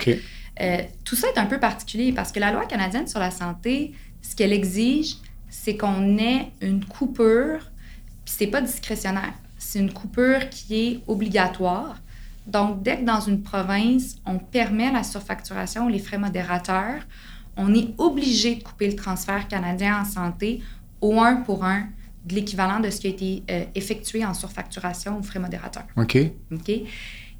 Euh, 0.61 0.79
tout 1.05 1.15
ça 1.15 1.29
est 1.29 1.39
un 1.39 1.47
peu 1.47 1.61
particulier 1.61 2.13
parce 2.13 2.33
que 2.33 2.41
la 2.41 2.51
loi 2.51 2.67
canadienne 2.67 3.07
sur 3.07 3.21
la 3.21 3.31
santé, 3.31 3.93
ce 4.23 4.35
qu'elle 4.35 4.53
exige, 4.53 5.17
c'est 5.49 5.77
qu'on 5.77 6.19
ait 6.19 6.51
une 6.61 6.85
coupure, 6.85 7.61
puis 8.25 8.35
c'est 8.37 8.49
pas 8.49 8.61
discrétionnaire 8.61 9.33
c'est 9.59 9.81
une 9.81 9.93
coupure 9.93 10.49
qui 10.49 10.87
est 10.87 11.01
obligatoire. 11.07 11.97
Donc, 12.47 12.83
dès 12.83 12.99
que 13.01 13.05
dans 13.05 13.21
une 13.21 13.43
province, 13.43 14.17
on 14.25 14.39
permet 14.39 14.91
la 14.91 15.03
surfacturation 15.03 15.87
ou 15.87 15.89
les 15.89 15.99
frais 15.99 16.17
modérateurs, 16.17 17.03
on 17.57 17.75
est 17.75 17.93
obligé 17.99 18.55
de 18.55 18.63
couper 18.63 18.87
le 18.87 18.97
transfert 18.97 19.49
canadien 19.49 20.01
en 20.01 20.05
santé 20.05 20.63
au 21.01 21.21
un 21.21 21.37
pour 21.37 21.65
un 21.65 21.89
de 22.29 22.35
l'équivalent 22.35 22.81
de 22.81 22.91
ce 22.91 23.01
qui 23.01 23.07
a 23.07 23.11
été 23.11 23.43
euh, 23.51 23.65
effectué 23.75 24.25
en 24.25 24.35
surfacturation 24.35 25.19
ou 25.19 25.23
frais 25.23 25.41
modérateurs. 25.41 25.87
OK. 25.97 26.19
OK? 26.53 26.71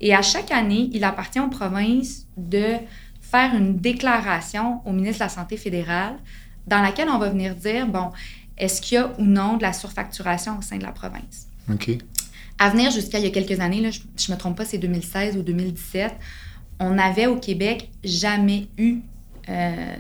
Et 0.01 0.15
à 0.15 0.23
chaque 0.23 0.51
année, 0.51 0.91
il 0.93 1.05
appartient 1.05 1.41
aux 1.41 1.49
provinces 1.49 2.27
de 2.37 2.75
faire 3.21 3.55
une 3.55 3.77
déclaration 3.77 4.81
au 4.87 4.93
ministre 4.93 5.19
de 5.19 5.25
la 5.25 5.29
Santé 5.29 5.57
fédérale 5.57 6.17
dans 6.67 6.81
laquelle 6.81 7.09
on 7.09 7.19
va 7.19 7.29
venir 7.29 7.55
dire, 7.55 7.87
bon, 7.87 8.11
est-ce 8.57 8.81
qu'il 8.81 8.97
y 8.97 8.99
a 8.99 9.13
ou 9.19 9.25
non 9.25 9.57
de 9.57 9.63
la 9.63 9.73
surfacturation 9.73 10.59
au 10.59 10.63
sein 10.63 10.79
de 10.79 10.83
la 10.83 10.93
province? 10.93 11.49
OK. 11.71 11.91
À 12.59 12.71
venir 12.71 12.91
jusqu'à 12.91 13.19
il 13.19 13.25
y 13.25 13.29
a 13.29 13.31
quelques 13.31 13.61
années, 13.61 13.81
là, 13.81 13.91
je 13.91 14.01
ne 14.01 14.35
me 14.35 14.39
trompe 14.39 14.57
pas, 14.57 14.65
c'est 14.65 14.79
2016 14.79 15.37
ou 15.37 15.43
2017, 15.43 16.13
on 16.81 16.91
n'avait 16.91 17.27
au 17.27 17.37
Québec 17.37 17.91
jamais 18.03 18.69
eu 18.79 18.99
euh, 19.49 19.97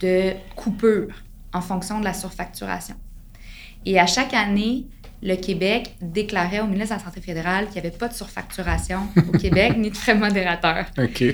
de 0.00 0.32
coupure 0.54 1.08
en 1.52 1.60
fonction 1.60 1.98
de 1.98 2.04
la 2.04 2.14
surfacturation. 2.14 2.94
Et 3.86 3.98
à 3.98 4.06
chaque 4.06 4.34
année, 4.34 4.86
le 5.22 5.36
Québec 5.36 5.94
déclarait 6.00 6.60
au 6.60 6.66
ministre 6.66 6.94
de 6.94 7.00
la 7.00 7.04
Santé 7.04 7.20
fédérale 7.20 7.66
qu'il 7.66 7.74
n'y 7.74 7.88
avait 7.88 7.96
pas 7.96 8.08
de 8.08 8.14
surfacturation 8.14 9.00
au 9.32 9.32
Québec 9.38 9.76
ni 9.76 9.90
de 9.90 9.96
frais 9.96 10.14
modérateurs. 10.14 10.86
OK. 10.98 11.24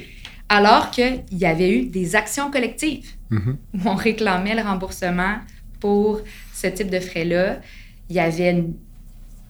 Alors 0.49 0.91
qu'il 0.91 1.25
y 1.33 1.45
avait 1.45 1.71
eu 1.71 1.87
des 1.87 2.15
actions 2.15 2.51
collectives 2.51 3.11
mm-hmm. 3.31 3.57
où 3.75 3.89
on 3.89 3.95
réclamait 3.95 4.55
le 4.55 4.63
remboursement 4.63 5.39
pour 5.81 6.21
ce 6.53 6.69
type 6.69 6.91
de 6.91 7.01
frais-là. 7.01 7.59
Il 8.09 8.17
y 8.17 8.21
avait 8.21 8.51
une 8.51 8.75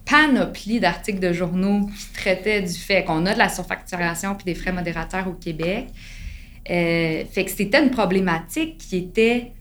panoplie 0.07 0.81
d'articles 0.81 1.19
de 1.19 1.33
journaux 1.33 1.87
qui 1.87 2.13
traitaient 2.13 2.63
du 2.63 2.73
fait 2.75 3.05
qu'on 3.05 3.27
a 3.27 3.35
de 3.35 3.39
la 3.39 3.49
surfacturation 3.49 4.35
puis 4.35 4.45
des 4.45 4.55
frais 4.55 4.73
modérateurs 4.73 5.29
au 5.29 5.33
Québec. 5.33 5.89
Euh, 6.71 7.25
fait 7.31 7.45
que 7.45 7.51
c'était 7.51 7.83
une 7.83 7.91
problématique 7.91 8.79
qui 8.79 8.97
était 8.97 9.53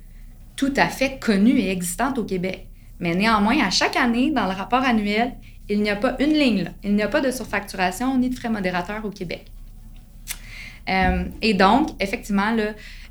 tout 0.55 0.73
à 0.77 0.87
fait 0.87 1.19
connue 1.19 1.59
et 1.59 1.69
existante 1.69 2.17
au 2.17 2.23
Québec. 2.23 2.67
Mais 2.99 3.15
néanmoins, 3.15 3.59
à 3.65 3.69
chaque 3.69 3.95
année, 3.95 4.31
dans 4.31 4.45
le 4.45 4.53
rapport 4.53 4.83
annuel, 4.83 5.33
il 5.69 5.81
n'y 5.81 5.89
a 5.89 5.95
pas 5.95 6.15
une 6.19 6.33
ligne, 6.33 6.71
il 6.83 6.95
n'y 6.95 7.01
a 7.01 7.07
pas 7.07 7.21
de 7.21 7.31
surfacturation 7.31 8.17
ni 8.17 8.29
de 8.29 8.35
frais 8.35 8.49
modérateurs 8.49 9.03
au 9.03 9.09
Québec. 9.09 9.45
Euh, 10.87 11.25
et 11.41 11.53
donc, 11.53 11.89
effectivement, 11.99 12.55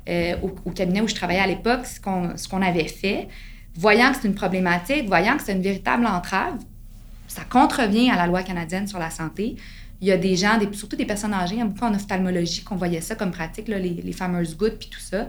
euh, 0.07 0.35
au, 0.41 0.71
cabinet 0.71 1.01
où 1.01 1.07
je 1.07 1.15
travaillais 1.15 1.41
à 1.41 1.47
l'époque, 1.47 1.85
ce 1.85 1.99
qu'on 1.99 2.61
avait 2.61 2.87
fait, 2.87 3.27
voyant 3.75 4.11
que 4.11 4.17
c'est 4.21 4.27
une 4.27 4.35
problématique, 4.35 5.07
voyant 5.07 5.35
que 5.35 5.43
c'est 5.43 5.51
une 5.51 5.61
véritable 5.61 6.05
entrave, 6.05 6.57
ça 7.27 7.43
contrevient 7.43 8.09
à 8.11 8.15
la 8.15 8.27
loi 8.27 8.43
canadienne 8.43 8.87
sur 8.87 8.99
la 8.99 9.09
santé. 9.09 9.57
Il 9.99 10.07
y 10.07 10.11
a 10.11 10.17
des 10.17 10.35
gens, 10.35 10.57
surtout 10.71 10.95
des 10.95 11.05
personnes 11.05 11.33
âgées, 11.33 11.57
beaucoup 11.63 11.85
en 11.85 11.93
ophtalmologie, 11.93 12.63
qu'on 12.63 12.75
voyait 12.75 13.01
ça 13.01 13.15
comme 13.15 13.31
pratique, 13.31 13.67
les, 13.67 13.79
les, 13.79 14.13
fameuses 14.13 14.55
gouttes 14.55 14.77
puis 14.79 14.89
tout 14.89 14.99
ça. 14.99 15.27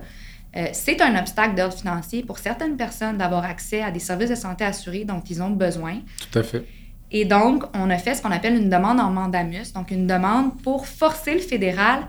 Euh, 0.56 0.68
c'est 0.72 1.00
un 1.02 1.18
obstacle 1.18 1.54
d'ordre 1.54 1.74
financier 1.74 2.22
pour 2.22 2.38
certaines 2.38 2.76
personnes 2.76 3.18
d'avoir 3.18 3.44
accès 3.44 3.82
à 3.82 3.90
des 3.90 3.98
services 3.98 4.30
de 4.30 4.34
santé 4.34 4.64
assurés 4.64 5.04
dont 5.04 5.22
ils 5.28 5.42
ont 5.42 5.50
besoin. 5.50 5.98
Tout 6.30 6.38
à 6.38 6.42
fait. 6.42 6.64
Et 7.10 7.24
donc, 7.24 7.64
on 7.74 7.90
a 7.90 7.98
fait 7.98 8.14
ce 8.14 8.22
qu'on 8.22 8.30
appelle 8.30 8.56
une 8.56 8.70
demande 8.70 8.98
en 8.98 9.10
mandamus, 9.10 9.72
donc 9.74 9.90
une 9.90 10.06
demande 10.06 10.60
pour 10.62 10.86
forcer 10.86 11.34
le 11.34 11.40
fédéral 11.40 12.06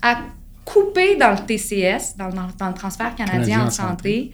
à 0.00 0.18
couper 0.64 1.16
dans 1.16 1.30
le 1.30 1.38
TCS, 1.38 2.16
dans, 2.16 2.28
le 2.28 2.74
transfert 2.74 3.14
canadien, 3.14 3.66
en 3.66 3.70
santé, 3.70 4.32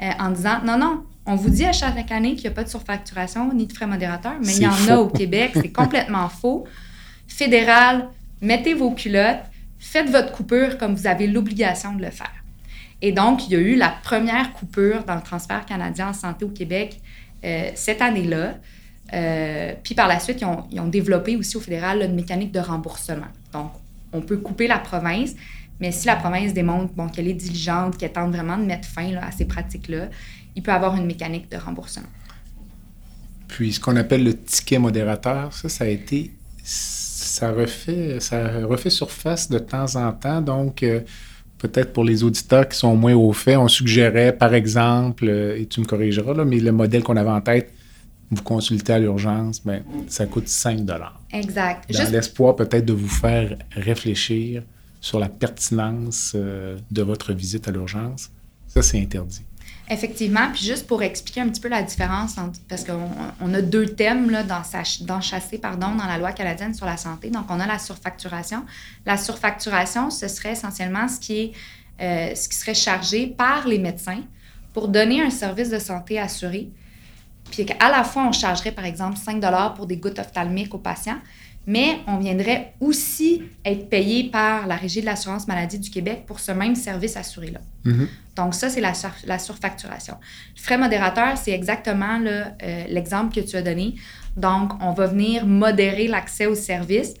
euh, 0.00 0.10
en 0.18 0.30
disant 0.30 0.60
non, 0.64 0.78
non, 0.78 1.04
on 1.26 1.34
vous 1.34 1.50
dit 1.50 1.64
à 1.64 1.72
chaque 1.72 2.10
année 2.10 2.34
qu'il 2.34 2.44
n'y 2.44 2.52
a 2.52 2.54
pas 2.54 2.64
de 2.64 2.68
surfacturation 2.68 3.52
ni 3.52 3.66
de 3.66 3.72
frais 3.72 3.86
modérateurs, 3.86 4.36
mais 4.40 4.54
il 4.56 4.62
y 4.62 4.66
en 4.66 4.88
a 4.88 4.96
au 4.96 5.08
Québec. 5.08 5.52
C'est 5.54 5.72
complètement 5.72 6.28
faux. 6.28 6.66
Fédéral, 7.26 8.08
mettez 8.40 8.74
vos 8.74 8.92
culottes, 8.92 9.42
faites 9.78 10.08
votre 10.08 10.32
coupure 10.32 10.78
comme 10.78 10.94
vous 10.94 11.06
avez 11.06 11.26
l'obligation 11.26 11.94
de 11.94 12.02
le 12.02 12.10
faire. 12.10 12.41
Et 13.02 13.10
donc, 13.10 13.48
il 13.48 13.52
y 13.52 13.56
a 13.56 13.58
eu 13.58 13.74
la 13.74 13.90
première 13.90 14.52
coupure 14.52 15.02
dans 15.04 15.16
le 15.16 15.22
transfert 15.22 15.66
canadien 15.66 16.10
en 16.10 16.12
santé 16.12 16.44
au 16.44 16.50
Québec 16.50 17.00
euh, 17.44 17.70
cette 17.74 18.00
année-là. 18.00 18.54
Euh, 19.12 19.74
puis 19.82 19.94
par 19.94 20.06
la 20.06 20.20
suite, 20.20 20.40
ils 20.40 20.80
ont, 20.80 20.86
développé 20.86 21.36
aussi 21.36 21.56
au 21.56 21.60
fédéral 21.60 22.00
une 22.02 22.14
mécanique 22.14 22.52
de 22.52 22.60
remboursement. 22.60 23.26
Donc, 23.52 23.72
on 24.12 24.20
peut 24.20 24.38
couper 24.38 24.68
la 24.68 24.78
province, 24.78 25.34
mais 25.80 25.90
si 25.90 26.06
la 26.06 26.14
province 26.14 26.54
démontre 26.54 26.92
qu'elle 27.12 27.26
est 27.26 27.34
diligente, 27.34 27.98
qu'elle 27.98 28.12
tente 28.12 28.32
vraiment 28.32 28.56
de 28.56 28.64
mettre 28.64 28.86
fin 28.86 29.12
à 29.16 29.32
ces 29.32 29.46
pratiques-là, 29.46 30.08
il 30.54 30.62
peut 30.62 30.72
avoir 30.72 30.94
une 30.94 31.06
mécanique 31.06 31.50
de 31.50 31.56
remboursement. 31.56 32.08
Puis 33.48 33.72
ce 33.72 33.80
qu'on 33.80 33.96
appelle 33.96 34.22
le 34.22 34.36
ticket 34.36 34.78
modérateur, 34.78 35.52
ça, 35.52 35.68
ça 35.68 35.84
a 35.84 35.88
été. 35.88 36.30
Ça 36.62 37.50
refait, 37.50 38.20
ça 38.20 38.60
refait 38.64 38.90
surface 38.90 39.48
de 39.48 39.58
temps 39.58 39.96
en 39.96 40.12
temps. 40.12 40.40
Donc, 40.40 40.82
euh, 40.82 41.00
peut-être 41.62 41.92
pour 41.92 42.02
les 42.02 42.24
auditeurs 42.24 42.68
qui 42.68 42.76
sont 42.76 42.96
moins 42.96 43.14
au 43.14 43.32
fait, 43.32 43.56
on 43.56 43.68
suggérait, 43.68 44.36
par 44.36 44.52
exemple, 44.52 45.26
euh, 45.28 45.56
et 45.56 45.66
tu 45.66 45.80
me 45.80 45.86
corrigeras, 45.86 46.34
là, 46.34 46.44
mais 46.44 46.58
le 46.58 46.72
modèle 46.72 47.04
qu'on 47.04 47.16
avait 47.16 47.30
en 47.30 47.40
tête, 47.40 47.72
vous 48.32 48.42
consultez 48.42 48.92
à 48.92 48.98
l'urgence, 48.98 49.64
mais 49.64 49.80
ben, 49.80 50.04
ça 50.08 50.26
coûte 50.26 50.48
5 50.48 50.84
Exact. 51.32 51.92
Dans 51.92 52.10
l'espoir 52.10 52.56
peut-être 52.56 52.84
de 52.84 52.92
vous 52.92 53.08
faire 53.08 53.56
réfléchir 53.76 54.64
sur 55.00 55.20
la 55.20 55.28
pertinence 55.28 56.32
euh, 56.34 56.78
de 56.90 57.02
votre 57.02 57.32
visite 57.32 57.68
à 57.68 57.70
l'urgence. 57.70 58.30
Ça, 58.66 58.82
c'est 58.82 59.00
interdit. 59.00 59.44
Effectivement. 59.92 60.50
Puis 60.52 60.64
juste 60.64 60.86
pour 60.86 61.02
expliquer 61.02 61.42
un 61.42 61.48
petit 61.48 61.60
peu 61.60 61.68
la 61.68 61.82
différence, 61.82 62.36
parce 62.66 62.82
qu'on 62.82 63.54
a 63.54 63.60
deux 63.60 63.86
thèmes 63.86 64.30
là, 64.30 64.42
dans, 64.42 64.62
la 66.06 66.18
loi 66.18 66.32
canadienne 66.32 66.72
sur 66.72 66.86
la 66.86 66.96
santé. 66.96 67.28
Donc, 67.28 67.44
on 67.50 67.60
a 67.60 67.66
la 67.66 67.78
surfacturation. 67.78 68.64
La 69.04 69.18
surfacturation, 69.18 70.08
ce 70.08 70.28
serait 70.28 70.52
essentiellement 70.52 71.08
ce 71.08 71.20
qui, 71.20 71.40
est, 71.40 71.52
euh, 72.00 72.34
ce 72.34 72.48
qui 72.48 72.56
serait 72.56 72.74
chargé 72.74 73.26
par 73.26 73.68
les 73.68 73.78
médecins 73.78 74.22
pour 74.72 74.88
donner 74.88 75.22
un 75.22 75.30
service 75.30 75.68
de 75.68 75.78
santé 75.78 76.18
assuré. 76.18 76.70
Puis 77.50 77.66
à 77.78 77.90
la 77.90 78.02
fois, 78.02 78.26
on 78.26 78.32
chargerait, 78.32 78.72
par 78.72 78.86
exemple, 78.86 79.18
5 79.18 79.44
pour 79.74 79.86
des 79.86 79.98
gouttes 79.98 80.18
ophtalmiques 80.18 80.74
aux 80.74 80.78
patients, 80.78 81.18
mais 81.66 82.00
on 82.06 82.18
viendrait 82.18 82.74
aussi 82.80 83.42
être 83.64 83.88
payé 83.88 84.30
par 84.30 84.66
la 84.66 84.76
Régie 84.76 85.00
de 85.00 85.06
l'assurance 85.06 85.46
maladie 85.46 85.78
du 85.78 85.90
Québec 85.90 86.24
pour 86.26 86.40
ce 86.40 86.52
même 86.52 86.74
service 86.74 87.16
assuré-là. 87.16 87.60
Mm-hmm. 87.84 88.08
Donc, 88.36 88.54
ça, 88.54 88.68
c'est 88.68 88.80
la, 88.80 88.92
la, 89.26 89.38
surfacturation. 89.38 90.16
Le 90.56 90.62
frais 90.62 90.78
modérateur, 90.78 91.36
c'est 91.36 91.52
exactement 91.52 92.18
euh, 92.24 92.44
l'exemple 92.88 93.34
que 93.34 93.40
tu 93.40 93.56
as 93.56 93.62
donné. 93.62 93.94
Donc, 94.36 94.72
on 94.80 94.92
va 94.92 95.06
venir 95.06 95.46
modérer 95.46 96.08
l'accès 96.08 96.46
au 96.46 96.54
service. 96.54 97.14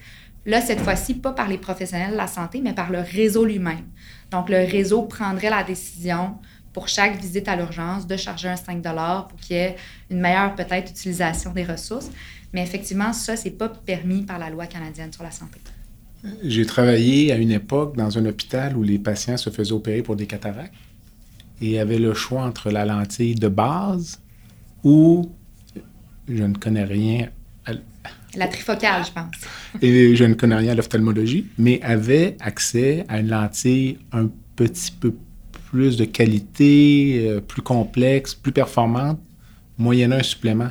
Là, 0.46 0.60
cette 0.60 0.80
fois-ci, 0.80 1.14
pas 1.14 1.32
par 1.32 1.48
les 1.48 1.58
professionnels 1.58 2.12
de 2.12 2.16
la 2.16 2.26
santé, 2.26 2.60
mais 2.62 2.72
par 2.72 2.90
le 2.90 3.00
réseau 3.00 3.44
lui-même. 3.44 3.86
Donc, 4.30 4.48
le 4.48 4.58
réseau 4.68 5.02
prendrait 5.02 5.50
la 5.50 5.62
décision 5.62 6.36
pour 6.72 6.88
chaque 6.88 7.20
visite 7.20 7.48
à 7.48 7.56
l'urgence 7.56 8.06
de 8.06 8.16
charger 8.16 8.48
un 8.48 8.56
5 8.56 8.82
pour 9.28 9.38
qu'il 9.38 9.56
y 9.56 9.58
ait 9.58 9.76
une 10.10 10.20
meilleure, 10.20 10.54
peut-être, 10.54 10.90
utilisation 10.90 11.52
des 11.52 11.64
ressources. 11.64 12.10
Mais 12.52 12.62
effectivement, 12.62 13.12
ça, 13.12 13.36
c'est 13.36 13.50
pas 13.50 13.68
permis 13.68 14.22
par 14.22 14.38
la 14.38 14.50
loi 14.50 14.66
canadienne 14.66 15.12
sur 15.12 15.22
la 15.22 15.30
santé. 15.30 15.60
J'ai 16.44 16.66
travaillé 16.66 17.32
à 17.32 17.36
une 17.36 17.50
époque 17.50 17.96
dans 17.96 18.16
un 18.18 18.26
hôpital 18.26 18.76
où 18.76 18.82
les 18.82 18.98
patients 18.98 19.36
se 19.36 19.50
faisaient 19.50 19.72
opérer 19.72 20.02
pour 20.02 20.14
des 20.14 20.26
cataractes 20.26 20.74
et 21.60 21.80
avaient 21.80 21.98
le 21.98 22.14
choix 22.14 22.42
entre 22.42 22.70
la 22.70 22.84
lentille 22.84 23.34
de 23.34 23.48
base 23.48 24.20
ou 24.84 25.32
je 26.28 26.44
ne 26.44 26.54
connais 26.54 26.84
rien. 26.84 27.28
À... 27.66 27.72
La 28.36 28.48
trifocale, 28.48 29.04
je 29.04 29.12
pense. 29.12 29.34
et 29.82 30.14
je 30.14 30.24
ne 30.24 30.34
connais 30.34 30.56
rien 30.56 30.72
à 30.72 30.74
l'ophtalmologie, 30.74 31.46
mais 31.58 31.80
avaient 31.82 32.36
accès 32.40 33.04
à 33.08 33.18
une 33.18 33.28
lentille 33.28 33.98
un 34.12 34.28
petit 34.54 34.92
peu 34.92 35.14
plus 35.70 35.96
de 35.96 36.04
qualité, 36.04 37.26
euh, 37.28 37.40
plus 37.40 37.62
complexe, 37.62 38.34
plus 38.34 38.52
performante, 38.52 39.18
moyennant 39.78 40.16
un 40.16 40.22
supplément. 40.22 40.70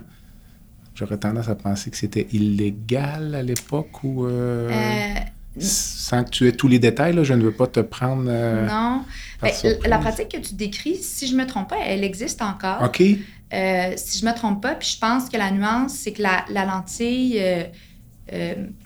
J'aurais 1.01 1.17
tendance 1.17 1.49
à 1.49 1.55
penser 1.55 1.89
que 1.89 1.97
c'était 1.97 2.27
illégal 2.31 3.33
à 3.33 3.41
l'époque 3.41 4.03
ou. 4.03 4.27
Euh, 4.27 4.69
euh, 4.69 5.59
sans 5.59 6.23
que 6.23 6.29
tu 6.29 6.47
aies 6.47 6.51
tous 6.51 6.67
les 6.67 6.77
détails, 6.77 7.15
là, 7.15 7.23
je 7.23 7.33
ne 7.33 7.41
veux 7.41 7.51
pas 7.51 7.65
te 7.65 7.79
prendre. 7.79 8.25
Euh, 8.27 8.67
non. 8.67 9.01
Ben, 9.41 9.51
la 9.87 9.97
pratique 9.97 10.29
que 10.29 10.37
tu 10.37 10.53
décris, 10.53 10.97
si 10.97 11.25
je 11.25 11.35
ne 11.35 11.41
me 11.41 11.47
trompe 11.47 11.69
pas, 11.69 11.77
elle 11.83 12.03
existe 12.03 12.43
encore. 12.43 12.83
OK. 12.83 12.97
si 12.97 13.17
je 13.49 14.25
ne 14.25 14.29
me 14.29 14.35
trompe 14.35 14.61
pas, 14.61 14.75
puis 14.75 14.89
je 14.89 14.99
pense 14.99 15.27
que 15.27 15.37
la 15.37 15.49
nuance, 15.49 15.93
c'est 15.93 16.11
que 16.11 16.21
la, 16.21 16.65
lentille 16.65 17.43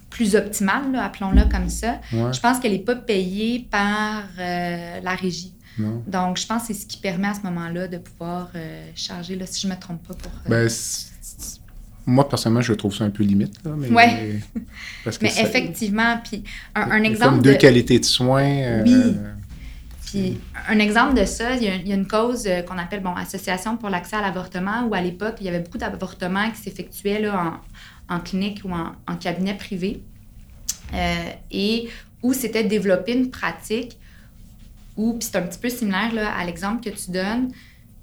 plus 0.10 0.38
optimale, 0.38 0.96
appelons-la 0.96 1.44
comme 1.44 1.68
ça, 1.68 2.00
je 2.12 2.40
pense 2.40 2.60
qu'elle 2.60 2.72
n'est 2.72 2.80
pas 2.80 2.96
payée 2.96 3.68
par 3.70 4.24
la 4.38 5.16
régie. 5.16 5.54
Non. 5.78 6.02
Donc, 6.08 6.38
je 6.38 6.48
pense 6.48 6.62
que 6.62 6.68
c'est 6.68 6.82
ce 6.82 6.86
qui 6.86 6.96
permet 6.96 7.28
à 7.28 7.34
ce 7.34 7.42
moment-là 7.42 7.90
de 7.90 7.98
pouvoir 7.98 8.52
charger, 8.96 9.36
là, 9.36 9.46
si 9.46 9.60
je 9.60 9.68
ne 9.68 9.76
me 9.76 9.80
trompe 9.80 10.08
pas. 10.08 10.14
Pour, 10.14 10.32
ben, 10.48 10.70
moi, 12.06 12.30
personnellement, 12.30 12.62
je 12.62 12.74
trouve 12.74 12.94
ça 12.94 13.04
un 13.04 13.10
peu 13.10 13.24
limite. 13.24 13.56
Là, 13.64 13.72
mais, 13.78 13.90
ouais. 13.90 14.40
mais 15.22 15.34
effectivement, 15.40 16.20
puis 16.24 16.44
un, 16.76 17.04
exemple. 17.04 17.36
Comme 17.36 17.42
deux 17.42 17.56
qualités 17.56 18.00
de 18.00 18.06
soins. 18.06 18.44
Euh, 18.44 18.84
oui. 18.86 19.16
Puis 20.06 20.40
un 20.70 20.80
exemple 20.80 21.20
de 21.20 21.26
ça, 21.26 21.56
il 21.56 21.64
y 21.64 21.92
a, 21.92 21.96
une 21.96 22.08
cause 22.08 22.46
euh, 22.48 22.62
qu'on 22.62 22.78
appelle 22.78 23.02
bon, 23.02 23.14
Association 23.16 23.76
pour 23.78 23.90
l'accès 23.90 24.16
à 24.16 24.22
l'avortement, 24.22 24.84
où 24.84 24.94
à 24.94 25.02
l'époque, 25.02 25.36
il 25.40 25.46
y 25.46 25.50
avait 25.50 25.60
beaucoup 25.60 25.78
d'avortements 25.78 26.50
qui 26.52 26.62
s'effectuaient 26.62 27.28
en, 27.30 27.54
en, 28.08 28.20
clinique 28.20 28.62
ou 28.64 28.72
en, 28.72 28.92
en 29.08 29.16
cabinet 29.16 29.56
privé, 29.56 30.04
euh, 30.94 31.30
et 31.52 31.90
où 32.22 32.34
c'était 32.34 32.64
développé 32.64 33.14
une 33.14 33.30
pratique 33.30 33.98
où, 34.96 35.14
puis 35.14 35.28
c'est 35.30 35.38
un 35.38 35.42
petit 35.42 35.60
peu 35.60 35.70
similaire 35.70 36.14
là, 36.14 36.32
à 36.32 36.46
l'exemple 36.46 36.84
que 36.84 36.96
tu 36.96 37.12
donnes, 37.12 37.52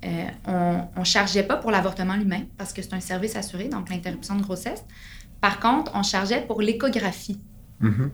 euh, 0.04 0.78
on 0.96 1.00
ne 1.00 1.04
chargeait 1.04 1.44
pas 1.44 1.56
pour 1.56 1.70
l'avortement 1.70 2.16
lui-même 2.16 2.46
parce 2.56 2.72
que 2.72 2.82
c'est 2.82 2.94
un 2.94 3.00
service 3.00 3.36
assuré, 3.36 3.68
donc 3.68 3.90
l'interruption 3.90 4.34
de 4.34 4.42
grossesse. 4.42 4.84
Par 5.40 5.60
contre, 5.60 5.92
on 5.94 6.02
chargeait 6.02 6.44
pour 6.46 6.60
l'échographie 6.60 7.40
mm-hmm. 7.82 8.10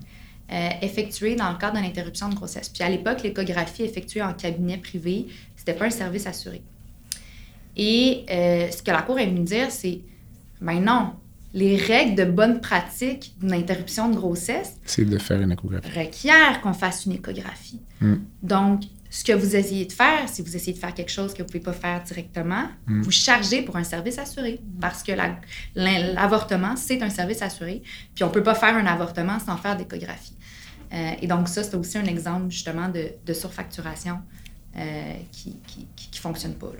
euh, 0.53 0.69
effectuée 0.83 1.37
dans 1.37 1.51
le 1.51 1.59
cadre 1.59 1.79
de 1.79 1.83
l'interruption 1.83 2.29
de 2.29 2.35
grossesse. 2.35 2.69
Puis 2.69 2.83
à 2.83 2.89
l'époque, 2.89 3.23
l'échographie 3.23 3.83
effectuée 3.85 4.23
en 4.23 4.33
cabinet 4.35 4.79
privé, 4.79 5.27
ce 5.57 5.63
n'était 5.63 5.75
pas 5.75 5.87
un 5.87 5.91
service 5.91 6.27
assuré. 6.27 6.63
Et 7.77 8.25
euh, 8.31 8.71
ce 8.71 8.83
que 8.83 8.91
la 8.91 9.03
Cour 9.03 9.19
est 9.19 9.27
venue 9.27 9.45
dire, 9.45 9.71
c'est 9.71 10.01
ben 10.61 10.81
non, 10.81 11.13
les 11.55 11.77
règles 11.77 12.17
de 12.17 12.25
bonne 12.25 12.61
pratique 12.61 13.35
d'une 13.41 13.53
interruption 13.53 14.09
de 14.11 14.17
grossesse. 14.17 14.77
C'est 14.85 15.05
de 15.05 15.19
faire 15.19 15.41
une 15.41 15.53
échographie. 15.53 15.99
Requiert 15.99 16.61
qu'on 16.61 16.75
fasse 16.75 17.07
une 17.07 17.13
échographie. 17.13 17.81
Mm. 18.01 18.15
Donc, 18.43 18.83
ce 19.11 19.25
que 19.25 19.33
vous 19.33 19.57
essayez 19.57 19.87
de 19.87 19.93
faire, 19.93 20.29
si 20.29 20.43
vous 20.43 20.55
essayez 20.55 20.75
de 20.75 20.79
faire 20.79 20.93
quelque 20.93 21.11
chose 21.11 21.33
que 21.33 21.39
vous 21.39 21.45
ne 21.45 21.49
pouvez 21.49 21.61
pas 21.61 21.73
faire 21.73 22.03
directement, 22.03 22.65
mm. 22.87 23.03
vous 23.03 23.11
chargez 23.11 23.63
pour 23.63 23.77
un 23.77 23.85
service 23.85 24.19
assuré. 24.19 24.61
Parce 24.81 25.03
que 25.03 25.13
l'avortement, 25.75 26.77
c'est 26.77 27.03
un 27.03 27.11
service 27.11 27.43
assuré. 27.43 27.83
Puis 28.15 28.25
on 28.25 28.29
ne 28.29 28.33
peut 28.33 28.43
pas 28.43 28.55
faire 28.55 28.77
un 28.77 28.87
avortement 28.87 29.39
sans 29.39 29.57
faire 29.57 29.77
d'échographie. 29.77 30.35
Euh, 30.93 31.13
et 31.21 31.27
donc, 31.27 31.49
ça, 31.49 31.63
c'est 31.63 31.75
aussi 31.75 31.99
un 31.99 32.05
exemple 32.05 32.51
justement 32.51 32.89
de, 32.89 33.33
surfacturation 33.33 34.19
euh, 34.77 35.15
qui 35.33 35.51
ne 35.51 36.19
fonctionne 36.19 36.55
pas. 36.55 36.73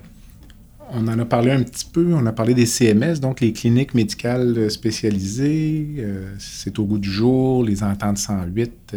On 0.91 1.07
en 1.07 1.19
a 1.19 1.25
parlé 1.27 1.51
un 1.51 1.63
petit 1.63 1.85
peu, 1.85 2.15
on 2.15 2.25
a 2.25 2.33
parlé 2.33 2.55
des 2.55 2.65
CMS, 2.65 3.21
donc 3.21 3.41
les 3.41 3.53
cliniques 3.53 3.93
médicales 3.93 4.71
spécialisées. 4.71 5.97
Euh, 5.99 6.35
c'est 6.39 6.79
au 6.79 6.85
goût 6.85 6.99
du 6.99 7.11
jour, 7.11 7.63
les 7.63 7.83
ententes 7.83 8.17
108, 8.17 8.97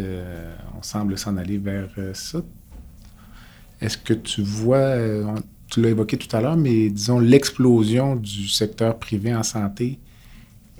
on 0.78 0.82
semble 0.82 1.18
s'en 1.18 1.36
aller 1.36 1.58
vers 1.58 1.90
ça. 2.14 2.42
Est-ce 3.82 3.98
que 3.98 4.14
tu 4.14 4.42
vois, 4.42 4.76
euh, 4.76 5.26
tu 5.68 5.82
l'as 5.82 5.90
évoqué 5.90 6.16
tout 6.16 6.34
à 6.34 6.40
l'heure, 6.40 6.56
mais 6.56 6.88
disons 6.88 7.18
l'explosion 7.18 8.14
du 8.14 8.46
secteur 8.48 8.96
privé 8.98 9.34
en 9.34 9.42
santé 9.42 9.98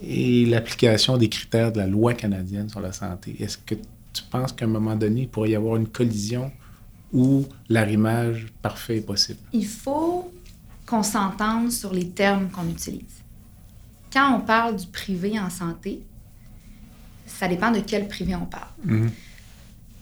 et 0.01 0.47
l'application 0.47 1.17
des 1.17 1.29
critères 1.29 1.73
de 1.73 1.79
la 1.79 1.89
loi 1.89 2.15
canadienne 2.15 2.69
sur 2.69 2.81
la 2.81 2.93
santé. 2.93 3.37
Est-ce 3.41 3.59
que 3.59 3.75
tu 3.75 4.23
penses 4.31 4.53
qu'à 4.53 4.67
un 4.67 4.69
moment 4.69 4.95
donné, 4.95 5.23
il 5.23 5.29
pourrait 5.29 5.51
y 5.51 5.57
avoir 5.57 5.77
une 5.77 5.89
collision 5.89 6.53
où 7.13 7.45
l'arrimage 7.69 8.47
parfait 8.63 8.99
est 8.99 9.07
possible? 9.07 9.41
Il 9.53 9.67
faut 9.67 10.33
qu'on 10.87 11.03
s'entende 11.03 11.73
sur 11.73 11.93
les 11.93 12.09
termes 12.09 12.51
qu'on 12.51 12.69
utilise. 12.69 13.23
Quand 14.13 14.37
on 14.37 14.41
parle 14.41 14.77
du 14.77 14.87
privé 14.87 15.41
en 15.41 15.51
santé, 15.51 16.01
ça 17.27 17.49
dépend 17.49 17.73
de 17.73 17.81
quel 17.81 18.07
privé 18.07 18.37
on 18.37 18.47
parle. 18.47 18.71
Mm-hmm. 18.87 19.11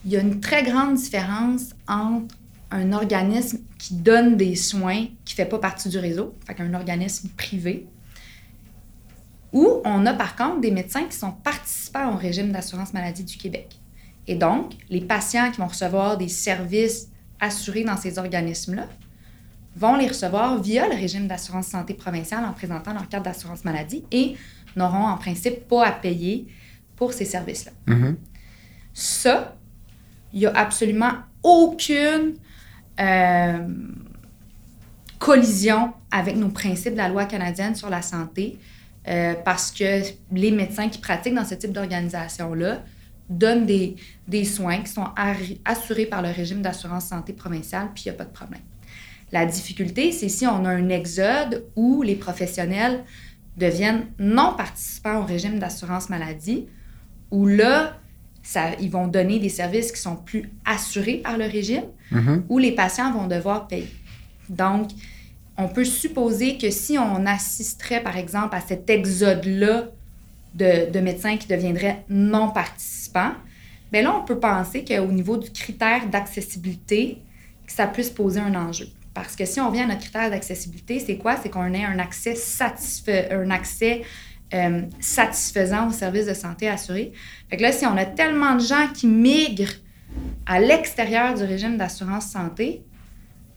Il 0.05 0.11
y 0.11 0.17
a 0.17 0.21
une 0.21 0.41
très 0.41 0.63
grande 0.65 0.97
différence 0.97 1.71
entre 1.87 2.35
un 2.71 2.93
organisme 2.93 3.59
qui 3.79 3.95
donne 3.95 4.37
des 4.37 4.55
soins 4.55 5.07
qui 5.25 5.35
ne 5.35 5.37
fait 5.37 5.47
pas 5.47 5.59
partie 5.59 5.89
du 5.89 5.99
réseau, 5.99 6.35
fait 6.47 6.55
qu'un 6.55 6.73
organisme 6.75 7.29
privé, 7.37 7.87
ou 9.53 9.81
on 9.85 10.07
a 10.07 10.15
par 10.15 10.37
contre 10.37 10.61
des 10.61 10.71
médecins 10.71 11.05
qui 11.05 11.17
sont 11.17 11.33
participants 11.33 12.15
au 12.15 12.17
régime 12.17 12.53
d'assurance 12.53 12.93
maladie 12.93 13.25
du 13.25 13.37
Québec. 13.37 13.81
Et 14.27 14.37
donc, 14.37 14.75
les 14.89 15.01
patients 15.01 15.51
qui 15.51 15.61
vont 15.61 15.67
recevoir 15.67 16.17
des 16.17 16.29
services 16.29 17.09
assurés 17.41 17.85
dans 17.85 17.97
ces 17.97 18.19
organismes-là 18.19 18.87
vont 19.77 19.97
les 19.97 20.07
recevoir 20.07 20.61
via 20.61 20.89
le 20.89 20.95
régime 20.95 21.27
d'assurance 21.27 21.69
santé 21.69 21.95
provinciale 21.95 22.45
en 22.45 22.53
présentant 22.53 22.93
leur 22.93 23.09
carte 23.09 23.25
d'assurance 23.25 23.65
maladie 23.65 24.05
et 24.13 24.37
n'auront 24.77 25.07
en 25.07 25.17
principe 25.17 25.67
pas 25.67 25.87
à 25.87 25.93
payer 25.93 26.47
pour 26.97 27.13
ces 27.13 27.25
services-là. 27.25 27.73
Mm-hmm. 27.89 28.15
Ça, 28.95 29.57
il 30.33 30.41
n'y 30.41 30.47
a 30.47 30.55
absolument 30.55 31.13
aucune 31.43 32.35
euh, 33.01 33.67
collision 35.19 35.93
avec 36.11 36.37
nos 36.37 36.49
principes 36.49 36.93
de 36.93 36.99
la 36.99 37.09
loi 37.09 37.25
canadienne 37.25 37.75
sur 37.75 37.91
la 37.91 38.03
santé 38.03 38.59
euh, 39.09 39.35
parce 39.45 39.71
que 39.71 40.03
les 40.33 40.51
médecins 40.51 40.89
qui 40.89 40.99
pratiquent 40.99 41.35
dans 41.35 41.45
ce 41.45 41.55
type 41.55 41.73
d'organisation-là 41.73 42.83
donnent 43.29 43.65
des, 43.65 43.97
des, 44.27 44.45
soins 44.45 44.79
qui 44.79 44.91
sont 44.91 45.07
assurés 45.65 46.07
par 46.07 46.21
le 46.21 46.31
régime 46.31 46.63
d'assurance 46.63 47.07
santé 47.07 47.33
provinciale, 47.33 47.91
puis 47.95 48.05
il 48.07 48.09
n'y 48.09 48.15
a 48.15 48.19
pas 48.19 48.25
de 48.25 48.33
problème. 48.33 48.63
La 49.33 49.47
difficulté, 49.47 50.11
c'est 50.11 50.29
si 50.29 50.47
on 50.47 50.65
a 50.65 50.71
un 50.71 50.89
exode 50.89 51.65
où 51.77 52.03
les 52.03 52.17
professionnels 52.17 53.05
deviennent 53.57 54.07
non 54.19 54.55
participants 54.57 55.21
au 55.21 55.25
régime 55.25 55.59
d'assurance 55.59 56.11
maladie, 56.11 56.67
où 57.31 57.47
là, 57.47 58.00
ça, 58.51 58.71
ils 58.81 58.91
vont 58.91 59.07
donner 59.07 59.39
des 59.39 59.49
services 59.49 59.93
qui 59.93 60.01
sont 60.01 60.17
plus 60.17 60.51
assurés 60.65 61.19
par 61.19 61.39
le 61.39 61.45
régime, 61.45 61.85
mm-hmm. 62.13 62.43
où 62.49 62.59
les 62.59 62.73
patients 62.73 63.13
vont 63.13 63.29
devoir 63.29 63.69
payer. 63.69 63.89
Donc, 64.49 64.91
on 65.57 65.69
peut 65.69 65.85
supposer 65.85 66.59
que 66.59 66.69
si 66.71 66.99
on 66.99 67.27
assisterait, 67.27 68.03
par 68.03 68.17
exemple, 68.17 68.57
à 68.57 68.61
cet 68.61 68.91
exode-là 68.91 69.85
de, 70.55 70.91
de, 70.91 70.99
médecins 70.99 71.37
qui 71.37 71.47
deviendraient 71.47 72.05
non 72.09 72.51
participants, 72.51 73.35
bien 73.93 74.03
là, 74.03 74.17
on 74.21 74.25
peut 74.25 74.41
penser 74.41 74.85
qu'au 74.85 75.13
niveau 75.13 75.37
du 75.37 75.51
critère 75.51 76.09
d'accessibilité, 76.09 77.19
que 77.65 77.73
ça 77.73 77.87
puisse 77.87 78.11
poser 78.11 78.41
un 78.41 78.57
enjeu. 78.57 78.89
Parce 79.15 79.37
que 79.37 79.45
si 79.45 79.61
on 79.61 79.71
vient 79.71 79.85
à 79.85 79.89
notre 79.89 80.01
critère 80.01 80.29
d'accessibilité, 80.29 80.99
c'est 80.99 81.19
quoi? 81.19 81.37
C'est 81.41 81.51
qu'on 81.51 81.73
ait 81.73 81.85
un 81.85 82.01
accès, 82.01 82.35
un 83.31 83.51
accès 83.51 84.03
euh, 84.55 84.83
satisfaisant 84.99 85.89
aux 85.89 85.93
services 85.93 86.27
de 86.27 86.35
santé 86.35 86.69
assurés. 86.69 87.13
Fait 87.49 87.57
que 87.57 87.63
là, 87.63 87.73
si 87.73 87.87
on 87.87 87.97
a 87.97 88.05
tellement 88.05 88.55
de 88.55 88.61
gens 88.61 88.89
qui 88.93 89.07
migrent 89.07 89.73
à 90.47 90.61
l'extérieur 90.61 91.35
du 91.35 91.45
régime 91.45 91.77
d'assurance 91.77 92.27
santé, 92.27 92.83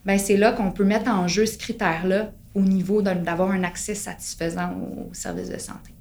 ben 0.05 0.17
c'est 0.17 0.37
là 0.37 0.51
qu'on 0.51 0.71
peut 0.71 0.83
mettre 0.83 1.09
en 1.09 1.27
jeu 1.27 1.45
ce 1.45 1.57
critère-là 1.57 2.31
au 2.53 2.61
niveau 2.61 3.01
d'avoir 3.01 3.51
un 3.51 3.63
accès 3.63 3.95
satisfaisant 3.95 4.73
aux 4.73 5.13
services 5.13 5.49
de 5.49 5.57
santé. 5.57 5.93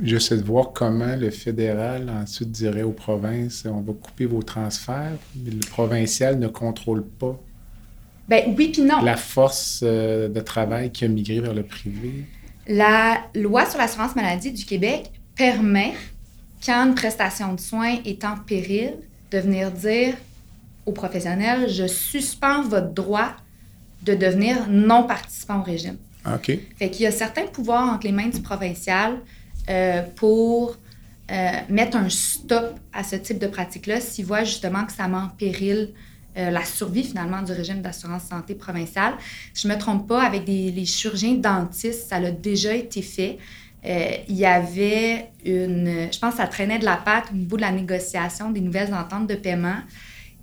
J'essaie 0.00 0.36
de 0.36 0.44
voir 0.44 0.72
comment 0.72 1.16
le 1.16 1.30
fédéral 1.30 2.08
ensuite 2.08 2.52
dirait 2.52 2.82
aux 2.82 2.92
provinces 2.92 3.64
on 3.66 3.80
va 3.80 3.92
couper 3.94 4.26
vos 4.26 4.44
transferts, 4.44 5.18
mais 5.34 5.50
le 5.50 5.66
provincial 5.68 6.38
ne 6.38 6.46
contrôle 6.46 7.04
pas 7.04 7.36
ben 8.28 8.54
oui, 8.58 8.68
puis 8.68 8.82
non. 8.82 9.00
La 9.02 9.16
force 9.16 9.80
euh, 9.82 10.28
de 10.28 10.40
travail 10.40 10.92
qui 10.92 11.06
a 11.06 11.08
migré 11.08 11.40
vers 11.40 11.54
le 11.54 11.62
privé. 11.62 12.26
La 12.68 13.22
loi 13.34 13.64
sur 13.64 13.78
l'assurance 13.78 14.14
maladie 14.14 14.52
du 14.52 14.64
Québec 14.66 15.10
permet, 15.34 15.94
quand 16.64 16.86
une 16.86 16.94
prestation 16.94 17.54
de 17.54 17.60
soins 17.60 17.96
est 18.04 18.24
en 18.24 18.36
péril, 18.36 18.94
de 19.30 19.38
venir 19.38 19.72
dire 19.72 20.14
aux 20.84 20.92
professionnels 20.92 21.68
je 21.68 21.86
suspends 21.86 22.62
votre 22.62 22.92
droit 22.92 23.32
de 24.02 24.14
devenir 24.14 24.68
non 24.68 25.04
participant 25.04 25.60
au 25.60 25.62
régime. 25.62 25.96
OK. 26.26 26.58
Fait 26.78 26.90
qu'il 26.90 27.02
y 27.02 27.06
a 27.06 27.10
certains 27.10 27.46
pouvoirs 27.46 27.90
entre 27.90 28.06
les 28.06 28.12
mains 28.12 28.28
du 28.28 28.40
provincial 28.42 29.18
euh, 29.68 30.02
pour 30.16 30.76
euh, 31.30 31.50
mettre 31.68 31.96
un 31.96 32.08
stop 32.08 32.78
à 32.92 33.02
ce 33.02 33.16
type 33.16 33.38
de 33.38 33.46
pratique-là 33.46 34.00
s'il 34.00 34.26
voit 34.26 34.44
justement 34.44 34.84
que 34.84 34.92
ça 34.92 35.08
met 35.08 35.16
en 35.16 35.28
péril 35.28 35.90
euh, 36.38 36.50
la 36.50 36.64
survie 36.64 37.02
finalement 37.02 37.42
du 37.42 37.50
régime 37.50 37.82
d'assurance 37.82 38.24
santé 38.24 38.54
provincial. 38.54 39.14
Si 39.52 39.62
je 39.62 39.68
ne 39.68 39.74
me 39.74 39.78
trompe 39.78 40.06
pas, 40.06 40.22
avec 40.22 40.44
des, 40.44 40.70
les 40.70 40.84
chirurgiens 40.84 41.34
dentistes, 41.34 42.08
ça 42.08 42.16
a 42.16 42.30
déjà 42.30 42.74
été 42.74 43.02
fait. 43.02 43.38
Euh, 43.84 44.10
il 44.28 44.36
y 44.36 44.46
avait 44.46 45.30
une, 45.44 46.08
je 46.12 46.18
pense 46.18 46.34
ça 46.34 46.46
traînait 46.46 46.78
de 46.78 46.84
la 46.84 46.96
patte 46.96 47.30
au 47.32 47.34
niveau 47.34 47.56
de 47.56 47.62
la 47.62 47.72
négociation 47.72 48.50
des 48.50 48.60
nouvelles 48.60 48.94
ententes 48.94 49.26
de 49.26 49.34
paiement 49.34 49.78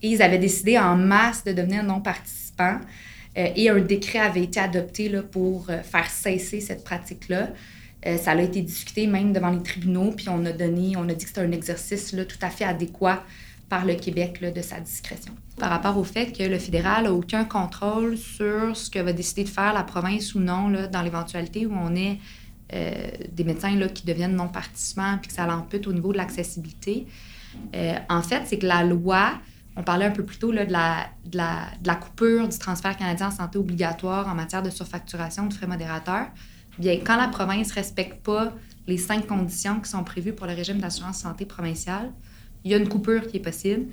et 0.02 0.10
ils 0.10 0.22
avaient 0.22 0.38
décidé 0.38 0.78
en 0.78 0.96
masse 0.98 1.44
de 1.46 1.54
devenir 1.54 1.84
non 1.84 2.02
participants. 2.02 2.80
Euh, 3.38 3.48
et 3.56 3.70
un 3.70 3.80
décret 3.80 4.20
avait 4.20 4.44
été 4.44 4.60
adopté 4.60 5.08
là, 5.08 5.22
pour 5.22 5.68
faire 5.68 6.10
cesser 6.10 6.60
cette 6.60 6.84
pratique-là. 6.84 7.52
ça 8.18 8.32
a 8.32 8.42
été 8.42 8.62
discuté 8.62 9.08
même 9.08 9.32
devant 9.32 9.52
les 9.52 9.64
tribunaux, 9.64 10.12
puis 10.12 10.28
on 10.28 10.46
a 10.46 10.52
donné, 10.52 10.96
on 10.98 11.08
a 11.08 11.14
dit 11.14 11.24
que 11.24 11.30
c'était 11.30 11.42
un 11.42 11.52
exercice 11.52 12.12
là, 12.12 12.26
tout 12.26 12.38
à 12.42 12.50
fait 12.50 12.66
adéquat 12.66 13.24
par 13.70 13.86
le 13.86 13.96
Québec 13.96 14.42
de 14.42 14.62
sa 14.62 14.80
discrétion. 14.80 15.34
Par 15.58 15.70
rapport 15.70 15.98
au 15.98 16.04
fait 16.04 16.38
que 16.38 16.44
le 16.44 16.60
fédéral 16.60 17.06
n'a 17.06 17.14
aucun 17.14 17.46
contrôle 17.46 18.18
sur 18.18 18.76
ce 18.76 18.90
que 18.90 19.00
va 19.00 19.14
décider 19.14 19.46
de 19.46 19.50
faire 19.50 19.74
la 19.74 19.84
province 19.84 20.36
ou 20.36 20.40
non 20.40 20.68
là, 20.68 20.88
dans 20.88 21.02
l'éventualité 21.02 21.66
où 21.66 21.74
on 21.74 21.96
est 21.96 22.20
euh, 22.74 22.94
des 23.32 23.44
médecins 23.44 23.74
là, 23.76 23.88
qui 23.88 24.06
deviennent 24.06 24.36
non 24.36 24.50
participants 24.50 25.18
puis 25.22 25.30
que 25.30 25.34
ça 25.34 25.46
l'ampute 25.46 25.88
au 25.88 25.94
niveau 25.94 26.12
de 26.12 26.18
l'accessibilité. 26.18 27.08
Euh, 27.74 27.96
en 28.10 28.22
fait, 28.22 28.44
c'est 28.46 28.58
que 28.58 28.66
la 28.66 28.84
loi, 28.84 29.34
on 29.78 29.84
parlait 29.84 30.06
un 30.06 30.12
peu 30.12 30.26
plus 30.26 30.40
tôt 30.40 30.52
là, 30.52 30.66
de, 30.66 30.72
la, 30.74 31.08
de, 31.26 31.38
la, 31.38 31.68
de, 31.82 31.88
la, 31.88 31.96
coupure 31.96 32.48
du 32.50 32.58
transfert 32.58 32.98
canadien 32.98 33.28
en 33.28 33.32
santé 33.32 33.58
obligatoire 33.58 34.28
en 34.28 34.36
matière 34.36 34.62
de 34.62 34.70
surfacturation 34.70 35.46
de 35.48 35.54
frais 35.54 35.68
modérateurs. 35.68 36.28
Bien, 36.80 37.00
quand 37.06 37.16
la 37.16 37.30
province 37.30 37.70
ne 37.70 37.76
respecte 37.76 38.24
pas 38.24 38.54
les 38.88 38.98
cinq 38.98 39.28
conditions 39.28 39.80
qui 39.80 39.90
sont 39.90 40.04
prévues 40.04 40.34
pour 40.34 40.48
le 40.48 40.54
régime 40.54 40.80
d'assurance 40.80 41.20
santé 41.20 41.46
provinciale, 41.46 42.12
il 42.64 42.72
y 42.72 42.74
a 42.74 42.78
une 42.78 42.90
coupure 42.90 43.28
qui 43.28 43.38
est 43.38 43.42
possible, 43.42 43.86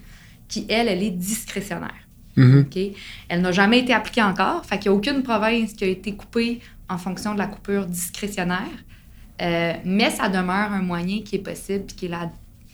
qui, 0.53 0.67
elle, 0.69 0.89
elle 0.89 1.03
est 1.03 1.11
discrétionnaire. 1.11 2.07
Mm-hmm. 2.37 2.95
Elle 3.29 3.41
n'a 3.41 3.53
jamais 3.53 3.81
été 3.81 3.95
appliquée 3.95 4.23
encore. 4.23 4.65
Fait 4.67 4.79
qu'il 4.79 4.91
n'y 4.91 4.97
a 4.97 4.99
aucune 4.99 5.23
province 5.23 5.73
qui 5.73 5.85
a 5.85 5.87
été 5.87 6.15
coupée 6.15 6.61
en 6.89 6.99
fonction 6.99 7.33
de 7.33 7.39
la 7.39 7.47
coupure 7.47 7.87
discrétionnaire. 7.87 8.77
Euh, 9.41 9.73
mais 9.85 10.11
ça 10.11 10.29
demeure 10.29 10.73
un 10.73 10.83
moyen 10.83 11.23
qui 11.23 11.37
est 11.37 11.45
possible 11.51 11.87
qui 11.87 12.07
est 12.07 12.13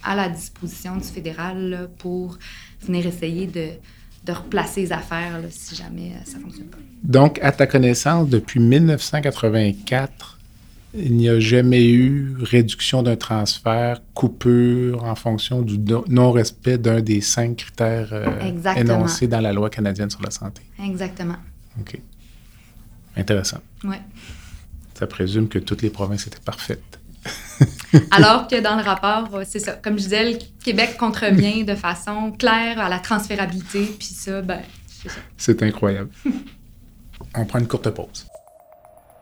à 0.03 0.15
la 0.17 0.29
disposition 0.29 0.97
du 0.97 1.05
fédéral 1.05 1.89
pour 1.99 2.37
venir 2.83 3.07
essayer 3.07 3.47
de, 3.47 3.69
de 4.25 4.33
replacer 4.33 4.83
les 4.83 4.93
affaires 4.93 5.41
si 5.51 5.77
jamais 5.77 6.13
euh, 6.15 6.25
ça 6.25 6.39
ne 6.39 6.43
fonctionne 6.43 6.67
pas. 6.67 6.79
Donc, 7.05 7.39
à 7.43 7.53
ta 7.53 7.67
connaissance, 7.67 8.29
depuis 8.29 8.59
1984, 8.59 10.38
il 10.95 11.17
n'y 11.17 11.29
a 11.29 11.39
jamais 11.39 11.87
eu 11.87 12.35
réduction 12.41 13.03
d'un 13.03 13.17
transfert, 13.17 14.01
coupure 14.15 15.05
en 15.05 15.15
fonction 15.15 15.63
du 15.63 15.79
non-respect 16.09 16.79
d'un 16.79 17.01
des 17.01 17.21
cinq 17.21 17.57
critères 17.57 18.09
euh, 18.13 18.27
énoncés 18.77 19.29
dans 19.29 19.41
la 19.41 19.53
loi 19.53 19.69
canadienne 19.69 20.11
sur 20.11 20.23
la 20.23 20.31
santé. 20.31 20.63
Exactement. 20.83 21.37
OK. 21.81 22.01
Intéressant. 23.17 23.59
Oui. 23.85 23.97
Ça 24.95 25.07
présume 25.07 25.49
que 25.49 25.59
toutes 25.59 25.83
les 25.83 25.91
provinces 25.91 26.27
étaient 26.27 26.41
parfaites. 26.45 26.99
Alors 28.11 28.49
que 28.49 28.61
dans 28.61 28.77
le 28.77 28.83
rapport, 28.83 29.29
c'est 29.45 29.59
ça. 29.59 29.73
Comme 29.73 29.99
je 29.99 30.05
disais, 30.05 30.33
le 30.33 30.39
Québec 30.65 30.97
contrevient 30.97 31.65
de 31.65 31.75
façon 31.75 32.33
claire 32.33 32.79
à 32.81 32.89
la 32.89 32.99
transférabilité, 32.99 33.85
puis 33.99 34.09
ça, 34.09 34.41
ben, 34.41 34.61
c'est 34.87 35.11
ça. 35.11 35.21
C'est 35.37 35.63
incroyable. 35.63 36.11
On 37.35 37.45
prend 37.45 37.59
une 37.59 37.69
courte 37.69 37.91
pause. 37.91 38.27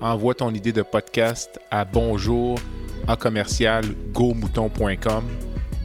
envoie 0.00 0.34
ton 0.34 0.52
idée 0.54 0.72
de 0.72 0.82
podcast 0.82 1.58
à 1.70 1.84
bonjour 1.84 2.58
à 3.06 3.16
commercial 3.16 3.84
gomouton.com. 4.12 5.24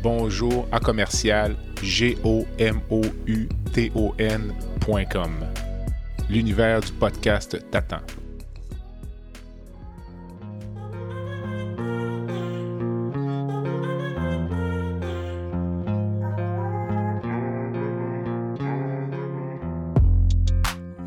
Bonjour 0.02 0.68
à 0.72 0.80
commercial 0.80 1.56
g. 1.84 2.18
L'univers 6.30 6.82
du 6.82 6.92
podcast 6.94 7.58
t'attend. 7.70 8.21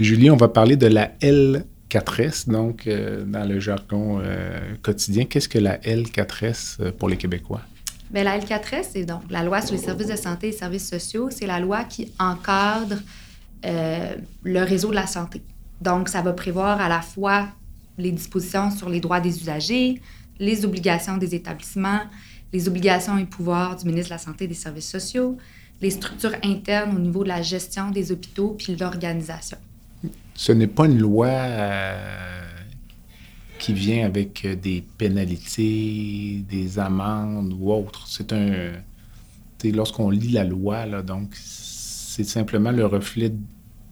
Julie, 0.00 0.30
on 0.30 0.36
va 0.36 0.48
parler 0.48 0.76
de 0.76 0.86
la 0.86 1.08
L4S, 1.20 2.48
donc 2.48 2.86
euh, 2.86 3.24
dans 3.24 3.44
le 3.44 3.58
jargon 3.58 4.20
euh, 4.22 4.74
quotidien. 4.82 5.24
Qu'est-ce 5.24 5.48
que 5.48 5.58
la 5.58 5.78
L4S 5.78 6.92
pour 6.92 7.08
les 7.08 7.16
Québécois? 7.16 7.62
Bien, 8.10 8.24
la 8.24 8.38
L4S, 8.38 8.90
c'est 8.92 9.04
donc 9.04 9.22
la 9.28 9.42
loi 9.42 9.60
sur 9.60 9.74
les 9.74 9.82
services 9.82 10.06
de 10.06 10.16
santé 10.16 10.48
et 10.48 10.52
services 10.52 10.88
sociaux. 10.88 11.30
C'est 11.30 11.46
la 11.46 11.58
loi 11.58 11.84
qui 11.84 12.12
encadre 12.18 12.96
le 13.64 14.62
réseau 14.62 14.90
de 14.90 14.94
la 14.94 15.06
santé. 15.06 15.42
Donc, 15.80 16.08
ça 16.08 16.22
va 16.22 16.32
prévoir 16.32 16.80
à 16.80 16.88
la 16.88 17.00
fois 17.00 17.48
les 17.98 18.12
dispositions 18.12 18.70
sur 18.70 18.88
les 18.88 19.00
droits 19.00 19.20
des 19.20 19.40
usagers, 19.40 20.00
les 20.38 20.64
obligations 20.64 21.16
des 21.16 21.34
établissements, 21.34 22.02
les 22.52 22.68
obligations 22.68 23.18
et 23.18 23.24
pouvoirs 23.24 23.76
du 23.76 23.86
ministre 23.86 24.10
de 24.10 24.14
la 24.14 24.18
Santé 24.18 24.44
et 24.44 24.48
des 24.48 24.54
Services 24.54 24.88
sociaux, 24.88 25.36
les 25.80 25.90
structures 25.90 26.34
internes 26.42 26.96
au 26.96 26.98
niveau 26.98 27.22
de 27.22 27.28
la 27.28 27.42
gestion 27.42 27.90
des 27.90 28.10
hôpitaux 28.10 28.54
puis 28.58 28.76
l'organisation. 28.76 29.58
Ce 30.38 30.52
n'est 30.52 30.68
pas 30.68 30.86
une 30.86 30.98
loi 30.98 31.26
euh, 31.26 32.44
qui 33.58 33.72
vient 33.72 34.06
avec 34.06 34.46
des 34.62 34.84
pénalités, 34.96 36.44
des 36.48 36.78
amendes 36.78 37.52
ou 37.58 37.72
autre. 37.72 38.06
C'est 38.06 38.32
un. 38.32 38.74
Lorsqu'on 39.64 40.10
lit 40.10 40.28
la 40.28 40.44
loi, 40.44 40.86
donc, 41.02 41.30
c'est 41.34 42.22
simplement 42.22 42.70
le 42.70 42.86
reflet 42.86 43.32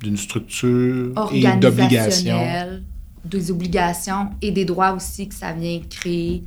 d'une 0.01 0.17
structure 0.17 1.13
et 1.33 1.43
d'obligations. 1.57 2.81
Des 3.25 3.51
obligations 3.51 4.31
et 4.41 4.53
des 4.53 4.65
droits 4.65 4.93
aussi 4.93 5.27
que 5.29 5.35
ça 5.35 5.53
vient 5.53 5.81
créer 5.91 6.45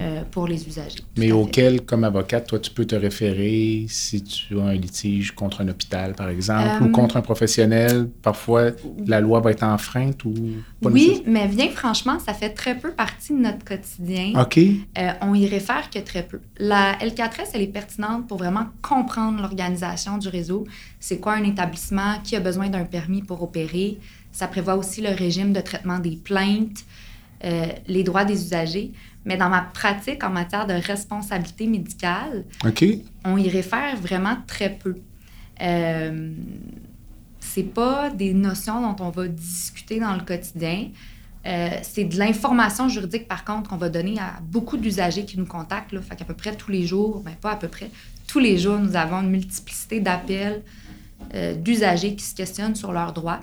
euh, 0.00 0.22
pour 0.30 0.46
les 0.46 0.68
usagers. 0.68 1.00
Mais 1.16 1.32
auquel, 1.32 1.80
comme 1.80 2.04
avocate, 2.04 2.46
toi, 2.46 2.60
tu 2.60 2.70
peux 2.70 2.84
te 2.84 2.94
référer 2.94 3.86
si 3.88 4.22
tu 4.22 4.58
as 4.60 4.62
un 4.62 4.74
litige 4.74 5.32
contre 5.32 5.60
un 5.60 5.68
hôpital, 5.68 6.14
par 6.14 6.28
exemple, 6.28 6.84
ou 6.84 6.86
euh, 6.86 6.90
contre 6.90 7.16
un 7.16 7.20
professionnel. 7.20 8.08
Parfois, 8.22 8.70
la 9.06 9.20
loi 9.20 9.40
va 9.40 9.50
être 9.50 9.64
enfreinte 9.64 10.24
ou 10.24 10.34
pas 10.80 10.90
Oui, 10.90 11.24
mais 11.26 11.48
bien 11.48 11.68
franchement, 11.70 12.20
ça 12.20 12.32
fait 12.32 12.50
très 12.50 12.78
peu 12.78 12.92
partie 12.92 13.32
de 13.32 13.38
notre 13.38 13.64
quotidien. 13.64 14.40
OK. 14.40 14.58
Euh, 14.58 15.10
on 15.20 15.34
y 15.34 15.48
réfère 15.48 15.90
que 15.90 15.98
très 15.98 16.22
peu. 16.22 16.38
La 16.58 16.96
L4S, 16.98 17.50
elle 17.54 17.62
est 17.62 17.66
pertinente 17.66 18.28
pour 18.28 18.38
vraiment 18.38 18.66
comprendre 18.82 19.42
l'organisation 19.42 20.16
du 20.16 20.28
réseau. 20.28 20.64
C'est 21.00 21.18
quoi 21.18 21.32
un 21.32 21.42
établissement 21.42 22.20
qui 22.22 22.36
a 22.36 22.40
besoin 22.40 22.68
d'un 22.68 22.84
permis 22.84 23.22
pour 23.22 23.42
opérer? 23.42 23.98
Ça 24.30 24.46
prévoit 24.46 24.76
aussi 24.76 25.00
le 25.00 25.10
régime 25.10 25.52
de 25.52 25.60
traitement 25.60 25.98
des 25.98 26.16
plaintes, 26.16 26.84
les 27.42 28.02
droits 28.04 28.24
des 28.24 28.40
usagers. 28.44 28.92
Mais 29.28 29.36
dans 29.36 29.50
ma 29.50 29.60
pratique 29.60 30.24
en 30.24 30.30
matière 30.30 30.66
de 30.66 30.72
responsabilité 30.72 31.66
médicale, 31.66 32.46
on 33.26 33.36
y 33.36 33.50
réfère 33.50 33.94
vraiment 33.98 34.38
très 34.46 34.70
peu. 34.70 34.96
Euh, 35.60 36.32
c'est 37.38 37.74
pas 37.74 38.08
des 38.08 38.32
notions 38.32 38.80
dont 38.80 39.04
on 39.04 39.10
va 39.10 39.28
discuter 39.28 40.00
dans 40.00 40.14
le 40.14 40.22
quotidien. 40.22 40.88
Euh, 41.44 41.68
c'est 41.82 42.04
de 42.04 42.16
l'information 42.16 42.88
juridique, 42.88 43.28
par 43.28 43.44
contre, 43.44 43.68
qu'on 43.68 43.76
va 43.76 43.90
donner 43.90 44.18
à 44.18 44.40
beaucoup 44.40 44.78
d'usagers 44.78 45.26
qui 45.26 45.38
nous 45.38 45.46
contactent. 45.46 45.92
Là. 45.92 46.00
Fait 46.00 46.16
qu'à 46.16 46.24
peu 46.24 46.32
près 46.32 46.56
tous 46.56 46.70
les 46.70 46.86
jours, 46.86 47.20
ben 47.22 47.34
pas 47.38 47.50
à 47.50 47.56
peu 47.56 47.68
près, 47.68 47.90
tous 48.26 48.38
les 48.38 48.56
jours, 48.56 48.78
nous 48.78 48.96
avons 48.96 49.20
une 49.20 49.30
multiplicité 49.30 50.00
d'appels 50.00 50.62
euh, 51.34 51.54
d'usagers 51.54 52.14
qui 52.14 52.24
se 52.24 52.34
questionnent 52.34 52.76
sur 52.76 52.92
leurs 52.92 53.12
droits. 53.12 53.40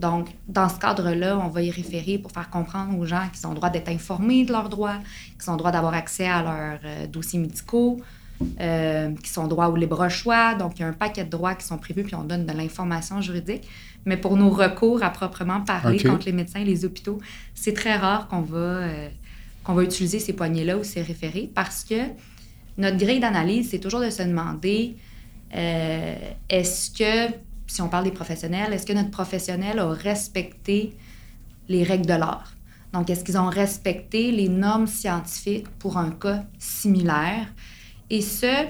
Donc, 0.00 0.28
dans 0.48 0.68
ce 0.68 0.78
cadre-là, 0.78 1.38
on 1.38 1.48
va 1.48 1.62
y 1.62 1.70
référer 1.70 2.16
pour 2.16 2.32
faire 2.32 2.48
comprendre 2.48 2.98
aux 2.98 3.04
gens 3.04 3.28
qu'ils 3.32 3.46
ont 3.46 3.50
le 3.50 3.56
droit 3.56 3.68
d'être 3.68 3.90
informés 3.90 4.44
de 4.44 4.52
leurs 4.52 4.70
droits, 4.70 4.98
qu'ils 5.38 5.50
ont 5.50 5.54
le 5.54 5.58
droit 5.58 5.72
d'avoir 5.72 5.92
accès 5.92 6.26
à 6.26 6.42
leurs 6.42 6.80
euh, 6.84 7.06
dossiers 7.06 7.38
médicaux, 7.38 8.00
euh, 8.60 9.10
qu'ils 9.22 9.40
ont 9.40 9.46
droit 9.46 9.66
au 9.66 9.76
libre 9.76 10.08
choix. 10.08 10.54
Donc, 10.54 10.78
il 10.78 10.82
y 10.82 10.84
a 10.84 10.88
un 10.88 10.94
paquet 10.94 11.24
de 11.24 11.30
droits 11.30 11.54
qui 11.54 11.66
sont 11.66 11.76
prévus, 11.76 12.02
puis 12.02 12.14
on 12.14 12.24
donne 12.24 12.46
de 12.46 12.52
l'information 12.52 13.20
juridique. 13.20 13.68
Mais 14.06 14.16
pour 14.16 14.38
nos 14.38 14.48
recours 14.48 15.02
à 15.02 15.10
proprement 15.10 15.60
parler 15.60 16.02
contre 16.02 16.24
les 16.24 16.32
médecins 16.32 16.60
et 16.60 16.64
les 16.64 16.86
hôpitaux, 16.86 17.18
c'est 17.54 17.74
très 17.74 17.96
rare 17.96 18.26
qu'on 18.28 18.40
va, 18.40 18.56
euh, 18.56 19.08
qu'on 19.62 19.74
va 19.74 19.82
utiliser 19.82 20.18
ces 20.18 20.32
poignées-là 20.32 20.78
ou 20.78 20.84
ces 20.84 21.02
référés 21.02 21.50
parce 21.54 21.84
que 21.84 22.00
notre 22.78 22.96
grille 22.96 23.20
d'analyse, 23.20 23.68
c'est 23.70 23.78
toujours 23.78 24.00
de 24.00 24.08
se 24.08 24.22
demander 24.22 24.96
est-ce 25.52 26.90
que 26.92 27.34
si 27.70 27.82
on 27.82 27.88
parle 27.88 28.04
des 28.04 28.10
professionnels, 28.10 28.72
est-ce 28.72 28.84
que 28.84 28.92
notre 28.92 29.10
professionnel 29.10 29.78
a 29.78 29.90
respecté 29.90 30.92
les 31.68 31.84
règles 31.84 32.06
de 32.06 32.14
l'art? 32.14 32.52
Donc, 32.92 33.08
est-ce 33.08 33.22
qu'ils 33.22 33.38
ont 33.38 33.48
respecté 33.48 34.32
les 34.32 34.48
normes 34.48 34.88
scientifiques 34.88 35.68
pour 35.78 35.96
un 35.96 36.10
cas 36.10 36.42
similaire? 36.58 37.46
Et 38.10 38.22
ce, 38.22 38.66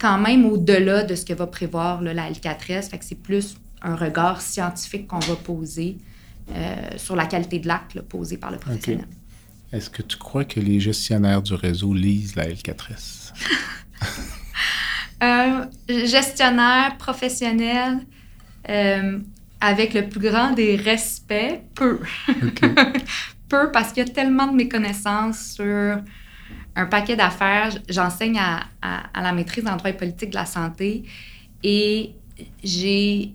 quand 0.00 0.18
même 0.18 0.44
au-delà 0.46 1.04
de 1.04 1.14
ce 1.14 1.24
que 1.24 1.32
va 1.32 1.46
prévoir 1.46 2.02
la 2.02 2.28
L4S, 2.28 2.90
fait 2.90 2.98
que 2.98 3.04
c'est 3.04 3.14
plus 3.14 3.56
un 3.82 3.94
regard 3.94 4.40
scientifique 4.40 5.06
qu'on 5.06 5.20
va 5.20 5.36
poser 5.36 5.98
euh, 6.50 6.74
sur 6.96 7.14
la 7.14 7.26
qualité 7.26 7.60
de 7.60 7.68
l'acte 7.68 8.00
posé 8.00 8.36
par 8.36 8.50
le 8.50 8.58
professionnel. 8.58 9.06
Est-ce 9.72 9.90
que 9.90 10.02
tu 10.02 10.16
crois 10.16 10.44
que 10.44 10.58
les 10.58 10.80
gestionnaires 10.80 11.42
du 11.42 11.54
réseau 11.54 11.94
lisent 11.94 12.34
la 12.34 12.48
L4S? 12.48 13.32
euh, 15.22 15.66
gestionnaire 16.06 16.96
professionnel, 16.98 18.00
euh, 18.68 19.18
avec 19.60 19.94
le 19.94 20.08
plus 20.08 20.20
grand 20.20 20.52
des 20.52 20.76
respects, 20.76 21.62
peu. 21.74 22.00
peu 23.48 23.70
parce 23.72 23.92
qu'il 23.92 24.06
y 24.06 24.10
a 24.10 24.12
tellement 24.12 24.46
de 24.46 24.56
méconnaissances 24.56 25.54
sur 25.54 25.98
un 26.76 26.86
paquet 26.86 27.16
d'affaires. 27.16 27.70
J'enseigne 27.88 28.38
à, 28.38 28.64
à, 28.82 29.22
la 29.22 29.32
maîtrise 29.32 29.66
en 29.66 29.76
droit 29.76 29.90
et 29.90 29.94
politique 29.94 30.30
de 30.30 30.36
la 30.36 30.46
santé 30.46 31.04
et 31.62 32.12
j'ai 32.62 33.32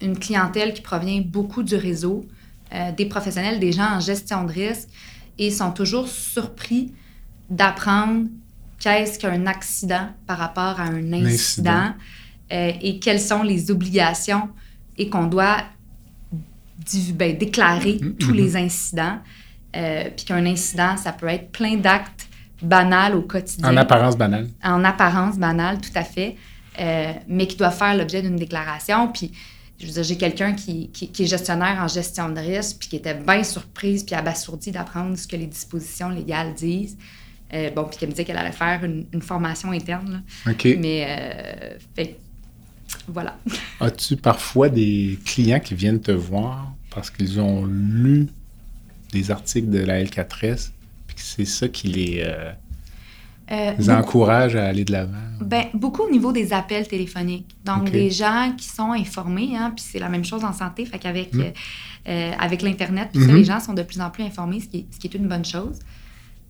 une 0.00 0.18
clientèle 0.18 0.74
qui 0.74 0.82
provient 0.82 1.22
beaucoup 1.24 1.62
du 1.62 1.76
réseau, 1.76 2.24
euh, 2.72 2.92
des 2.92 3.06
professionnels, 3.06 3.60
des 3.60 3.72
gens 3.72 3.96
en 3.96 4.00
gestion 4.00 4.44
de 4.44 4.52
risque 4.52 4.88
et 5.38 5.50
sont 5.50 5.70
toujours 5.70 6.08
surpris 6.08 6.92
d'apprendre 7.50 8.26
qu'est-ce 8.78 9.18
qu'un 9.18 9.46
accident 9.46 10.08
par 10.26 10.38
rapport 10.38 10.80
à 10.80 10.84
un 10.84 11.12
incident. 11.12 11.94
Euh, 12.52 12.72
et 12.82 12.98
quelles 12.98 13.20
sont 13.20 13.42
les 13.42 13.70
obligations 13.70 14.48
et 14.98 15.08
qu'on 15.08 15.26
doit 15.26 15.58
ben, 17.14 17.36
déclarer 17.38 17.94
mm-hmm. 17.94 18.16
tous 18.18 18.32
les 18.32 18.56
incidents. 18.56 19.18
Euh, 19.74 20.04
puis 20.16 20.26
qu'un 20.26 20.44
incident, 20.46 20.96
ça 20.96 21.12
peut 21.12 21.26
être 21.26 21.50
plein 21.50 21.76
d'actes 21.76 22.28
banals 22.62 23.16
au 23.16 23.22
quotidien. 23.22 23.72
En 23.72 23.76
apparence 23.76 24.16
banale. 24.16 24.48
En 24.62 24.84
apparence 24.84 25.38
banale, 25.38 25.80
tout 25.80 25.90
à 25.96 26.04
fait, 26.04 26.36
euh, 26.78 27.12
mais 27.26 27.46
qui 27.46 27.56
doit 27.56 27.70
faire 27.70 27.96
l'objet 27.96 28.22
d'une 28.22 28.36
déclaration. 28.36 29.08
Puis, 29.08 29.32
je 29.80 29.86
veux 29.86 29.92
dire, 29.92 30.04
j'ai 30.04 30.16
quelqu'un 30.16 30.52
qui, 30.52 30.90
qui, 30.90 31.22
est 31.22 31.26
gestionnaire 31.26 31.80
en 31.82 31.88
gestion 31.88 32.28
de 32.28 32.38
risque, 32.38 32.76
puis 32.78 32.88
qui 32.88 32.96
était 32.96 33.14
bien 33.14 33.42
surprise, 33.42 34.04
puis 34.04 34.14
abasourdie 34.14 34.70
d'apprendre 34.70 35.16
ce 35.16 35.26
que 35.26 35.34
les 35.34 35.46
dispositions 35.46 36.10
légales 36.10 36.54
disent. 36.54 36.96
bon, 37.74 37.84
puis 37.84 37.98
qui 37.98 38.06
me 38.06 38.12
disait 38.12 38.24
qu'elle 38.24 38.38
allait 38.38 38.52
faire 38.52 38.84
une, 38.84 39.22
formation 39.22 39.72
interne. 39.72 40.22
OK. 40.46 40.68
Mais, 40.78 41.76
fait, 41.96 42.16
voilà. 43.08 43.36
As-tu 43.80 44.16
parfois 44.16 44.68
des 44.68 45.18
clients 45.24 45.60
qui 45.60 45.74
viennent 45.74 46.00
te 46.00 46.12
voir 46.12 46.72
parce 46.90 47.10
qu'ils 47.10 47.40
ont 47.40 47.66
lu 47.66 48.28
des 49.12 49.30
articles 49.30 49.70
de 49.70 49.78
la 49.78 50.02
L4S, 50.02 50.70
puis 51.06 51.16
que 51.16 51.22
c'est 51.22 51.44
ça 51.44 51.68
qui 51.68 51.88
les, 51.88 52.22
euh, 52.24 52.52
euh, 53.50 53.88
encourage 53.88 54.56
à 54.56 54.66
aller 54.66 54.84
de 54.84 54.92
l'avant? 54.92 55.12
Ben, 55.40 55.66
beaucoup 55.74 56.02
au 56.02 56.10
niveau 56.10 56.32
des 56.32 56.52
appels 56.52 56.86
téléphoniques. 56.86 57.54
Donc, 57.64 57.90
des 57.90 58.10
gens 58.10 58.52
qui 58.56 58.66
sont 58.66 58.92
informés, 58.92 59.56
hein, 59.56 59.72
puis 59.74 59.84
c'est 59.86 59.98
la 59.98 60.08
même 60.08 60.24
chose 60.24 60.44
en 60.44 60.52
santé, 60.52 60.84
fait 60.84 60.98
qu'avec 60.98 61.32
hmm. 61.32 61.42
euh, 62.08 62.32
avec 62.38 62.62
l'Internet, 62.62 63.10
puis 63.12 63.22
mm-hmm. 63.22 63.34
les 63.34 63.44
gens 63.44 63.60
sont 63.60 63.74
de 63.74 63.82
plus 63.82 64.00
en 64.00 64.10
plus 64.10 64.24
informés, 64.24 64.60
ce 64.60 64.68
qui 64.68 64.78
est, 64.78 64.86
ce 64.90 64.98
qui 64.98 65.06
est 65.06 65.14
une 65.14 65.28
bonne 65.28 65.44
chose. 65.44 65.78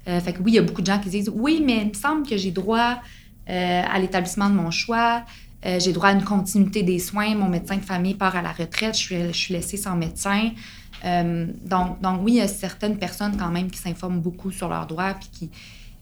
fait 0.06 0.32
que 0.32 0.38
oui, 0.42 0.52
il 0.52 0.54
y 0.54 0.58
a 0.58 0.62
beaucoup 0.62 0.82
de 0.82 0.86
gens 0.86 0.98
qui 0.98 1.10
disent 1.10 1.30
Oui, 1.34 1.62
mais 1.64 1.82
il 1.82 1.88
me 1.88 1.94
semble 1.94 2.26
que 2.26 2.36
j'ai 2.36 2.50
droit 2.50 2.98
à 3.46 3.98
l'établissement 3.98 4.48
de 4.48 4.54
mon 4.54 4.70
choix. 4.70 5.22
Euh, 5.66 5.80
j'ai 5.80 5.92
droit 5.92 6.08
à 6.08 6.12
une 6.12 6.24
continuité 6.24 6.82
des 6.82 6.98
soins. 6.98 7.34
Mon 7.34 7.48
médecin 7.48 7.76
de 7.76 7.84
famille 7.84 8.14
part 8.14 8.36
à 8.36 8.42
la 8.42 8.52
retraite. 8.52 8.94
Je 8.96 9.00
suis, 9.00 9.32
je 9.32 9.52
laissée 9.52 9.76
sans 9.76 9.96
médecin. 9.96 10.50
Euh, 11.04 11.46
donc, 11.64 12.00
donc, 12.00 12.20
oui, 12.22 12.32
il 12.32 12.38
y 12.38 12.40
a 12.40 12.48
certaines 12.48 12.98
personnes 12.98 13.36
quand 13.36 13.50
même 13.50 13.70
qui 13.70 13.78
s'informent 13.78 14.20
beaucoup 14.20 14.50
sur 14.50 14.68
leurs 14.68 14.86
droits 14.86 15.14
puis 15.14 15.28
qui, 15.32 15.50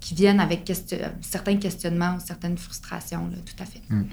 qui 0.00 0.14
viennent 0.14 0.40
avec 0.40 0.70
certains 1.20 1.56
questionnements 1.56 2.16
ou 2.16 2.20
certaines 2.20 2.58
frustrations, 2.58 3.28
tout 3.44 3.62
à 3.62 3.66
fait. 3.66 3.80
Hmm. 3.88 4.04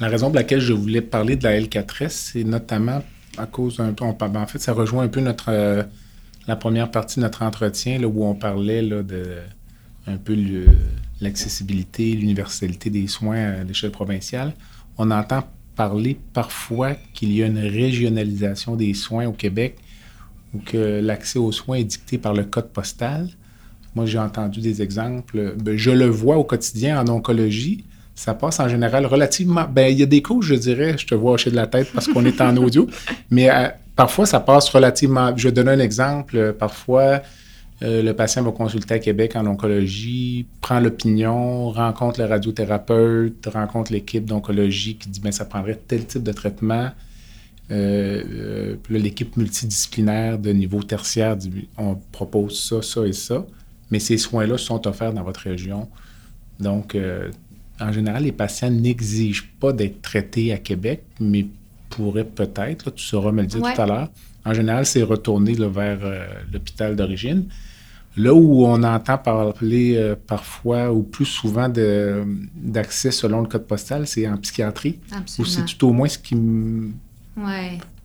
La 0.00 0.08
raison 0.08 0.26
pour 0.26 0.36
laquelle 0.36 0.60
je 0.60 0.72
voulais 0.72 1.00
parler 1.00 1.36
de 1.36 1.44
la 1.44 1.60
L4S, 1.60 2.08
c'est 2.08 2.44
notamment 2.44 3.02
à 3.38 3.46
cause 3.46 3.76
d'un 3.76 3.94
en 4.00 4.46
fait, 4.46 4.58
ça 4.58 4.72
rejoint 4.72 5.04
un 5.04 5.08
peu 5.08 5.20
notre, 5.20 5.46
euh, 5.48 5.82
la 6.46 6.56
première 6.56 6.90
partie 6.90 7.16
de 7.16 7.22
notre 7.22 7.42
entretien 7.42 7.98
là, 7.98 8.08
où 8.08 8.24
on 8.24 8.34
parlait 8.34 8.82
là, 8.82 9.02
de 9.02 9.38
un 10.06 10.16
peu 10.16 10.34
le, 10.34 10.66
l'accessibilité, 11.22 12.12
l'universalité 12.12 12.90
des 12.90 13.06
soins 13.06 13.60
à 13.60 13.64
l'échelle 13.64 13.92
provinciale, 13.92 14.52
on 14.98 15.10
entend 15.10 15.44
parler 15.76 16.18
parfois 16.34 16.94
qu'il 17.14 17.32
y 17.32 17.42
a 17.42 17.46
une 17.46 17.58
régionalisation 17.58 18.76
des 18.76 18.92
soins 18.92 19.26
au 19.26 19.32
Québec 19.32 19.76
ou 20.54 20.58
que 20.58 21.00
l'accès 21.00 21.38
aux 21.38 21.52
soins 21.52 21.76
est 21.76 21.84
dicté 21.84 22.18
par 22.18 22.34
le 22.34 22.44
code 22.44 22.68
postal. 22.68 23.28
Moi, 23.94 24.04
j'ai 24.04 24.18
entendu 24.18 24.60
des 24.60 24.82
exemples. 24.82 25.54
Ben, 25.56 25.76
je 25.76 25.90
le 25.90 26.06
vois 26.06 26.36
au 26.36 26.44
quotidien 26.44 27.00
en 27.00 27.08
oncologie. 27.08 27.84
ça 28.14 28.34
passe 28.34 28.60
en 28.60 28.68
général 28.68 29.06
relativement. 29.06 29.64
Ben, 29.64 29.90
il 29.90 29.98
y 29.98 30.02
a 30.02 30.06
des 30.06 30.20
couches, 30.20 30.46
je 30.46 30.54
dirais, 30.54 30.96
je 30.98 31.06
te 31.06 31.14
vois 31.14 31.32
hocher 31.32 31.50
de 31.50 31.56
la 31.56 31.66
tête 31.66 31.88
parce 31.94 32.06
qu'on 32.06 32.24
est 32.26 32.40
en 32.40 32.56
audio, 32.58 32.86
mais 33.30 33.50
euh, 33.50 33.68
parfois, 33.96 34.26
ça 34.26 34.40
passe 34.40 34.68
relativement. 34.68 35.34
Je 35.36 35.48
vais 35.48 35.52
donner 35.52 35.70
un 35.70 35.78
exemple. 35.78 36.54
Parfois, 36.58 37.22
euh, 37.82 38.02
le 38.02 38.14
patient 38.14 38.42
va 38.42 38.52
consulter 38.52 38.94
à 38.94 38.98
Québec 38.98 39.34
en 39.36 39.46
oncologie, 39.46 40.46
prend 40.60 40.80
l'opinion, 40.80 41.70
rencontre 41.70 42.20
le 42.20 42.26
radiothérapeute, 42.26 43.46
rencontre 43.52 43.92
l'équipe 43.92 44.24
d'oncologie 44.24 44.96
qui 44.96 45.08
dit 45.08 45.20
ben 45.20 45.32
ça 45.32 45.44
prendrait 45.44 45.78
tel 45.86 46.06
type 46.06 46.22
de 46.22 46.32
traitement. 46.32 46.90
Euh, 47.70 48.76
l'équipe 48.90 49.36
multidisciplinaire 49.36 50.38
de 50.38 50.50
niveau 50.50 50.82
tertiaire 50.82 51.36
dit 51.36 51.68
on 51.78 51.96
propose 52.12 52.60
ça, 52.60 52.82
ça 52.82 53.06
et 53.06 53.12
ça, 53.12 53.44
mais 53.90 53.98
ces 53.98 54.18
soins-là 54.18 54.58
sont 54.58 54.86
offerts 54.86 55.12
dans 55.12 55.22
votre 55.24 55.40
région. 55.40 55.88
Donc, 56.60 56.96
en 57.80 57.92
général, 57.92 58.22
les 58.24 58.32
patients 58.32 58.70
n'exigent 58.70 59.48
pas 59.58 59.72
d'être 59.72 60.02
traités 60.02 60.52
à 60.52 60.58
Québec, 60.58 61.02
mais 61.18 61.46
pourraient 61.90 62.24
peut-être, 62.24 62.90
tu 62.90 63.04
sauras 63.04 63.32
me 63.32 63.42
le 63.42 63.46
dire 63.46 63.60
tout 63.60 63.80
à 63.80 63.86
l'heure. 63.86 64.10
En 64.44 64.54
général, 64.54 64.86
c'est 64.86 65.02
retourner 65.02 65.54
vers 65.54 65.98
euh, 66.02 66.26
l'hôpital 66.52 66.96
d'origine. 66.96 67.44
Là 68.16 68.34
où 68.34 68.66
on 68.66 68.82
entend 68.82 69.16
parler 69.16 69.96
euh, 69.96 70.14
parfois 70.14 70.92
ou 70.92 71.02
plus 71.02 71.24
souvent 71.24 71.70
d'accès 71.70 73.10
selon 73.10 73.40
le 73.40 73.46
code 73.46 73.66
postal, 73.66 74.06
c'est 74.06 74.28
en 74.28 74.36
psychiatrie. 74.36 74.98
Ou 75.38 75.44
c'est 75.44 75.64
tout 75.64 75.88
au 75.88 75.92
moins 75.92 76.08
ce 76.08 76.18
qui 76.18 76.36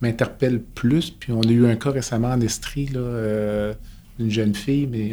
m'interpelle 0.02 0.62
plus. 0.62 1.12
Puis 1.12 1.34
on 1.34 1.42
a 1.42 1.52
eu 1.52 1.68
un 1.68 1.76
cas 1.76 1.92
récemment 1.92 2.30
en 2.30 2.40
Estrie, 2.40 2.88
là, 2.88 3.00
euh, 3.00 3.74
une 4.20 4.32
jeune 4.32 4.56
fille, 4.56 4.88
mais 4.88 5.12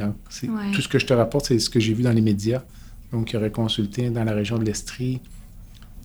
tout 0.72 0.80
ce 0.80 0.88
que 0.88 0.98
je 0.98 1.06
te 1.06 1.12
rapporte, 1.12 1.46
c'est 1.46 1.58
ce 1.58 1.68
que 1.68 1.80
j'ai 1.80 1.92
vu 1.92 2.02
dans 2.02 2.12
les 2.12 2.22
médias 2.22 2.62
donc 3.14 3.26
qui 3.26 3.36
aurait 3.36 3.50
consulté 3.50 4.10
dans 4.10 4.24
la 4.24 4.32
région 4.32 4.58
de 4.58 4.64
l'Estrie, 4.64 5.20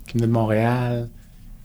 qui 0.07 0.13
venait 0.13 0.27
de 0.27 0.31
Montréal, 0.31 1.09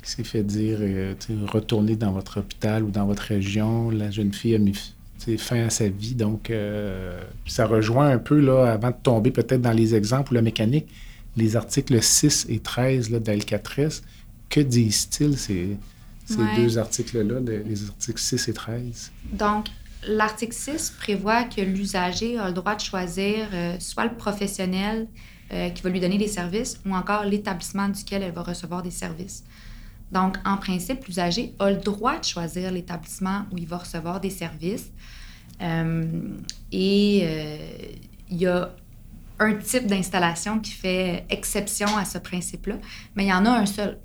qui 0.02 0.10
s'est 0.10 0.24
fait 0.24 0.42
dire 0.42 0.78
euh, 0.80 1.14
retournez 1.46 1.96
dans 1.96 2.12
votre 2.12 2.40
hôpital 2.40 2.82
ou 2.82 2.90
dans 2.90 3.06
votre 3.06 3.22
région. 3.22 3.90
La 3.90 4.10
jeune 4.10 4.32
fille 4.32 4.54
a 4.54 4.58
mis 4.58 4.93
fin 5.38 5.64
à 5.64 5.70
sa 5.70 5.88
vie. 5.88 6.14
Donc, 6.14 6.50
euh, 6.50 7.20
ça 7.46 7.66
rejoint 7.66 8.08
un 8.08 8.18
peu, 8.18 8.38
là, 8.40 8.72
avant 8.72 8.90
de 8.90 8.96
tomber 9.02 9.30
peut-être 9.30 9.62
dans 9.62 9.72
les 9.72 9.94
exemples 9.94 10.32
ou 10.32 10.34
la 10.34 10.42
mécanique, 10.42 10.86
les 11.36 11.56
articles 11.56 12.00
6 12.00 12.46
et 12.48 12.60
13 12.60 13.10
là, 13.10 13.18
d'Alcatraz. 13.18 14.02
Que 14.48 14.60
disent-ils 14.60 15.36
ces, 15.38 15.76
ces 16.26 16.36
deux 16.56 16.78
articles-là, 16.78 17.40
les 17.40 17.88
articles 17.88 18.20
6 18.20 18.48
et 18.48 18.52
13? 18.52 19.12
Donc, 19.32 19.66
l'article 20.06 20.54
6 20.54 20.94
prévoit 20.98 21.44
que 21.44 21.60
l'usager 21.60 22.38
a 22.38 22.48
le 22.48 22.54
droit 22.54 22.76
de 22.76 22.80
choisir 22.80 23.48
euh, 23.52 23.76
soit 23.80 24.04
le 24.04 24.14
professionnel 24.14 25.08
euh, 25.52 25.70
qui 25.70 25.82
va 25.82 25.90
lui 25.90 26.00
donner 26.00 26.18
des 26.18 26.28
services 26.28 26.80
ou 26.86 26.94
encore 26.94 27.24
l'établissement 27.24 27.88
duquel 27.88 28.22
elle 28.22 28.32
va 28.32 28.42
recevoir 28.42 28.82
des 28.82 28.90
services. 28.90 29.44
Donc, 30.14 30.38
en 30.44 30.56
principe, 30.56 31.04
l'usager 31.06 31.54
a 31.58 31.70
le 31.70 31.76
droit 31.76 32.18
de 32.20 32.24
choisir 32.24 32.70
l'établissement 32.70 33.42
où 33.50 33.58
il 33.58 33.66
va 33.66 33.78
recevoir 33.78 34.20
des 34.20 34.30
services. 34.30 34.92
Euh, 35.60 36.04
et 36.70 37.22
euh, 37.24 37.56
il 38.30 38.36
y 38.36 38.46
a 38.46 38.70
un 39.40 39.54
type 39.54 39.88
d'installation 39.88 40.60
qui 40.60 40.70
fait 40.70 41.26
exception 41.28 41.88
à 41.96 42.04
ce 42.04 42.18
principe-là, 42.18 42.76
mais 43.16 43.24
il 43.24 43.28
y 43.28 43.32
en 43.32 43.44
a 43.44 43.50
un 43.50 43.66
seul. 43.66 43.98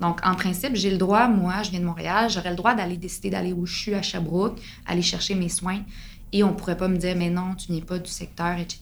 Donc, 0.00 0.20
en 0.24 0.34
principe, 0.34 0.74
j'ai 0.74 0.90
le 0.90 0.98
droit, 0.98 1.28
moi, 1.28 1.62
je 1.62 1.70
viens 1.70 1.80
de 1.80 1.84
Montréal, 1.84 2.28
j'aurais 2.28 2.50
le 2.50 2.56
droit 2.56 2.74
d'aller 2.74 2.96
décider 2.96 3.30
d'aller 3.30 3.52
où 3.52 3.64
je 3.64 3.76
suis 3.76 3.94
à 3.94 4.02
Sherbrooke, 4.02 4.60
aller 4.86 5.02
chercher 5.02 5.34
mes 5.34 5.48
soins 5.48 5.82
et 6.32 6.44
on 6.44 6.54
pourrait 6.54 6.76
pas 6.76 6.88
me 6.88 6.96
dire, 6.96 7.16
mais 7.16 7.30
non, 7.30 7.54
tu 7.54 7.72
n'es 7.72 7.80
pas 7.80 7.98
du 7.98 8.10
secteur, 8.10 8.58
etc. 8.58 8.80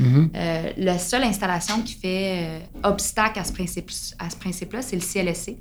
Mm-hmm. 0.00 0.30
Euh, 0.34 0.72
la 0.76 0.98
seule 0.98 1.24
installation 1.24 1.82
qui 1.82 1.94
fait 1.94 2.46
euh, 2.46 2.58
obstacle 2.84 3.38
à 3.38 3.44
ce 3.44 3.52
principe-là, 3.52 4.30
ce 4.30 4.36
principe 4.36 4.76
c'est 4.80 4.96
le 4.96 5.02
CLSC. 5.02 5.56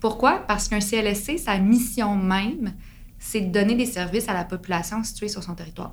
Pourquoi? 0.00 0.44
Parce 0.46 0.68
qu'un 0.68 0.80
CLSC, 0.80 1.38
sa 1.38 1.58
mission 1.58 2.16
même, 2.16 2.72
c'est 3.18 3.40
de 3.40 3.52
donner 3.52 3.74
des 3.74 3.86
services 3.86 4.28
à 4.28 4.34
la 4.34 4.44
population 4.44 5.02
située 5.04 5.28
sur 5.28 5.42
son 5.42 5.54
territoire. 5.54 5.92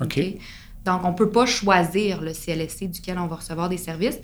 OK. 0.00 0.20
Donc, 0.84 1.04
on 1.04 1.10
ne 1.10 1.16
peut 1.16 1.30
pas 1.30 1.44
choisir 1.44 2.22
le 2.22 2.32
CLSC 2.32 2.90
duquel 2.90 3.18
on 3.18 3.26
va 3.26 3.36
recevoir 3.36 3.68
des 3.68 3.76
services. 3.76 4.18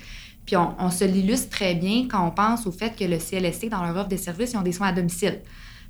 Puis, 0.46 0.56
on, 0.56 0.74
on 0.78 0.90
se 0.90 1.04
l'illustre 1.04 1.50
très 1.50 1.74
bien 1.74 2.06
quand 2.08 2.26
on 2.26 2.30
pense 2.30 2.66
au 2.66 2.72
fait 2.72 2.96
que 2.96 3.04
le 3.04 3.18
CLSC, 3.18 3.68
dans 3.68 3.82
leur 3.82 3.96
offre 3.96 4.08
de 4.08 4.16
services, 4.16 4.52
ils 4.52 4.56
ont 4.56 4.62
des 4.62 4.72
soins 4.72 4.88
à 4.88 4.92
domicile. 4.92 5.40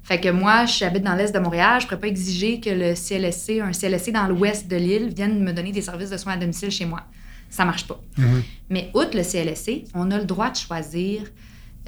Fait 0.04 0.20
que 0.20 0.28
moi, 0.28 0.66
j'habite 0.66 1.02
dans 1.02 1.14
l'est 1.14 1.32
de 1.32 1.38
Montréal, 1.38 1.80
je 1.80 1.86
ne 1.86 1.88
pourrais 1.88 2.00
pas 2.00 2.08
exiger 2.08 2.60
que 2.60 2.68
le 2.68 2.94
CLSC, 2.94 3.60
un 3.60 3.72
CLSC 3.72 4.12
dans 4.12 4.26
l'ouest 4.28 4.68
de 4.68 4.76
l'île, 4.76 5.08
vienne 5.14 5.42
me 5.42 5.52
donner 5.52 5.72
des 5.72 5.80
services 5.80 6.10
de 6.10 6.18
soins 6.18 6.34
à 6.34 6.36
domicile 6.36 6.70
chez 6.70 6.84
moi. 6.84 7.00
Ça 7.48 7.64
marche 7.64 7.86
pas. 7.86 8.00
Mhm. 8.18 8.42
Mais 8.68 8.90
outre 8.92 9.16
le 9.16 9.22
CLSC, 9.22 9.84
on 9.94 10.10
a 10.10 10.18
le 10.18 10.26
droit 10.26 10.50
de 10.50 10.56
choisir 10.56 11.22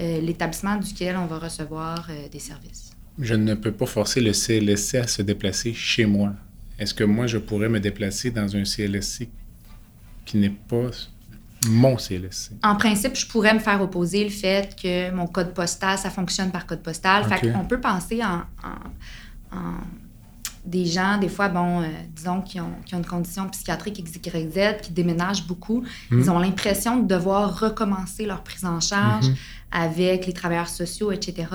euh, 0.00 0.20
l'établissement 0.22 0.76
duquel 0.76 1.16
on 1.18 1.26
va 1.26 1.38
recevoir 1.38 2.08
euh, 2.08 2.28
des 2.30 2.38
services. 2.38 2.92
Je 3.18 3.34
ne 3.34 3.54
peux 3.54 3.72
pas 3.72 3.86
forcer 3.86 4.22
le 4.22 4.32
CLSC 4.32 4.94
à 4.94 5.06
se 5.06 5.20
déplacer 5.20 5.74
chez 5.74 6.06
moi. 6.06 6.32
Est-ce 6.78 6.94
que 6.94 7.04
moi, 7.04 7.26
je 7.26 7.36
pourrais 7.36 7.68
me 7.68 7.80
déplacer 7.80 8.30
dans 8.30 8.56
un 8.56 8.64
CLSC 8.64 9.28
qui 10.24 10.38
n'est 10.38 10.50
pas 10.50 10.90
mon 11.68 11.96
CLSC. 11.96 12.52
En 12.62 12.76
principe, 12.76 13.16
je 13.16 13.26
pourrais 13.26 13.54
me 13.54 13.58
faire 13.58 13.80
opposer 13.80 14.24
le 14.24 14.30
fait 14.30 14.76
que 14.80 15.10
mon 15.10 15.26
code 15.26 15.54
postal, 15.54 15.98
ça 15.98 16.10
fonctionne 16.10 16.50
par 16.50 16.66
code 16.66 16.82
postal. 16.82 17.24
Fait 17.24 17.52
qu'on 17.52 17.64
peut 17.64 17.80
penser 17.80 18.20
en, 18.22 18.42
des 20.64 20.84
gens, 20.84 21.18
des 21.18 21.28
fois, 21.28 21.48
bon, 21.48 21.82
euh, 21.82 21.86
disons, 22.14 22.40
qui 22.42 22.60
ont, 22.60 22.72
qui 22.84 22.94
ont, 22.94 22.98
une 22.98 23.06
condition 23.06 23.48
psychiatrique 23.48 24.02
XYZ, 24.02 24.82
qui 24.82 24.90
déménagent 24.90 25.46
beaucoup. 25.46 25.84
Hmm. 26.10 26.18
Ils 26.18 26.30
ont 26.30 26.38
l'impression 26.40 26.96
de 26.98 27.06
devoir 27.06 27.60
recommencer 27.60 28.26
leur 28.26 28.42
prise 28.42 28.64
en 28.64 28.80
charge 28.80 29.28
hmm. 29.28 29.34
avec 29.70 30.26
les 30.26 30.32
travailleurs 30.32 30.68
sociaux, 30.68 31.12
etc. 31.12 31.46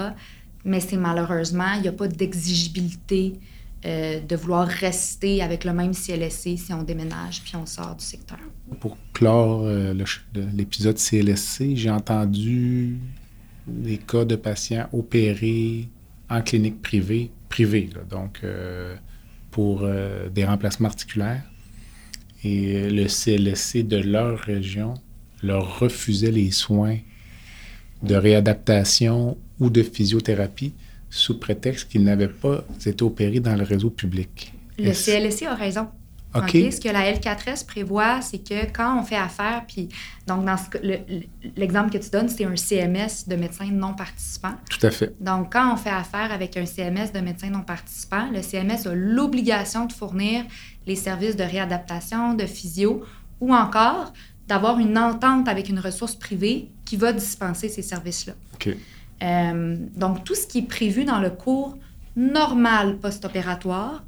Mais 0.64 0.80
c'est 0.80 0.98
malheureusement, 0.98 1.74
il 1.76 1.82
n'y 1.82 1.88
a 1.90 1.92
pas 1.92 2.08
d'exigibilité 2.08 3.40
euh, 3.86 4.20
de 4.22 4.36
vouloir 4.36 4.68
rester 4.68 5.42
avec 5.42 5.66
le 5.66 5.74
même 5.74 5.94
CLSC 5.94 6.56
si 6.58 6.72
on 6.72 6.84
déménage 6.84 7.42
puis 7.42 7.56
on 7.56 7.66
sort 7.66 7.96
du 7.96 8.06
secteur. 8.06 8.38
Pour 8.80 8.98
clore 9.14 9.64
euh, 9.66 9.94
l'épisode 10.54 10.98
CLSC, 10.98 11.76
j'ai 11.76 11.90
entendu 11.90 12.98
des 13.68 13.98
cas 13.98 14.26
de 14.26 14.36
patients 14.36 14.88
opérés 14.94 15.90
en 16.30 16.42
clinique 16.42 16.82
privée, 16.82 17.32
privée, 17.50 17.90
donc 18.10 18.40
euh, 18.44 18.96
pour 19.52 19.86
des 20.34 20.46
remplacements 20.46 20.88
articulaires. 20.88 21.44
Et 22.44 22.90
le 22.90 23.08
CLSC 23.08 23.84
de 23.84 23.98
leur 23.98 24.40
région 24.40 24.94
leur 25.44 25.80
refusait 25.80 26.32
les 26.32 26.52
soins 26.52 26.98
de 28.02 28.16
réadaptation 28.16 29.38
ou 29.60 29.70
de 29.70 29.84
physiothérapie 29.84 30.74
sous 31.10 31.38
prétexte 31.38 31.90
qu'ils 31.90 32.04
n'avaient 32.04 32.30
pas 32.30 32.64
été 32.86 33.04
opérés 33.04 33.40
dans 33.42 33.56
le 33.56 33.64
réseau 33.64 33.90
public. 33.90 34.54
Le 34.80 34.94
CLSC 34.94 35.44
a 35.44 35.56
raison. 35.56 35.88
OK. 36.34 36.52
Ce 36.52 36.80
que 36.80 36.90
la 36.90 37.12
L4S 37.12 37.66
prévoit, 37.66 38.22
c'est 38.22 38.40
que 38.40 38.72
quand 38.72 39.00
on 39.00 39.04
fait 39.04 39.18
affaire, 39.18 39.64
puis 39.68 39.90
donc 40.28 40.46
dans 40.46 40.56
l'exemple 41.58 41.92
que 41.92 41.98
tu 41.98 42.10
donnes, 42.10 42.30
c'est 42.30 42.46
un 42.46 42.56
CMS 42.56 43.28
de 43.28 43.36
médecins 43.36 43.70
non 43.72 43.94
participants. 43.94 44.56
Tout 44.70 44.86
à 44.86 44.92
fait. 44.92 45.14
Donc 45.22 45.54
quand 45.54 45.74
on 45.74 45.76
fait 45.76 45.90
affaire 45.90 46.32
avec 46.32 46.56
un 46.56 46.66
CMS 46.66 47.12
de 47.14 47.20
médecins 47.20 47.50
non 47.50 47.62
participants, 47.62 48.30
le 48.32 48.42
CMS 48.42 48.88
a 48.88 48.96
l'obligation 48.96 49.86
de 49.86 49.94
fournir 49.94 50.46
les 50.88 50.96
services 50.96 51.36
de 51.36 51.44
réadaptation, 51.44 52.34
de 52.34 52.46
physio 52.46 53.04
ou 53.40 53.54
encore 53.54 54.14
d'avoir 54.48 54.80
une 54.80 54.98
entente 54.98 55.48
avec 55.48 55.70
une 55.70 55.80
ressource 55.80 56.16
privée 56.16 56.72
qui 56.86 56.98
va 56.98 57.14
dispenser 57.14 57.70
ces 57.70 57.82
services-là. 57.82 58.34
OK. 58.56 58.70
Euh, 59.24 59.78
donc, 59.96 60.24
tout 60.24 60.36
ce 60.36 60.48
qui 60.48 60.60
est 60.60 60.68
prévu 60.68 61.04
dans 61.06 61.20
le 61.20 61.30
cours 61.30 61.78
normal 62.16 62.98
post-opératoire 62.98 64.04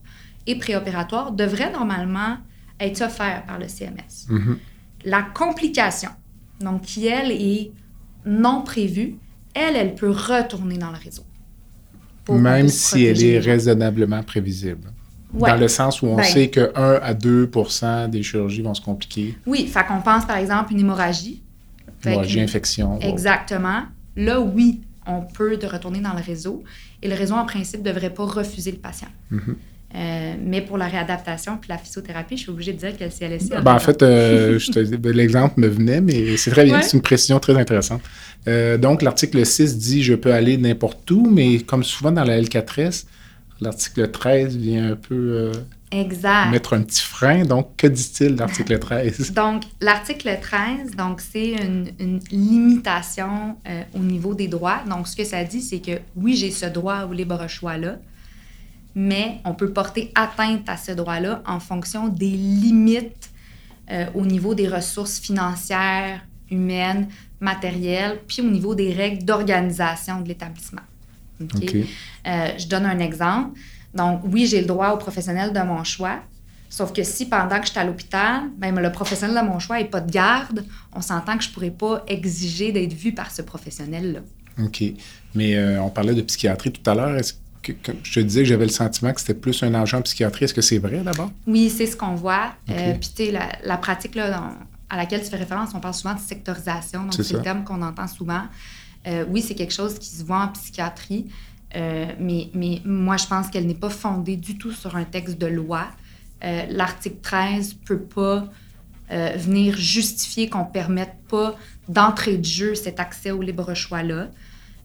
et 0.48 0.56
préopératoire 0.58 1.32
devrait 1.32 1.72
normalement 1.72 2.38
être 2.80 3.02
offert 3.02 3.44
par 3.46 3.60
le 3.60 3.68
CMS. 3.68 4.28
Mm-hmm. 4.30 4.58
La 5.06 5.22
complication, 5.22 6.10
donc 6.60 6.82
qui, 6.82 7.08
elle, 7.08 7.32
est 7.32 7.72
non 8.26 8.62
prévue, 8.62 9.16
elle, 9.54 9.76
elle 9.76 9.96
peut 9.96 10.10
retourner 10.10 10.78
dans 10.78 10.92
le 10.92 10.98
réseau. 10.98 11.24
Même 12.30 12.70
si 12.70 13.06
elle 13.06 13.22
est 13.22 13.40
raisonnablement 13.40 14.24
prévisible. 14.24 14.92
Dans 15.34 15.56
le 15.56 15.68
sens 15.68 16.02
où 16.02 16.08
on 16.08 16.16
ben 16.16 16.24
sait 16.24 16.50
que 16.50 16.72
1 16.76 17.00
à 17.02 17.14
2% 17.14 18.10
des 18.10 18.22
chirurgies 18.22 18.62
vont 18.62 18.76
se 18.76 18.82
compliquer. 18.82 19.36
Oui, 19.48 19.68
fait 19.68 19.84
qu'on 19.86 20.02
pense 20.02 20.26
par 20.26 20.38
exemple 20.38 20.72
une 20.74 20.80
hémorragie. 20.80 21.42
Hémorragie, 22.06 22.42
infection. 22.42 23.00
Exactement. 23.00 23.84
Là, 24.16 24.40
oui, 24.40 24.82
on 25.08 25.22
peut 25.22 25.58
de 25.58 25.66
retourner 25.66 26.02
dans 26.02 26.14
le 26.14 26.22
réseau. 26.22 26.64
Et 27.02 27.10
le 27.10 27.16
réseau, 27.16 27.34
en 27.34 27.46
principe, 27.46 27.80
ne 27.80 27.92
devrait 27.92 28.14
pas 28.14 28.26
refuser 28.26 28.72
le 28.72 28.78
patient. 28.78 29.08
Mm-hmm. 29.32 29.56
Euh, 29.96 30.34
mais 30.44 30.62
pour 30.62 30.78
la 30.78 30.88
réadaptation 30.88 31.58
puis 31.58 31.70
la 31.70 31.78
physiothérapie, 31.78 32.36
je 32.36 32.44
suis 32.44 32.52
obligée 32.52 32.74
de 32.74 32.80
dire 32.80 32.98
que 32.98 33.04
le 33.04 33.10
CLSC... 33.10 33.62
Ben, 33.62 33.76
en 33.76 33.80
fait, 33.80 34.02
euh, 34.02 34.60
ben, 35.00 35.16
l'exemple 35.16 35.60
me 35.60 35.68
venait, 35.68 36.02
mais 36.02 36.36
c'est 36.38 36.52
très 36.52 36.66
bien. 36.66 36.82
C'est 36.82 36.98
une 36.98 37.04
précision 37.04 37.40
très 37.40 37.56
intéressante. 37.56 38.02
Euh, 38.48 38.78
donc, 38.78 39.02
l'article 39.02 39.46
6 39.46 39.78
dit 39.78 40.04
«je 40.04 40.16
peux 40.16 40.34
aller 40.34 40.58
n'importe 40.58 41.10
où», 41.12 41.30
mais 41.32 41.60
comme 41.60 41.84
souvent 41.84 42.12
dans 42.12 42.24
la 42.24 42.42
L4S, 42.42 43.06
l'article 43.62 44.10
13 44.10 44.58
vient 44.58 44.92
un 44.92 44.96
peu 44.96 45.52
exact. 45.94 46.52
mettre 46.52 46.74
un 46.74 46.82
petit 46.82 47.02
frein. 47.02 47.46
Donc, 47.46 47.76
que 47.78 47.88
dit-il 47.88 48.36
l'article 48.36 48.80
13? 48.80 49.34
donc, 49.36 49.64
l'article 49.82 50.38
13, 50.42 50.96
donc, 50.96 51.22
c'est 51.22 51.52
une, 51.52 52.20
limitation 52.32 53.56
euh, 53.68 53.84
au 53.94 54.00
niveau 54.00 54.34
des 54.34 54.48
droits. 54.48 54.82
Donc, 54.90 55.08
ce 55.08 55.16
que 55.16 55.24
ça 55.24 55.44
dit, 55.44 55.62
c'est 55.62 55.80
que 55.80 56.00
oui, 56.16 56.36
j'ai 56.36 56.52
ce 56.52 56.66
droit 56.66 57.04
au 57.04 57.14
libre 57.14 57.48
choix-là, 57.48 57.98
mais 58.96 59.40
on 59.46 59.54
peut 59.54 59.72
porter 59.72 60.12
atteinte 60.16 60.68
à 60.68 60.78
ce 60.78 60.92
droit-là 60.92 61.42
en 61.46 61.60
fonction 61.60 62.08
des 62.08 62.30
limites 62.30 63.32
euh, 63.92 64.06
au 64.14 64.26
niveau 64.26 64.56
des 64.56 64.68
ressources 64.68 65.20
financières, 65.20 66.22
humaines, 66.50 67.08
matérielles, 67.40 68.20
puis 68.28 68.42
au 68.42 68.50
niveau 68.50 68.76
des 68.76 68.94
règles 68.94 69.26
d'organisation 69.26 70.22
de 70.22 70.28
l'établissement. 70.28 70.82
Euh, 71.42 72.52
je 72.58 72.68
donne 72.68 72.86
un 72.86 73.00
exemple. 73.00 73.60
Donc, 73.94 74.22
oui, 74.26 74.46
j'ai 74.48 74.62
le 74.62 74.68
droit 74.68 74.92
au 74.92 74.98
professionnel 74.98 75.52
de 75.52 75.60
mon 75.60 75.84
choix, 75.84 76.22
Sauf 76.74 76.92
que 76.92 77.04
si 77.04 77.28
pendant 77.28 77.60
que 77.60 77.68
je 77.68 77.70
suis 77.70 77.80
à 77.80 77.84
l'hôpital, 77.84 78.50
même 78.58 78.80
le 78.80 78.92
professionnel 78.92 79.46
de 79.46 79.48
mon 79.48 79.60
choix 79.60 79.78
n'est 79.78 79.86
pas 79.86 80.02
de 80.02 80.12
garde, 80.12 80.66
on 80.96 81.02
s'entend 81.02 81.38
que 81.38 81.44
je 81.44 81.50
ne 81.50 81.54
pourrais 81.54 81.70
pas 81.70 82.04
exiger 82.08 82.72
d'être 82.72 82.94
vu 82.94 83.12
par 83.12 83.30
ce 83.30 83.44
professionnel-là. 83.44 84.22
OK. 84.58 84.84
Mais 85.36 85.56
euh, 85.56 85.80
on 85.84 85.92
parlait 85.92 86.16
de 86.16 86.24
psychiatrie 86.24 86.72
tout 86.72 86.90
à 86.90 86.96
l'heure. 86.96 87.16
Est-ce 87.16 87.36
que, 87.64 87.92
je 88.04 88.14
te 88.14 88.20
disais 88.20 88.42
que 88.42 88.48
j'avais 88.48 88.66
le 88.66 88.72
sentiment 88.72 89.14
que 89.14 89.22
c'était 89.22 89.34
plus 89.34 89.64
un 89.64 89.74
agent 89.74 89.98
en 89.98 90.02
psychiatrie. 90.02 90.46
Est-ce 90.46 90.54
que 90.54 90.62
c'est 90.62 90.78
vrai 90.78 91.00
d'abord? 91.00 91.32
Oui, 91.48 91.70
c'est 91.70 91.88
ce 91.88 91.96
qu'on 91.96 92.16
voit. 92.16 92.54
Euh, 92.70 92.94
puis, 92.94 93.10
tu 93.16 93.26
sais, 93.26 93.40
la, 93.64 93.78
pratique 93.78 94.16
là, 94.16 94.52
à 94.90 94.98
laquelle 94.98 95.24
tu 95.24 95.30
fais 95.30 95.38
référence, 95.38 95.70
on 95.74 95.80
parle 95.80 95.94
souvent 95.94 96.14
de 96.14 96.20
sectorisation. 96.20 97.04
Donc, 97.04 97.14
c'est 97.14 97.34
le 97.34 97.42
terme 97.42 97.64
qu'on 97.64 97.82
entend 97.82 98.08
souvent. 98.08 98.44
Euh, 99.08 99.26
oui, 99.30 99.42
c'est 99.42 99.56
quelque 99.56 99.74
chose 99.74 99.98
qui 99.98 100.10
se 100.10 100.24
voit 100.24 100.42
en 100.44 100.48
psychiatrie. 100.50 101.26
mais, 101.74 102.50
mais 102.54 102.82
moi, 102.86 103.18
je 103.18 103.26
pense 103.26 103.48
qu'elle 103.48 103.68
n'est 103.68 103.74
pas 103.74 103.90
fondée 103.90 104.36
du 104.36 104.58
tout 104.58 104.72
sur 104.72 104.96
un 104.96 105.06
texte 105.06 105.38
de 105.38 105.48
loi. 105.48 105.88
Euh, 106.44 106.66
l'article 106.70 107.18
13 107.22 107.76
ne 107.76 107.86
peut 107.86 108.02
pas 108.02 108.46
euh, 109.12 109.34
venir 109.38 109.78
justifier 109.78 110.50
qu'on 110.50 110.66
ne 110.66 110.72
permette 110.72 111.16
pas 111.30 111.56
d'entrée 111.88 112.38
de 112.38 112.46
jeu 112.46 112.76
cet 112.76 113.00
accès 113.00 113.32
au 113.32 113.42
libre 113.42 113.74
choix-là. 113.74 114.28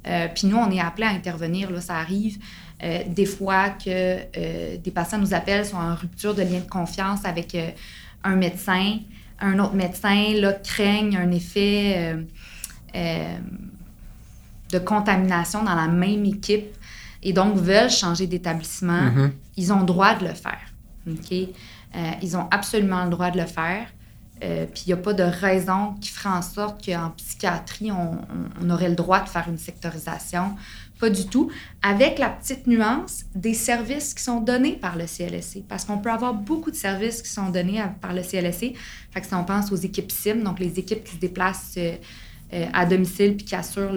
Euh, 0.06 0.28
puis 0.32 0.46
nous, 0.46 0.56
on 0.56 0.70
est 0.70 0.80
appelé 0.80 1.06
à 1.06 1.10
intervenir, 1.10 1.70
là, 1.70 1.80
ça 1.80 1.96
arrive 1.96 2.38
des 2.80 3.26
fois 3.26 3.70
que 3.70 4.76
des 4.76 4.90
patients 4.90 5.18
nous 5.18 5.34
appellent, 5.34 5.66
sont 5.66 5.76
en 5.76 5.94
rupture 5.94 6.34
de 6.34 6.42
lien 6.42 6.60
de 6.60 6.70
confiance 6.70 7.24
avec 7.24 7.56
un 8.22 8.36
médecin, 8.36 8.98
un 9.40 9.58
autre 9.58 9.74
médecin, 9.74 10.34
là, 10.34 10.52
craignent 10.52 11.16
un 11.16 11.30
effet 11.32 12.16
de 12.94 14.78
contamination 14.78 15.64
dans 15.64 15.74
la 15.74 15.88
même 15.88 16.24
équipe 16.24 16.76
et 17.22 17.32
donc 17.32 17.56
veulent 17.56 17.90
changer 17.90 18.26
d'établissement. 18.26 19.02
Mm-hmm. 19.02 19.30
Ils 19.56 19.72
ont 19.72 19.80
le 19.80 19.86
droit 19.86 20.14
de 20.14 20.26
le 20.26 20.34
faire. 20.34 20.60
Euh, 21.96 22.10
ils 22.22 22.36
ont 22.36 22.46
absolument 22.50 23.04
le 23.04 23.10
droit 23.10 23.30
de 23.30 23.38
le 23.38 23.46
faire. 23.46 23.86
Euh, 24.44 24.66
puis 24.66 24.84
il 24.86 24.88
n'y 24.90 24.92
a 24.92 25.02
pas 25.02 25.14
de 25.14 25.24
raison 25.24 25.94
qui 26.00 26.10
ferait 26.10 26.28
en 26.28 26.42
sorte 26.42 26.84
qu'en 26.84 27.10
psychiatrie, 27.16 27.90
on, 27.90 28.70
aurait 28.70 28.88
le 28.88 28.94
droit 28.94 29.20
de 29.20 29.28
faire 29.28 29.46
une 29.48 29.58
sectorisation. 29.58 30.54
Pas 30.98 31.10
du 31.10 31.26
tout. 31.26 31.50
Avec 31.82 32.18
la 32.18 32.28
petite 32.28 32.66
nuance 32.66 33.24
des 33.34 33.54
services 33.54 34.14
qui 34.14 34.22
sont 34.22 34.40
donnés 34.40 34.72
par 34.72 34.96
le 34.96 35.04
CLSC. 35.06 35.62
Parce 35.68 35.84
qu'on 35.84 35.98
peut 35.98 36.10
avoir 36.10 36.34
beaucoup 36.34 36.70
de 36.70 36.76
services 36.76 37.22
qui 37.22 37.30
sont 37.30 37.50
donnés 37.50 37.82
par 38.00 38.12
le 38.12 38.22
CLSC. 38.22 38.74
Fait 39.10 39.20
que 39.20 39.26
si 39.26 39.34
on 39.34 39.44
pense 39.44 39.70
aux 39.72 39.76
équipes 39.76 40.10
SIM, 40.10 40.36
donc 40.36 40.58
les 40.58 40.78
équipes 40.78 41.04
qui 41.04 41.14
se 41.14 41.20
déplacent 41.20 41.74
euh, 41.78 42.66
à 42.72 42.86
domicile 42.86 43.36
puis 43.36 43.46
qui 43.46 43.54
assurent 43.54 43.94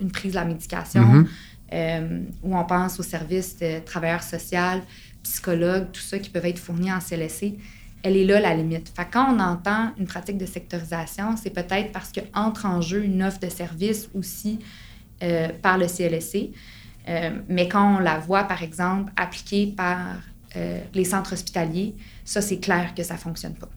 une 0.00 0.10
prise 0.10 0.32
de 0.32 0.36
la 0.36 0.44
médication, 0.44 1.24
mm-hmm. 1.72 2.22
ou 2.42 2.56
on 2.56 2.64
pense 2.64 2.98
aux 3.00 3.04
services 3.04 3.56
de 3.58 3.78
travailleurs 3.84 4.22
sociaux, 4.22 4.82
psychologues, 5.22 5.86
tout 5.92 6.00
ça 6.00 6.18
qui 6.18 6.30
peuvent 6.30 6.46
être 6.46 6.58
fournis 6.58 6.92
en 6.92 7.00
CLSC, 7.00 7.54
elle 8.02 8.16
est 8.16 8.24
là 8.24 8.40
la 8.40 8.54
limite. 8.54 8.92
Fait 8.94 9.06
quand 9.10 9.34
on 9.34 9.40
entend 9.40 9.92
une 9.98 10.06
pratique 10.06 10.38
de 10.38 10.46
sectorisation, 10.46 11.36
c'est 11.36 11.50
peut-être 11.50 11.92
parce 11.92 12.12
qu'entre 12.12 12.66
en 12.66 12.80
jeu 12.80 13.02
une 13.04 13.22
offre 13.22 13.40
de 13.40 13.48
service 13.48 14.08
aussi 14.14 14.60
euh, 15.22 15.48
par 15.62 15.78
le 15.78 15.86
CLSC. 15.86 16.50
Euh, 17.08 17.30
mais 17.48 17.68
quand 17.68 17.96
on 17.96 17.98
la 18.00 18.18
voit, 18.18 18.44
par 18.44 18.62
exemple, 18.62 19.12
appliquée 19.16 19.72
par 19.76 19.98
euh, 20.56 20.80
les 20.94 21.04
centres 21.04 21.32
hospitaliers, 21.32 21.94
ça, 22.24 22.40
c'est 22.40 22.58
clair 22.58 22.94
que 22.94 23.02
ça 23.02 23.14
ne 23.14 23.18
fonctionne 23.18 23.54
pas. 23.54 23.68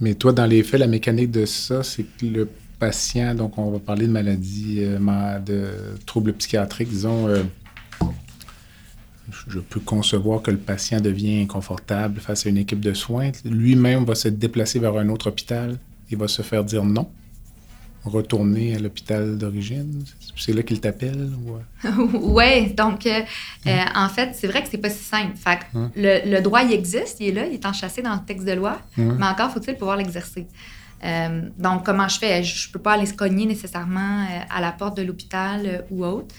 Mais 0.00 0.14
toi, 0.14 0.32
dans 0.32 0.46
les 0.46 0.62
faits, 0.62 0.80
la 0.80 0.86
mécanique 0.86 1.30
de 1.30 1.44
ça, 1.46 1.82
c'est 1.82 2.04
que 2.04 2.26
le 2.26 2.48
patient, 2.78 3.34
donc 3.34 3.58
on 3.58 3.70
va 3.70 3.78
parler 3.78 4.06
de 4.06 4.12
maladies, 4.12 4.80
de 4.80 5.68
troubles 6.06 6.32
psychiatriques, 6.32 6.88
disons, 6.88 7.28
je 9.48 9.58
peux 9.58 9.80
concevoir 9.80 10.42
que 10.42 10.50
le 10.50 10.56
patient 10.56 11.00
devient 11.00 11.42
inconfortable 11.42 12.20
face 12.20 12.46
à 12.46 12.48
une 12.48 12.56
équipe 12.56 12.80
de 12.80 12.94
soins. 12.94 13.30
Lui-même 13.44 14.04
va 14.04 14.14
se 14.14 14.28
déplacer 14.28 14.78
vers 14.78 14.96
un 14.96 15.08
autre 15.08 15.28
hôpital 15.28 15.78
et 16.10 16.16
va 16.16 16.28
se 16.28 16.42
faire 16.42 16.64
dire 16.64 16.84
non. 16.84 17.08
Retourner 18.04 18.76
à 18.76 18.78
l'hôpital 18.78 19.36
d'origine? 19.36 20.04
C'est 20.36 20.52
là 20.52 20.62
qu'il 20.62 20.80
t'appelle? 20.80 21.30
oui, 22.14 22.72
donc 22.74 23.06
euh, 23.06 23.20
euh, 23.66 23.78
en 23.94 24.08
fait, 24.08 24.30
c'est 24.34 24.46
vrai 24.46 24.62
que 24.62 24.68
c'est 24.70 24.78
pas 24.78 24.90
si 24.90 25.04
simple. 25.04 25.34
Hein? 25.74 25.90
le, 25.96 26.40
droit, 26.40 26.62
il 26.62 26.72
existe, 26.72 27.20
il 27.20 27.28
est 27.28 27.32
là, 27.32 27.46
il 27.46 27.54
est 27.54 27.66
enchâssé 27.66 28.02
dans 28.02 28.14
le 28.14 28.24
texte 28.26 28.46
de 28.46 28.52
loi, 28.52 28.80
hein? 28.98 29.16
mais 29.18 29.26
encore 29.26 29.50
faut-il 29.50 29.76
pouvoir 29.76 29.96
l'exercer. 29.96 30.46
Euh, 31.04 31.42
donc, 31.58 31.84
comment 31.84 32.08
je 32.08 32.18
fais? 32.18 32.42
Je 32.42 32.68
ne 32.68 32.72
peux 32.72 32.78
pas 32.78 32.92
aller 32.92 33.06
se 33.06 33.14
cogner 33.14 33.46
nécessairement 33.46 34.26
à 34.50 34.60
la 34.60 34.72
porte 34.72 34.96
de 34.96 35.02
l'hôpital 35.02 35.84
ou 35.90 36.04
autre. 36.04 36.34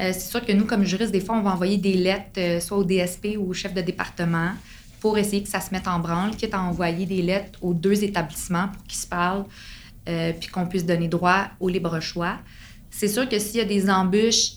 Euh, 0.00 0.10
c'est 0.12 0.30
sûr 0.30 0.44
que 0.44 0.52
nous, 0.52 0.66
comme 0.66 0.84
juristes, 0.84 1.12
des 1.12 1.20
fois, 1.20 1.36
on 1.36 1.42
va 1.42 1.52
envoyer 1.52 1.78
des 1.78 1.94
lettres 1.94 2.38
euh, 2.38 2.60
soit 2.60 2.76
au 2.76 2.84
DSP 2.84 3.36
ou 3.38 3.50
au 3.50 3.52
chef 3.54 3.72
de 3.72 3.80
département 3.80 4.50
pour 5.00 5.16
essayer 5.16 5.42
que 5.42 5.48
ça 5.48 5.60
se 5.60 5.70
mette 5.72 5.88
en 5.88 5.98
branle, 5.98 6.36
quitte 6.36 6.54
à 6.54 6.60
envoyer 6.60 7.06
des 7.06 7.22
lettres 7.22 7.58
aux 7.62 7.74
deux 7.74 8.04
établissements 8.04 8.68
pour 8.68 8.82
qu'ils 8.84 8.98
se 8.98 9.06
parlent, 9.06 9.44
euh, 10.08 10.32
puis 10.38 10.48
qu'on 10.48 10.66
puisse 10.66 10.86
donner 10.86 11.08
droit 11.08 11.48
au 11.60 11.68
libre 11.68 12.00
choix. 12.00 12.38
C'est 12.90 13.08
sûr 13.08 13.28
que 13.28 13.38
s'il 13.38 13.56
y 13.56 13.60
a 13.60 13.64
des 13.64 13.90
embûches 13.90 14.52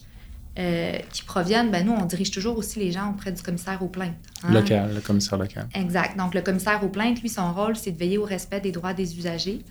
qui 1.13 1.23
proviennent, 1.23 1.71
ben 1.71 1.85
nous, 1.85 1.93
on 1.93 2.03
dirige 2.03 2.31
toujours 2.31 2.57
aussi 2.57 2.79
les 2.79 2.91
gens 2.91 3.11
auprès 3.11 3.31
du 3.31 3.41
commissaire 3.41 3.81
aux 3.81 3.87
plaintes. 3.87 4.17
Hein. 4.43 4.51
Local, 4.51 4.93
le 4.93 4.99
commissaire 4.99 5.37
local. 5.37 5.69
Exact. 5.73 6.17
Donc, 6.17 6.33
le 6.33 6.41
commissaire 6.41 6.83
aux 6.83 6.89
plaintes, 6.89 7.21
lui, 7.21 7.29
son 7.29 7.53
rôle, 7.53 7.77
c'est 7.77 7.91
de 7.91 7.97
veiller 7.97 8.17
au 8.17 8.25
respect 8.25 8.59
des 8.59 8.73
droits 8.73 8.93
des 8.93 9.17
usagers. 9.17 9.61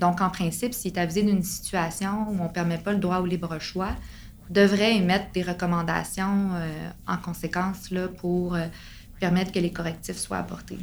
donc, 0.00 0.20
en 0.20 0.28
principe, 0.30 0.74
s'il 0.74 0.92
est 0.92 0.98
avisé 0.98 1.22
d'une 1.22 1.44
situation 1.44 2.26
où 2.28 2.36
on 2.40 2.48
ne 2.48 2.52
permet 2.52 2.78
pas 2.78 2.92
le 2.92 2.98
droit 2.98 3.18
au 3.18 3.26
libre 3.26 3.60
choix, 3.60 3.94
devrait 4.52 4.96
émettre 4.96 5.32
des 5.32 5.42
recommandations 5.42 6.50
euh, 6.54 6.90
en 7.06 7.16
conséquence 7.16 7.90
là, 7.90 8.08
pour 8.08 8.54
euh, 8.54 8.66
permettre 9.18 9.52
que 9.52 9.58
les 9.58 9.72
correctifs 9.72 10.18
soient 10.18 10.38
apportés. 10.38 10.78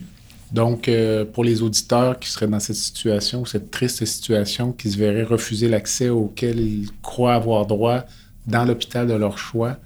Donc, 0.51 0.87
euh, 0.87 1.25
pour 1.25 1.43
les 1.43 1.61
auditeurs 1.61 2.17
qui 2.19 2.29
seraient 2.29 2.47
dans 2.47 2.59
cette 2.59 2.75
situation, 2.75 3.45
cette 3.45 3.69
triste 3.69 4.03
situation, 4.05 4.71
qui 4.71 4.91
se 4.91 4.97
verraient 4.97 5.23
refuser 5.23 5.67
l'accès 5.67 6.09
auquel 6.09 6.59
ils 6.59 6.89
croient 7.01 7.35
avoir 7.35 7.65
droit 7.65 8.05
dans 8.47 8.65
l'hôpital 8.65 9.07
de 9.07 9.13
leur 9.13 9.37
choix, 9.37 9.77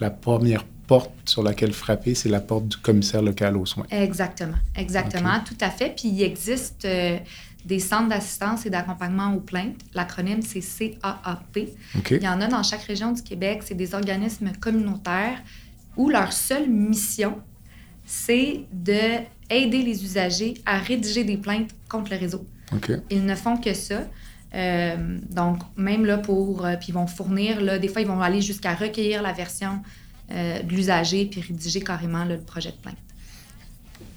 la 0.00 0.10
première 0.10 0.64
porte 0.86 1.12
sur 1.24 1.42
laquelle 1.42 1.72
frapper, 1.72 2.14
c'est 2.14 2.28
la 2.28 2.40
porte 2.40 2.68
du 2.68 2.76
commissaire 2.76 3.22
local 3.22 3.56
aux 3.56 3.64
soins. 3.64 3.86
Exactement, 3.90 4.56
exactement, 4.76 5.40
tout 5.46 5.56
à 5.60 5.70
fait. 5.70 5.94
Puis 5.96 6.08
il 6.08 6.22
existe 6.22 6.86
des 7.64 7.78
centres 7.78 8.08
d'assistance 8.08 8.66
et 8.66 8.70
d'accompagnement 8.70 9.32
aux 9.34 9.40
plaintes. 9.40 9.80
L'acronyme, 9.94 10.42
c'est 10.42 10.60
CAAP. 10.60 11.70
Il 12.10 12.22
y 12.22 12.28
en 12.28 12.40
a 12.40 12.46
dans 12.46 12.62
chaque 12.62 12.82
région 12.82 13.12
du 13.12 13.22
Québec. 13.22 13.62
C'est 13.64 13.74
des 13.74 13.94
organismes 13.94 14.52
communautaires 14.60 15.38
où 15.96 16.10
leur 16.10 16.32
seule 16.32 16.68
mission, 16.68 17.38
c'est 18.04 18.66
d'aider 19.48 19.82
les 19.82 20.04
usagers 20.04 20.54
à 20.66 20.78
rédiger 20.78 21.24
des 21.24 21.36
plaintes 21.36 21.70
contre 21.88 22.12
le 22.12 22.18
réseau. 22.18 22.44
Ils 23.10 23.24
ne 23.24 23.34
font 23.34 23.56
que 23.56 23.74
ça. 23.74 24.02
Euh, 24.54 25.18
donc, 25.30 25.58
même 25.76 26.04
là 26.04 26.18
pour. 26.18 26.64
Euh, 26.64 26.76
puis 26.76 26.88
ils 26.88 26.94
vont 26.94 27.06
fournir, 27.06 27.60
là, 27.60 27.78
des 27.78 27.88
fois, 27.88 28.02
ils 28.02 28.08
vont 28.08 28.20
aller 28.20 28.40
jusqu'à 28.40 28.74
recueillir 28.74 29.22
la 29.22 29.32
version 29.32 29.80
euh, 30.30 30.62
de 30.62 30.70
l'usager 30.70 31.26
puis 31.26 31.40
rédiger 31.40 31.80
carrément 31.80 32.24
le 32.24 32.38
projet 32.38 32.70
de 32.70 32.76
plainte. 32.76 32.96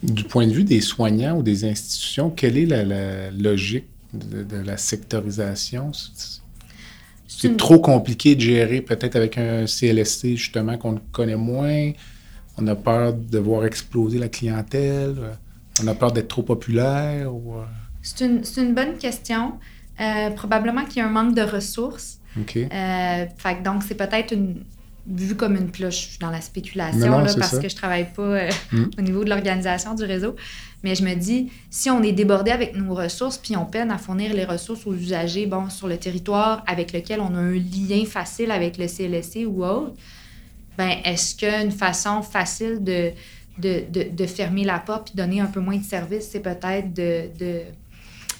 Du 0.03 0.23
point 0.23 0.45
de 0.45 0.53
vue 0.53 0.63
des 0.63 0.81
soignants 0.81 1.37
ou 1.37 1.43
des 1.43 1.65
institutions, 1.65 2.29
quelle 2.29 2.57
est 2.57 2.65
la, 2.65 3.31
logique 3.31 3.85
de, 4.13 4.57
la 4.57 4.77
sectorisation? 4.77 5.91
C'est 7.27 7.57
trop 7.57 7.79
compliqué 7.79 8.35
de 8.35 8.41
gérer 8.41 8.81
peut-être 8.81 9.15
avec 9.15 9.37
un 9.37 9.65
CLSC 9.65 10.35
justement 10.35 10.77
qu'on 10.77 10.99
connaît 11.11 11.35
moins. 11.35 11.91
On 12.57 12.67
a 12.67 12.75
peur 12.75 13.13
de 13.13 13.37
voir 13.37 13.65
exploser 13.65 14.19
la 14.19 14.29
clientèle. 14.29 15.15
On 15.83 15.87
a 15.87 15.93
peur 15.93 16.11
d'être 16.11 16.27
trop 16.27 16.43
populaire. 16.43 17.29
Euh? 17.29 17.63
C'est 18.01 18.25
une, 18.25 18.73
bonne 18.73 18.97
question. 18.97 19.53
Euh, 19.99 20.29
probablement 20.31 20.85
qu'il 20.85 20.97
y 20.97 21.01
a 21.01 21.07
un 21.07 21.11
manque 21.11 21.35
de 21.35 21.41
ressources. 21.41 22.19
OK. 22.39 22.57
Euh, 22.57 23.25
donc, 23.63 23.83
c'est 23.83 23.95
peut-être 23.95 24.33
une, 24.33 24.63
vu 25.07 25.35
comme 25.35 25.55
une 25.55 25.71
cloche 25.71 26.19
dans 26.19 26.29
la 26.29 26.41
spéculation, 26.41 27.19
là, 27.19 27.33
parce 27.37 27.59
que 27.59 27.69
je 27.69 27.75
travaille 27.75 28.07
pas 28.13 28.21
euh, 28.21 28.49
mm. 28.71 28.85
au 28.97 29.01
niveau 29.01 29.23
de 29.23 29.29
l'organisation 29.29 29.95
du 29.95 30.03
réseau. 30.03 30.35
Mais 30.83 30.95
je 30.95 31.03
me 31.03 31.15
dis, 31.15 31.51
si 31.69 31.89
on 31.89 32.03
est 32.03 32.11
débordé 32.11 32.51
avec 32.51 32.75
nos 32.75 32.93
ressources, 32.93 33.37
puis 33.37 33.55
on 33.55 33.65
peine 33.65 33.89
à 33.89 33.97
fournir 33.97 34.33
les 34.33 34.45
ressources 34.45 34.85
aux 34.85 34.93
usagers 34.93 35.47
bon, 35.47 35.69
sur 35.69 35.87
le 35.87 35.97
territoire 35.97 36.63
avec 36.67 36.93
lequel 36.93 37.19
on 37.19 37.33
a 37.35 37.39
un 37.39 37.53
lien 37.53 38.05
facile 38.05 38.51
avec 38.51 38.77
le 38.77 38.87
CLSC 38.87 39.45
ou 39.47 39.63
autre, 39.63 39.93
ben 40.77 40.99
est-ce 41.03 41.35
qu'une 41.35 41.71
façon 41.71 42.21
facile 42.21 42.83
de, 42.83 43.13
de, 43.57 44.25
fermer 44.27 44.63
la 44.63 44.79
porte 44.79 45.07
puis 45.07 45.15
donner 45.15 45.41
un 45.41 45.47
peu 45.47 45.59
moins 45.59 45.77
de 45.77 45.83
service, 45.83 46.29
c'est 46.31 46.39
peut-être 46.39 46.93
de, 46.93 47.29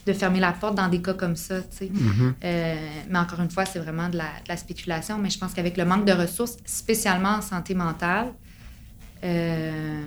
de, 0.06 0.14
fermer 0.14 0.40
la 0.40 0.54
porte 0.54 0.76
dans 0.76 0.88
des 0.88 1.02
cas 1.02 1.14
comme 1.14 1.36
ça. 1.36 1.60
Mm-hmm. 1.60 2.34
Euh, 2.44 2.76
mais 3.10 3.20
encore 3.20 3.42
une 3.42 3.50
fois, 3.50 3.66
c'est 3.66 3.80
vraiment 3.80 4.08
de 4.08 4.18
la, 4.18 4.58
spéculation. 4.58 5.18
Mais 5.18 5.30
je 5.30 5.38
pense 5.38 5.54
qu'avec 5.54 5.76
le 5.76 5.84
manque 5.84 6.06
de 6.06 6.14
ressources, 6.14 6.58
spécialement 6.64 7.36
en 7.38 7.42
santé 7.42 7.74
mentale, 7.74 8.34
euh, 9.24 10.04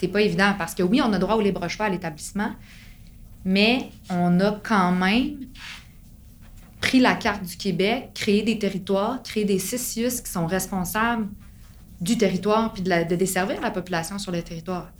c'est 0.00 0.08
pas 0.08 0.22
évident 0.22 0.54
parce 0.58 0.74
que 0.74 0.82
oui, 0.82 1.00
on 1.04 1.12
a 1.12 1.18
droit 1.18 1.34
au 1.34 1.40
libre 1.42 1.68
choix 1.68 1.86
à 1.86 1.88
l'établissement, 1.90 2.52
mais 3.44 3.90
on 4.08 4.40
a 4.40 4.58
quand 4.62 4.92
même 4.92 5.36
pris 6.80 6.98
la 6.98 7.14
carte 7.14 7.44
du 7.44 7.56
Québec, 7.56 8.10
créé 8.14 8.42
des 8.42 8.58
territoires, 8.58 9.22
créé 9.22 9.44
des 9.44 9.58
CIUS 9.58 10.22
qui 10.24 10.30
sont 10.30 10.46
responsables 10.46 11.28
du 12.00 12.16
territoire 12.16 12.72
puis 12.72 12.82
de, 12.82 12.88
la, 12.88 13.04
de, 13.04 13.16
desservir 13.16 13.60
la 13.60 13.70
population 13.70 14.18
sur 14.18 14.32
le 14.32 14.42
territoire. 14.42 14.90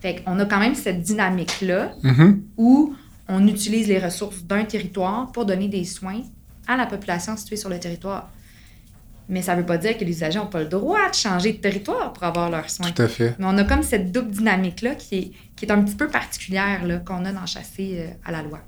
Fait 0.00 0.22
qu'on 0.22 0.38
a 0.38 0.44
quand 0.44 0.60
même 0.60 0.74
cette 0.74 1.02
dynamique-là 1.02 1.92
mm-hmm. 2.02 2.40
où 2.56 2.94
on 3.28 3.46
utilise 3.46 3.88
les 3.88 3.98
ressources 3.98 4.42
d'un 4.44 4.64
territoire 4.64 5.30
pour 5.32 5.44
donner 5.44 5.68
des 5.68 5.84
soins 5.84 6.22
à 6.66 6.76
la 6.76 6.86
population 6.86 7.36
située 7.36 7.56
sur 7.56 7.68
le 7.68 7.78
territoire. 7.78 8.30
Mais 9.28 9.42
ça 9.42 9.54
ne 9.54 9.60
veut 9.60 9.66
pas 9.66 9.76
dire 9.76 9.98
que 9.98 10.04
les 10.04 10.12
usagers 10.12 10.38
n'ont 10.38 10.46
pas 10.46 10.60
le 10.60 10.68
droit 10.68 11.10
de 11.10 11.14
changer 11.14 11.52
de 11.52 11.58
territoire 11.58 12.12
pour 12.14 12.24
avoir 12.24 12.50
leurs 12.50 12.70
soins. 12.70 12.90
Tout 12.90 13.02
à 13.02 13.08
fait. 13.08 13.34
Mais 13.38 13.44
on 13.46 13.58
a 13.58 13.64
comme 13.64 13.82
cette 13.82 14.10
double 14.10 14.30
dynamique-là 14.30 14.94
qui 14.94 15.18
est, 15.18 15.32
qui 15.54 15.66
est 15.66 15.70
un 15.70 15.82
petit 15.82 15.96
peu 15.96 16.08
particulière 16.08 16.80
qu'on 17.04 17.24
a 17.26 17.32
dans 17.32 17.44
Chasser 17.44 17.96
euh, 17.98 18.10
à 18.24 18.32
la 18.32 18.42
loi. 18.42 18.60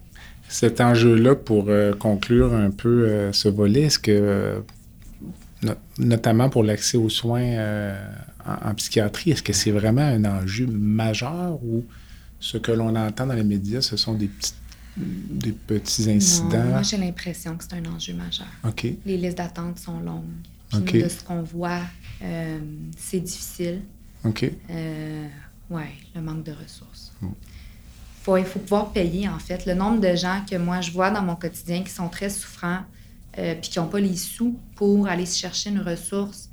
Cet 0.48 0.80
enjeu-là, 0.80 1.34
pour 1.36 1.66
euh, 1.68 1.94
conclure 1.94 2.52
un 2.52 2.70
peu 2.70 3.06
euh, 3.06 3.32
ce 3.32 3.48
volet, 3.48 3.82
est-ce 3.82 3.98
que, 3.98 4.62
notamment 5.98 6.48
pour 6.48 6.62
l'accès 6.62 6.96
aux 6.96 7.08
soins 7.08 7.94
en, 8.46 8.74
psychiatrie, 8.74 9.32
est-ce 9.32 9.42
que 9.42 9.52
c'est 9.52 9.70
vraiment 9.70 10.02
un 10.02 10.24
enjeu 10.24 10.66
majeur 10.66 11.62
ou 11.62 11.84
ce 12.38 12.56
que 12.56 12.72
l'on 12.72 12.96
entend 12.96 13.26
dans 13.26 13.34
les 13.34 13.44
médias, 13.44 13.82
ce 13.82 13.96
sont 13.96 14.14
des 14.14 14.28
petits, 14.28 14.54
des 14.96 15.52
petits 15.52 16.10
incidents? 16.10 16.64
moi, 16.64 16.82
j'ai 16.82 16.96
l'impression 16.96 17.56
que 17.56 17.64
c'est 17.64 17.74
un 17.74 17.84
enjeu 17.92 18.14
majeur. 18.14 18.46
OK. 18.66 18.86
Les 19.04 19.16
listes 19.18 19.38
d'attente 19.38 19.78
sont 19.78 20.00
longues. 20.00 20.24
Puis 20.84 21.02
de 21.02 21.08
ce 21.08 21.22
qu'on 21.24 21.42
voit, 21.42 21.80
euh, 22.22 22.58
c'est 22.96 23.20
difficile. 23.20 23.80
OK. 24.24 24.50
Euh, 24.70 25.26
oui, 25.70 25.82
le 26.14 26.20
manque 26.20 26.44
de 26.44 26.52
ressources. 26.52 27.12
Faut, 28.22 28.36
il 28.36 28.44
faut 28.44 28.58
pouvoir 28.58 28.92
payer, 28.92 29.28
en 29.28 29.38
fait. 29.38 29.66
Le 29.66 29.74
nombre 29.74 30.00
de 30.00 30.14
gens 30.14 30.42
que 30.48 30.56
moi, 30.56 30.80
je 30.80 30.90
vois 30.90 31.10
dans 31.10 31.22
mon 31.22 31.36
quotidien 31.36 31.82
qui 31.82 31.90
sont 31.90 32.08
très 32.08 32.30
souffrants 32.30 32.82
euh, 33.38 33.54
puis 33.60 33.70
qui 33.70 33.78
n'ont 33.78 33.88
pas 33.88 34.00
les 34.00 34.16
sous 34.16 34.58
pour 34.76 35.08
aller 35.08 35.26
se 35.26 35.38
chercher 35.38 35.70
une 35.70 35.80
ressource 35.80 36.48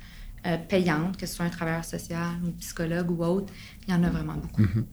payante, 0.68 1.18
que 1.18 1.26
ce 1.26 1.34
soit 1.34 1.44
un 1.44 1.50
travailleur 1.50 1.84
social, 1.84 2.36
un 2.42 2.50
psychologue 2.58 3.10
ou 3.10 3.22
autre, 3.22 3.52
il 3.86 3.92
y 3.92 3.94
en 3.94 4.02
a 4.02 4.08
vraiment 4.08 4.34
beaucoup. 4.34 4.62
Mm-hmm. 4.62 4.84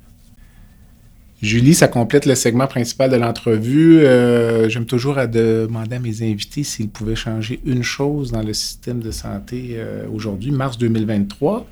Julie, 1.41 1.75
ça 1.75 1.87
complète 1.87 2.25
le 2.25 2.33
segment 2.33 2.67
principal 2.67 3.11
de 3.11 3.17
l'entrevue. 3.17 3.99
Euh, 3.99 4.69
j'aime 4.69 4.85
toujours 4.85 5.17
à 5.17 5.27
demander 5.27 5.97
à 5.97 5.99
mes 5.99 6.23
invités 6.23 6.63
s'ils 6.63 6.89
pouvaient 6.89 7.15
changer 7.15 7.59
une 7.65 7.83
chose 7.83 8.31
dans 8.31 8.41
le 8.41 8.53
système 8.53 9.01
de 9.01 9.11
santé 9.11 9.73
euh, 9.73 10.07
aujourd'hui, 10.11 10.51
mars 10.51 10.77
2023, 10.77 11.67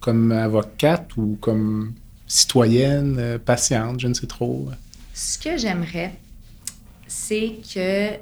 comme 0.00 0.30
avocate 0.30 1.16
ou 1.16 1.36
comme 1.40 1.94
citoyenne, 2.26 3.16
euh, 3.18 3.38
patiente, 3.38 4.00
je 4.00 4.06
ne 4.06 4.14
sais 4.14 4.26
trop. 4.26 4.68
Ce 5.14 5.36
que 5.36 5.58
j'aimerais, 5.58 6.12
c'est 7.08 7.54
que 7.74 8.12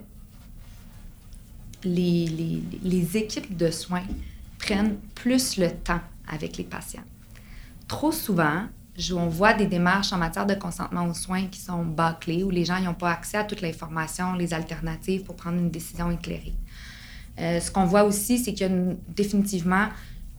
les, 1.85 3.17
équipes 3.17 3.57
de 3.57 3.71
soins 3.71 4.05
prennent 4.59 4.97
plus 5.15 5.57
le 5.59 5.71
temps 5.71 6.01
avec 6.29 6.57
les 6.57 6.65
patients. 6.65 7.05
Trop 7.89 8.13
souvent, 8.13 8.63
on 9.13 9.27
voit 9.29 9.53
des 9.53 9.67
démarches 9.67 10.13
en 10.13 10.19
matière 10.19 10.47
de 10.47 10.55
consentement 10.55 11.07
aux 11.07 11.15
soins 11.15 11.47
qui 11.47 11.61
sont 11.61 11.85
bâclées, 11.85 12.43
où 12.43 12.51
les 12.51 12.65
gens 12.65 12.81
n'ont 12.81 12.95
pas 12.95 13.11
accès 13.11 13.37
à 13.37 13.45
toute 13.45 13.61
l'information, 13.61 14.33
les 14.33 14.55
alternatives 14.55 15.23
pour 15.23 15.37
prendre 15.37 15.59
une 15.59 15.71
décision 15.71 16.11
éclairée. 16.11 16.55
Euh, 17.39 17.61
ce 17.61 17.71
qu'on 17.71 17.85
voit 17.85 18.05
aussi, 18.05 18.39
c'est 18.39 18.55
qu'il 18.55 18.67
y 18.67 18.71
a 18.71 18.95
définitivement 19.09 19.89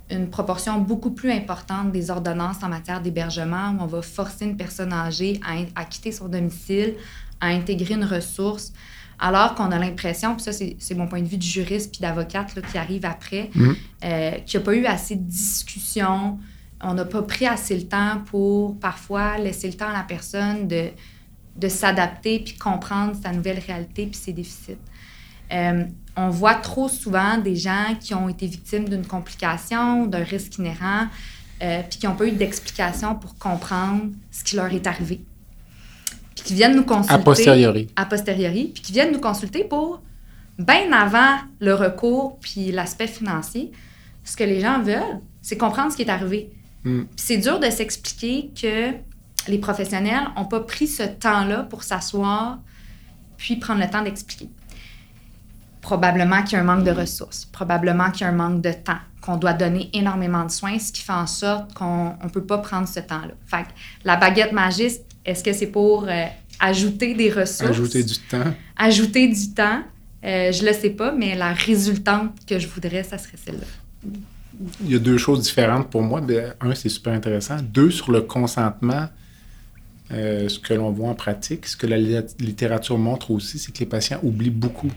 une 0.09 0.29
proportion 0.29 0.79
beaucoup 0.79 1.11
plus 1.11 1.31
importante 1.31 1.91
des 1.91 2.09
ordonnances 2.09 2.63
en 2.63 2.69
matière 2.69 3.01
d'hébergement 3.01 3.71
où 3.71 3.83
on 3.83 3.87
va 3.87 4.01
forcer 4.01 4.45
une 4.45 4.57
personne 4.57 4.93
âgée 4.93 5.39
à, 5.75 5.85
quitter 5.85 6.11
son 6.11 6.27
domicile, 6.27 6.95
à 7.41 7.47
intégrer 7.47 7.95
une 7.95 8.05
ressource, 8.05 8.73
alors 9.19 9.55
qu'on 9.55 9.71
a 9.71 9.79
l'impression, 9.79 10.35
puis 10.35 10.43
ça 10.43 10.51
c'est 10.53 10.95
mon 10.95 11.07
point 11.07 11.21
de 11.21 11.27
vue 11.27 11.37
de 11.37 11.43
juriste 11.43 11.91
puis 11.91 12.01
d'avocate 12.01 12.53
qui 12.71 12.77
arrive 12.77 13.05
après, 13.05 13.49
mmh. 13.53 13.71
euh, 14.03 14.31
qu'il 14.45 14.59
n'y 14.59 14.63
a 14.63 14.65
pas 14.65 14.75
eu 14.75 14.85
assez 14.85 15.15
de 15.15 15.23
discussions, 15.23 16.37
on 16.81 16.93
n'a 16.93 17.05
pas 17.05 17.23
pris 17.23 17.47
assez 17.47 17.75
le 17.75 17.87
temps 17.87 18.21
pour 18.25 18.77
parfois 18.79 19.37
laisser 19.37 19.67
le 19.67 19.73
temps 19.73 19.89
à 19.89 19.93
la 19.93 20.03
personne 20.03 20.67
de, 20.67 20.89
de 21.55 21.67
s'adapter 21.67 22.39
puis 22.39 22.55
comprendre 22.55 23.15
sa 23.21 23.31
nouvelle 23.31 23.59
réalité 23.59 24.05
puis 24.05 24.19
ses 24.19 24.33
déficits. 24.33 24.77
Euh, 25.51 25.85
on 26.15 26.29
voit 26.29 26.55
trop 26.55 26.89
souvent 26.89 27.37
des 27.37 27.55
gens 27.55 27.95
qui 27.99 28.13
ont 28.13 28.27
été 28.27 28.47
victimes 28.47 28.89
d'une 28.89 29.05
complication, 29.05 30.05
d'un 30.05 30.23
risque 30.23 30.57
inhérent, 30.57 31.07
euh, 31.61 31.81
puis 31.89 31.99
qui 31.99 32.05
n'ont 32.05 32.15
pas 32.15 32.25
eu 32.25 32.31
d'explication 32.31 33.15
pour 33.15 33.37
comprendre 33.37 34.03
ce 34.31 34.43
qui 34.43 34.55
leur 34.55 34.71
est 34.73 34.85
arrivé. 34.85 35.21
Puis 36.37 36.45
qui 36.45 36.53
viennent 36.53 36.75
nous 36.75 36.85
consulter. 36.85 37.15
A 37.15 37.17
posteriori. 37.17 37.87
A 37.95 38.05
posteriori, 38.05 38.71
puis 38.71 38.83
qui 38.83 38.91
viennent 38.91 39.11
nous 39.11 39.19
consulter 39.19 39.63
pour, 39.63 40.03
bien 40.59 40.91
avant 40.93 41.39
le 41.59 41.73
recours 41.73 42.37
puis 42.39 42.71
l'aspect 42.71 43.07
financier, 43.07 43.71
ce 44.23 44.37
que 44.37 44.43
les 44.43 44.59
gens 44.59 44.79
veulent, 44.83 45.19
c'est 45.41 45.57
comprendre 45.57 45.91
ce 45.91 45.97
qui 45.97 46.03
est 46.03 46.09
arrivé. 46.11 46.51
Mm. 46.83 47.03
C'est 47.15 47.37
dur 47.37 47.59
de 47.59 47.69
s'expliquer 47.71 48.51
que 48.59 48.91
les 49.49 49.57
professionnels 49.57 50.27
n'ont 50.35 50.45
pas 50.45 50.59
pris 50.59 50.87
ce 50.87 51.03
temps-là 51.03 51.63
pour 51.63 51.81
s'asseoir 51.81 52.59
puis 53.37 53.55
prendre 53.55 53.81
le 53.81 53.89
temps 53.89 54.03
d'expliquer. 54.03 54.49
Probablement 55.81 56.43
qu'il 56.43 56.53
y 56.53 56.55
a 56.57 56.59
un 56.59 56.65
manque 56.65 56.83
de 56.83 56.91
ressources, 56.91 57.45
probablement 57.45 58.11
qu'il 58.11 58.21
y 58.21 58.23
a 58.25 58.27
un 58.29 58.33
manque 58.33 58.61
de 58.61 58.73
temps, 58.73 58.99
qu'on 59.21 59.37
doit 59.37 59.53
donner 59.53 59.89
énormément 59.93 60.43
de 60.43 60.51
soins, 60.51 60.77
ce 60.77 60.91
qui 60.91 61.01
fait 61.01 61.13
en 61.13 61.27
sorte 61.27 61.73
qu'on 61.73 62.15
ne 62.21 62.29
peut 62.29 62.43
pas 62.43 62.59
prendre 62.59 62.87
ce 62.87 62.99
temps-là. 62.99 63.33
Fait 63.45 63.65
la 64.03 64.17
baguette 64.17 64.51
magique, 64.51 65.01
est-ce 65.27 65.43
que 65.43 65.53
c'est 65.53 65.67
pour 65.67 66.07
euh, 66.07 66.25
ajouter 66.59 67.13
des 67.13 67.29
ressources? 67.29 67.69
Ajouter 67.69 68.03
du 68.03 68.17
temps. 68.17 68.53
Ajouter 68.75 69.27
du 69.27 69.53
temps. 69.53 69.83
Euh, 70.23 70.51
je 70.51 70.63
ne 70.63 70.67
le 70.67 70.73
sais 70.73 70.89
pas, 70.89 71.11
mais 71.11 71.35
la 71.35 71.53
résultante 71.53 72.31
que 72.47 72.57
je 72.57 72.67
voudrais, 72.67 73.03
ça 73.03 73.17
serait 73.17 73.37
celle-là 73.37 73.67
il 74.83 74.91
y 74.91 74.95
a 74.95 74.99
deux 74.99 75.17
choses 75.17 75.41
différentes 75.41 75.89
pour 75.89 76.01
moi. 76.01 76.21
Ben, 76.21 76.53
un, 76.61 76.73
c'est 76.73 76.89
super 76.89 77.13
intéressant. 77.13 77.57
Deux, 77.61 77.91
sur 77.91 78.11
le 78.11 78.21
consentement, 78.21 79.07
euh, 80.11 80.49
ce 80.49 80.59
que 80.59 80.73
l'on 80.73 80.91
voit 80.91 81.09
en 81.09 81.15
pratique, 81.15 81.67
ce 81.67 81.77
que 81.77 81.87
la 81.87 81.97
littérature 81.97 82.97
montre 82.97 83.31
aussi, 83.31 83.59
c'est 83.59 83.71
que 83.71 83.79
les 83.79 83.85
patients 83.85 84.19
oublient 84.23 84.49
beaucoup 84.49 84.91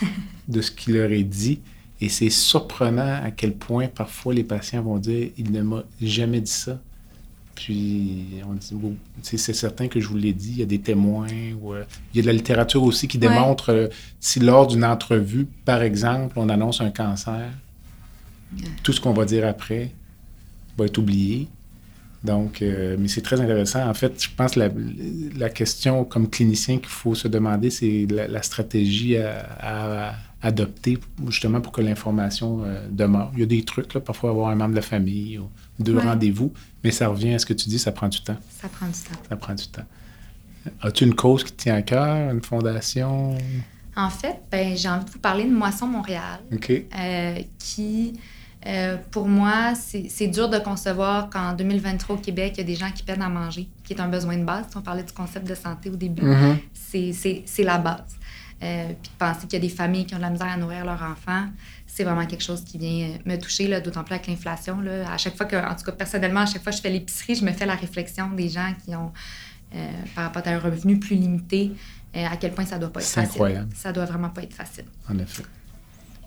de 0.48 0.60
ce 0.60 0.70
qui 0.70 0.92
leur 0.92 1.10
est 1.12 1.24
dit. 1.24 1.60
Et 2.00 2.08
c'est 2.08 2.30
surprenant 2.30 3.20
à 3.22 3.30
quel 3.30 3.54
point 3.54 3.86
parfois 3.86 4.34
les 4.34 4.44
patients 4.44 4.82
vont 4.82 4.98
dire 4.98 5.30
Il 5.38 5.52
ne 5.52 5.62
m'a 5.62 5.84
jamais 6.02 6.40
dit 6.40 6.50
ça. 6.50 6.80
Puis 7.54 8.40
on 8.48 8.54
dit 8.54 8.98
c'est 9.22 9.52
certain 9.52 9.88
que 9.88 10.00
je 10.00 10.08
vous 10.08 10.16
l'ai 10.16 10.32
dit, 10.32 10.50
il 10.50 10.58
y 10.58 10.62
a 10.62 10.66
des 10.66 10.80
témoins. 10.80 11.28
Ou, 11.60 11.74
euh, 11.74 11.84
il 12.12 12.16
y 12.16 12.20
a 12.20 12.22
de 12.22 12.26
la 12.26 12.32
littérature 12.32 12.82
aussi 12.82 13.08
qui 13.08 13.18
démontre 13.18 13.70
euh, 13.70 13.88
si 14.20 14.40
lors 14.40 14.66
d'une 14.66 14.84
entrevue, 14.84 15.46
par 15.64 15.82
exemple, 15.82 16.38
on 16.38 16.48
annonce 16.48 16.80
un 16.80 16.90
cancer, 16.90 17.50
tout 18.82 18.92
ce 18.92 19.00
qu'on 19.00 19.12
va 19.12 19.24
dire 19.24 19.46
après 19.46 19.92
va 20.76 20.86
être 20.86 20.98
oublié. 20.98 21.48
Donc, 22.24 22.62
euh, 22.62 22.96
mais 22.98 23.08
c'est 23.08 23.20
très 23.20 23.40
intéressant. 23.40 23.86
En 23.86 23.92
fait, 23.92 24.22
je 24.22 24.30
pense 24.34 24.52
que 24.52 24.70
la, 25.36 25.50
question 25.50 26.04
comme 26.04 26.30
clinicien 26.30 26.78
qu'il 26.78 26.88
faut 26.88 27.14
se 27.14 27.28
demander, 27.28 27.68
c'est 27.68 28.06
la, 28.10 28.42
stratégie 28.42 29.18
à, 29.18 30.14
adopter 30.44 30.98
justement 31.28 31.60
pour 31.60 31.72
que 31.72 31.80
l'information 31.80 32.62
euh, 32.64 32.86
demeure. 32.90 33.30
Il 33.34 33.40
y 33.40 33.42
a 33.42 33.46
des 33.46 33.64
trucs, 33.64 33.94
là, 33.94 34.00
parfois 34.00 34.30
avoir 34.30 34.50
un 34.50 34.54
membre 34.54 34.72
de 34.72 34.76
la 34.76 34.82
famille 34.82 35.38
ou 35.38 35.48
deux 35.78 35.98
rendez-vous, 35.98 36.52
mais 36.84 36.90
ça 36.90 37.08
revient 37.08 37.34
à 37.34 37.38
ce 37.38 37.46
que 37.46 37.54
tu 37.54 37.68
dis, 37.68 37.78
ça 37.78 37.92
prend 37.92 38.08
du 38.08 38.20
temps. 38.20 38.36
Ça 38.50 38.68
prend 38.68 38.86
du 38.86 38.92
temps. 38.92 39.20
Ça 39.28 39.36
prend 39.36 39.54
du 39.54 39.66
temps. 39.66 39.86
As-tu 40.82 41.04
une 41.04 41.14
cause 41.14 41.44
qui 41.44 41.52
te 41.52 41.62
tient 41.62 41.74
à 41.74 41.82
cœur, 41.82 42.30
une 42.30 42.42
fondation? 42.42 43.36
En 43.96 44.10
fait, 44.10 44.36
ben, 44.50 44.76
j'ai 44.76 44.88
envie 44.88 45.04
de 45.06 45.10
vous 45.10 45.18
parler 45.18 45.44
de 45.44 45.52
Moisson 45.52 45.86
Montréal, 45.86 46.40
euh, 46.52 47.38
qui 47.58 48.14
euh, 48.66 48.96
pour 49.10 49.28
moi, 49.28 49.74
c'est 49.74 50.26
dur 50.28 50.48
de 50.48 50.58
concevoir 50.58 51.28
qu'en 51.28 51.52
2023 51.52 52.16
au 52.16 52.18
Québec, 52.18 52.54
il 52.56 52.58
y 52.58 52.60
a 52.62 52.64
des 52.64 52.76
gens 52.76 52.90
qui 52.90 53.02
peinent 53.02 53.22
à 53.22 53.28
manger, 53.28 53.68
qui 53.82 53.92
est 53.92 54.00
un 54.00 54.08
besoin 54.08 54.38
de 54.38 54.44
base. 54.44 54.66
On 54.74 54.80
parlait 54.80 55.02
du 55.02 55.12
concept 55.12 55.46
de 55.46 55.54
santé 55.54 55.90
au 55.90 55.96
début. 55.96 56.22
Mm-hmm. 56.22 57.44
C'est 57.44 57.62
la 57.62 57.78
base. 57.78 58.16
Euh, 58.62 58.88
puis 58.88 59.10
de 59.10 59.18
penser 59.18 59.46
qu'il 59.46 59.54
y 59.54 59.56
a 59.56 59.68
des 59.68 59.74
familles 59.74 60.06
qui 60.06 60.14
ont 60.14 60.18
de 60.18 60.22
la 60.22 60.30
misère 60.30 60.48
à 60.48 60.56
nourrir 60.56 60.84
leurs 60.84 61.02
enfants, 61.02 61.46
c'est 61.86 62.04
vraiment 62.04 62.24
quelque 62.24 62.42
chose 62.42 62.64
qui 62.64 62.78
vient 62.78 63.08
euh, 63.08 63.18
me 63.26 63.36
toucher, 63.36 63.68
d'autant 63.80 64.04
plus 64.04 64.14
avec 64.14 64.26
l'inflation. 64.26 64.78
À 65.06 65.18
chaque 65.18 65.36
fois 65.36 65.46
que, 65.46 65.56
en 65.56 65.74
tout 65.74 65.84
cas, 65.84 65.92
personnellement, 65.92 66.40
à 66.40 66.46
chaque 66.46 66.62
fois 66.62 66.72
que 66.72 66.76
je 66.76 66.82
fais 66.82 66.90
l'épicerie, 66.90 67.34
je 67.34 67.44
me 67.44 67.52
fais 67.52 67.66
la 67.66 67.74
réflexion 67.74 68.30
des 68.30 68.48
gens 68.48 68.72
qui 68.84 68.94
ont, 68.94 69.12
par 70.14 70.24
rapport 70.24 70.42
à 70.46 70.50
un 70.50 70.58
revenu 70.58 71.00
plus 71.00 71.16
limité, 71.16 71.72
à 72.14 72.36
quel 72.36 72.52
point 72.52 72.64
ça 72.64 72.78
doit 72.78 72.92
pas 72.92 73.00
être 73.00 73.06
facile. 73.06 73.30
incroyable. 73.32 73.72
Ça 73.74 73.92
doit 73.92 74.04
vraiment 74.04 74.30
pas 74.30 74.42
être 74.42 74.54
facile. 74.54 74.84
En 75.08 75.18
effet. 75.18 75.42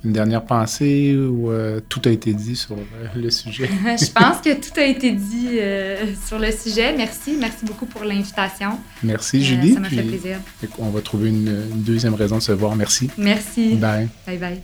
Une 0.03 0.13
dernière 0.13 0.45
pensée 0.45 1.15
ou 1.15 1.51
euh, 1.51 1.79
tout 1.89 2.01
a 2.05 2.09
été 2.09 2.33
dit 2.33 2.55
sur 2.55 2.75
euh, 2.75 3.07
le 3.15 3.29
sujet? 3.29 3.69
je 3.83 4.11
pense 4.11 4.41
que 4.41 4.53
tout 4.53 4.79
a 4.79 4.83
été 4.83 5.11
dit 5.11 5.59
euh, 5.59 6.05
sur 6.25 6.39
le 6.39 6.51
sujet. 6.51 6.95
Merci. 6.95 7.35
Merci 7.39 7.65
beaucoup 7.65 7.85
pour 7.85 8.03
l'invitation. 8.03 8.79
Merci, 9.03 9.43
Julie. 9.43 9.73
ça 9.73 9.79
m'a 9.79 9.89
fait 9.89 10.03
plaisir. 10.03 10.37
On 10.79 10.89
va 10.89 11.01
trouver 11.01 11.29
une, 11.29 11.47
une, 11.71 11.83
deuxième 11.83 12.13
raison 12.13 12.37
de 12.37 12.43
se 12.43 12.51
voir. 12.51 12.75
Merci. 12.75 13.09
Merci. 13.17 13.75
Bye. 13.75 14.09
Bye 14.25 14.37
bye. 14.37 14.61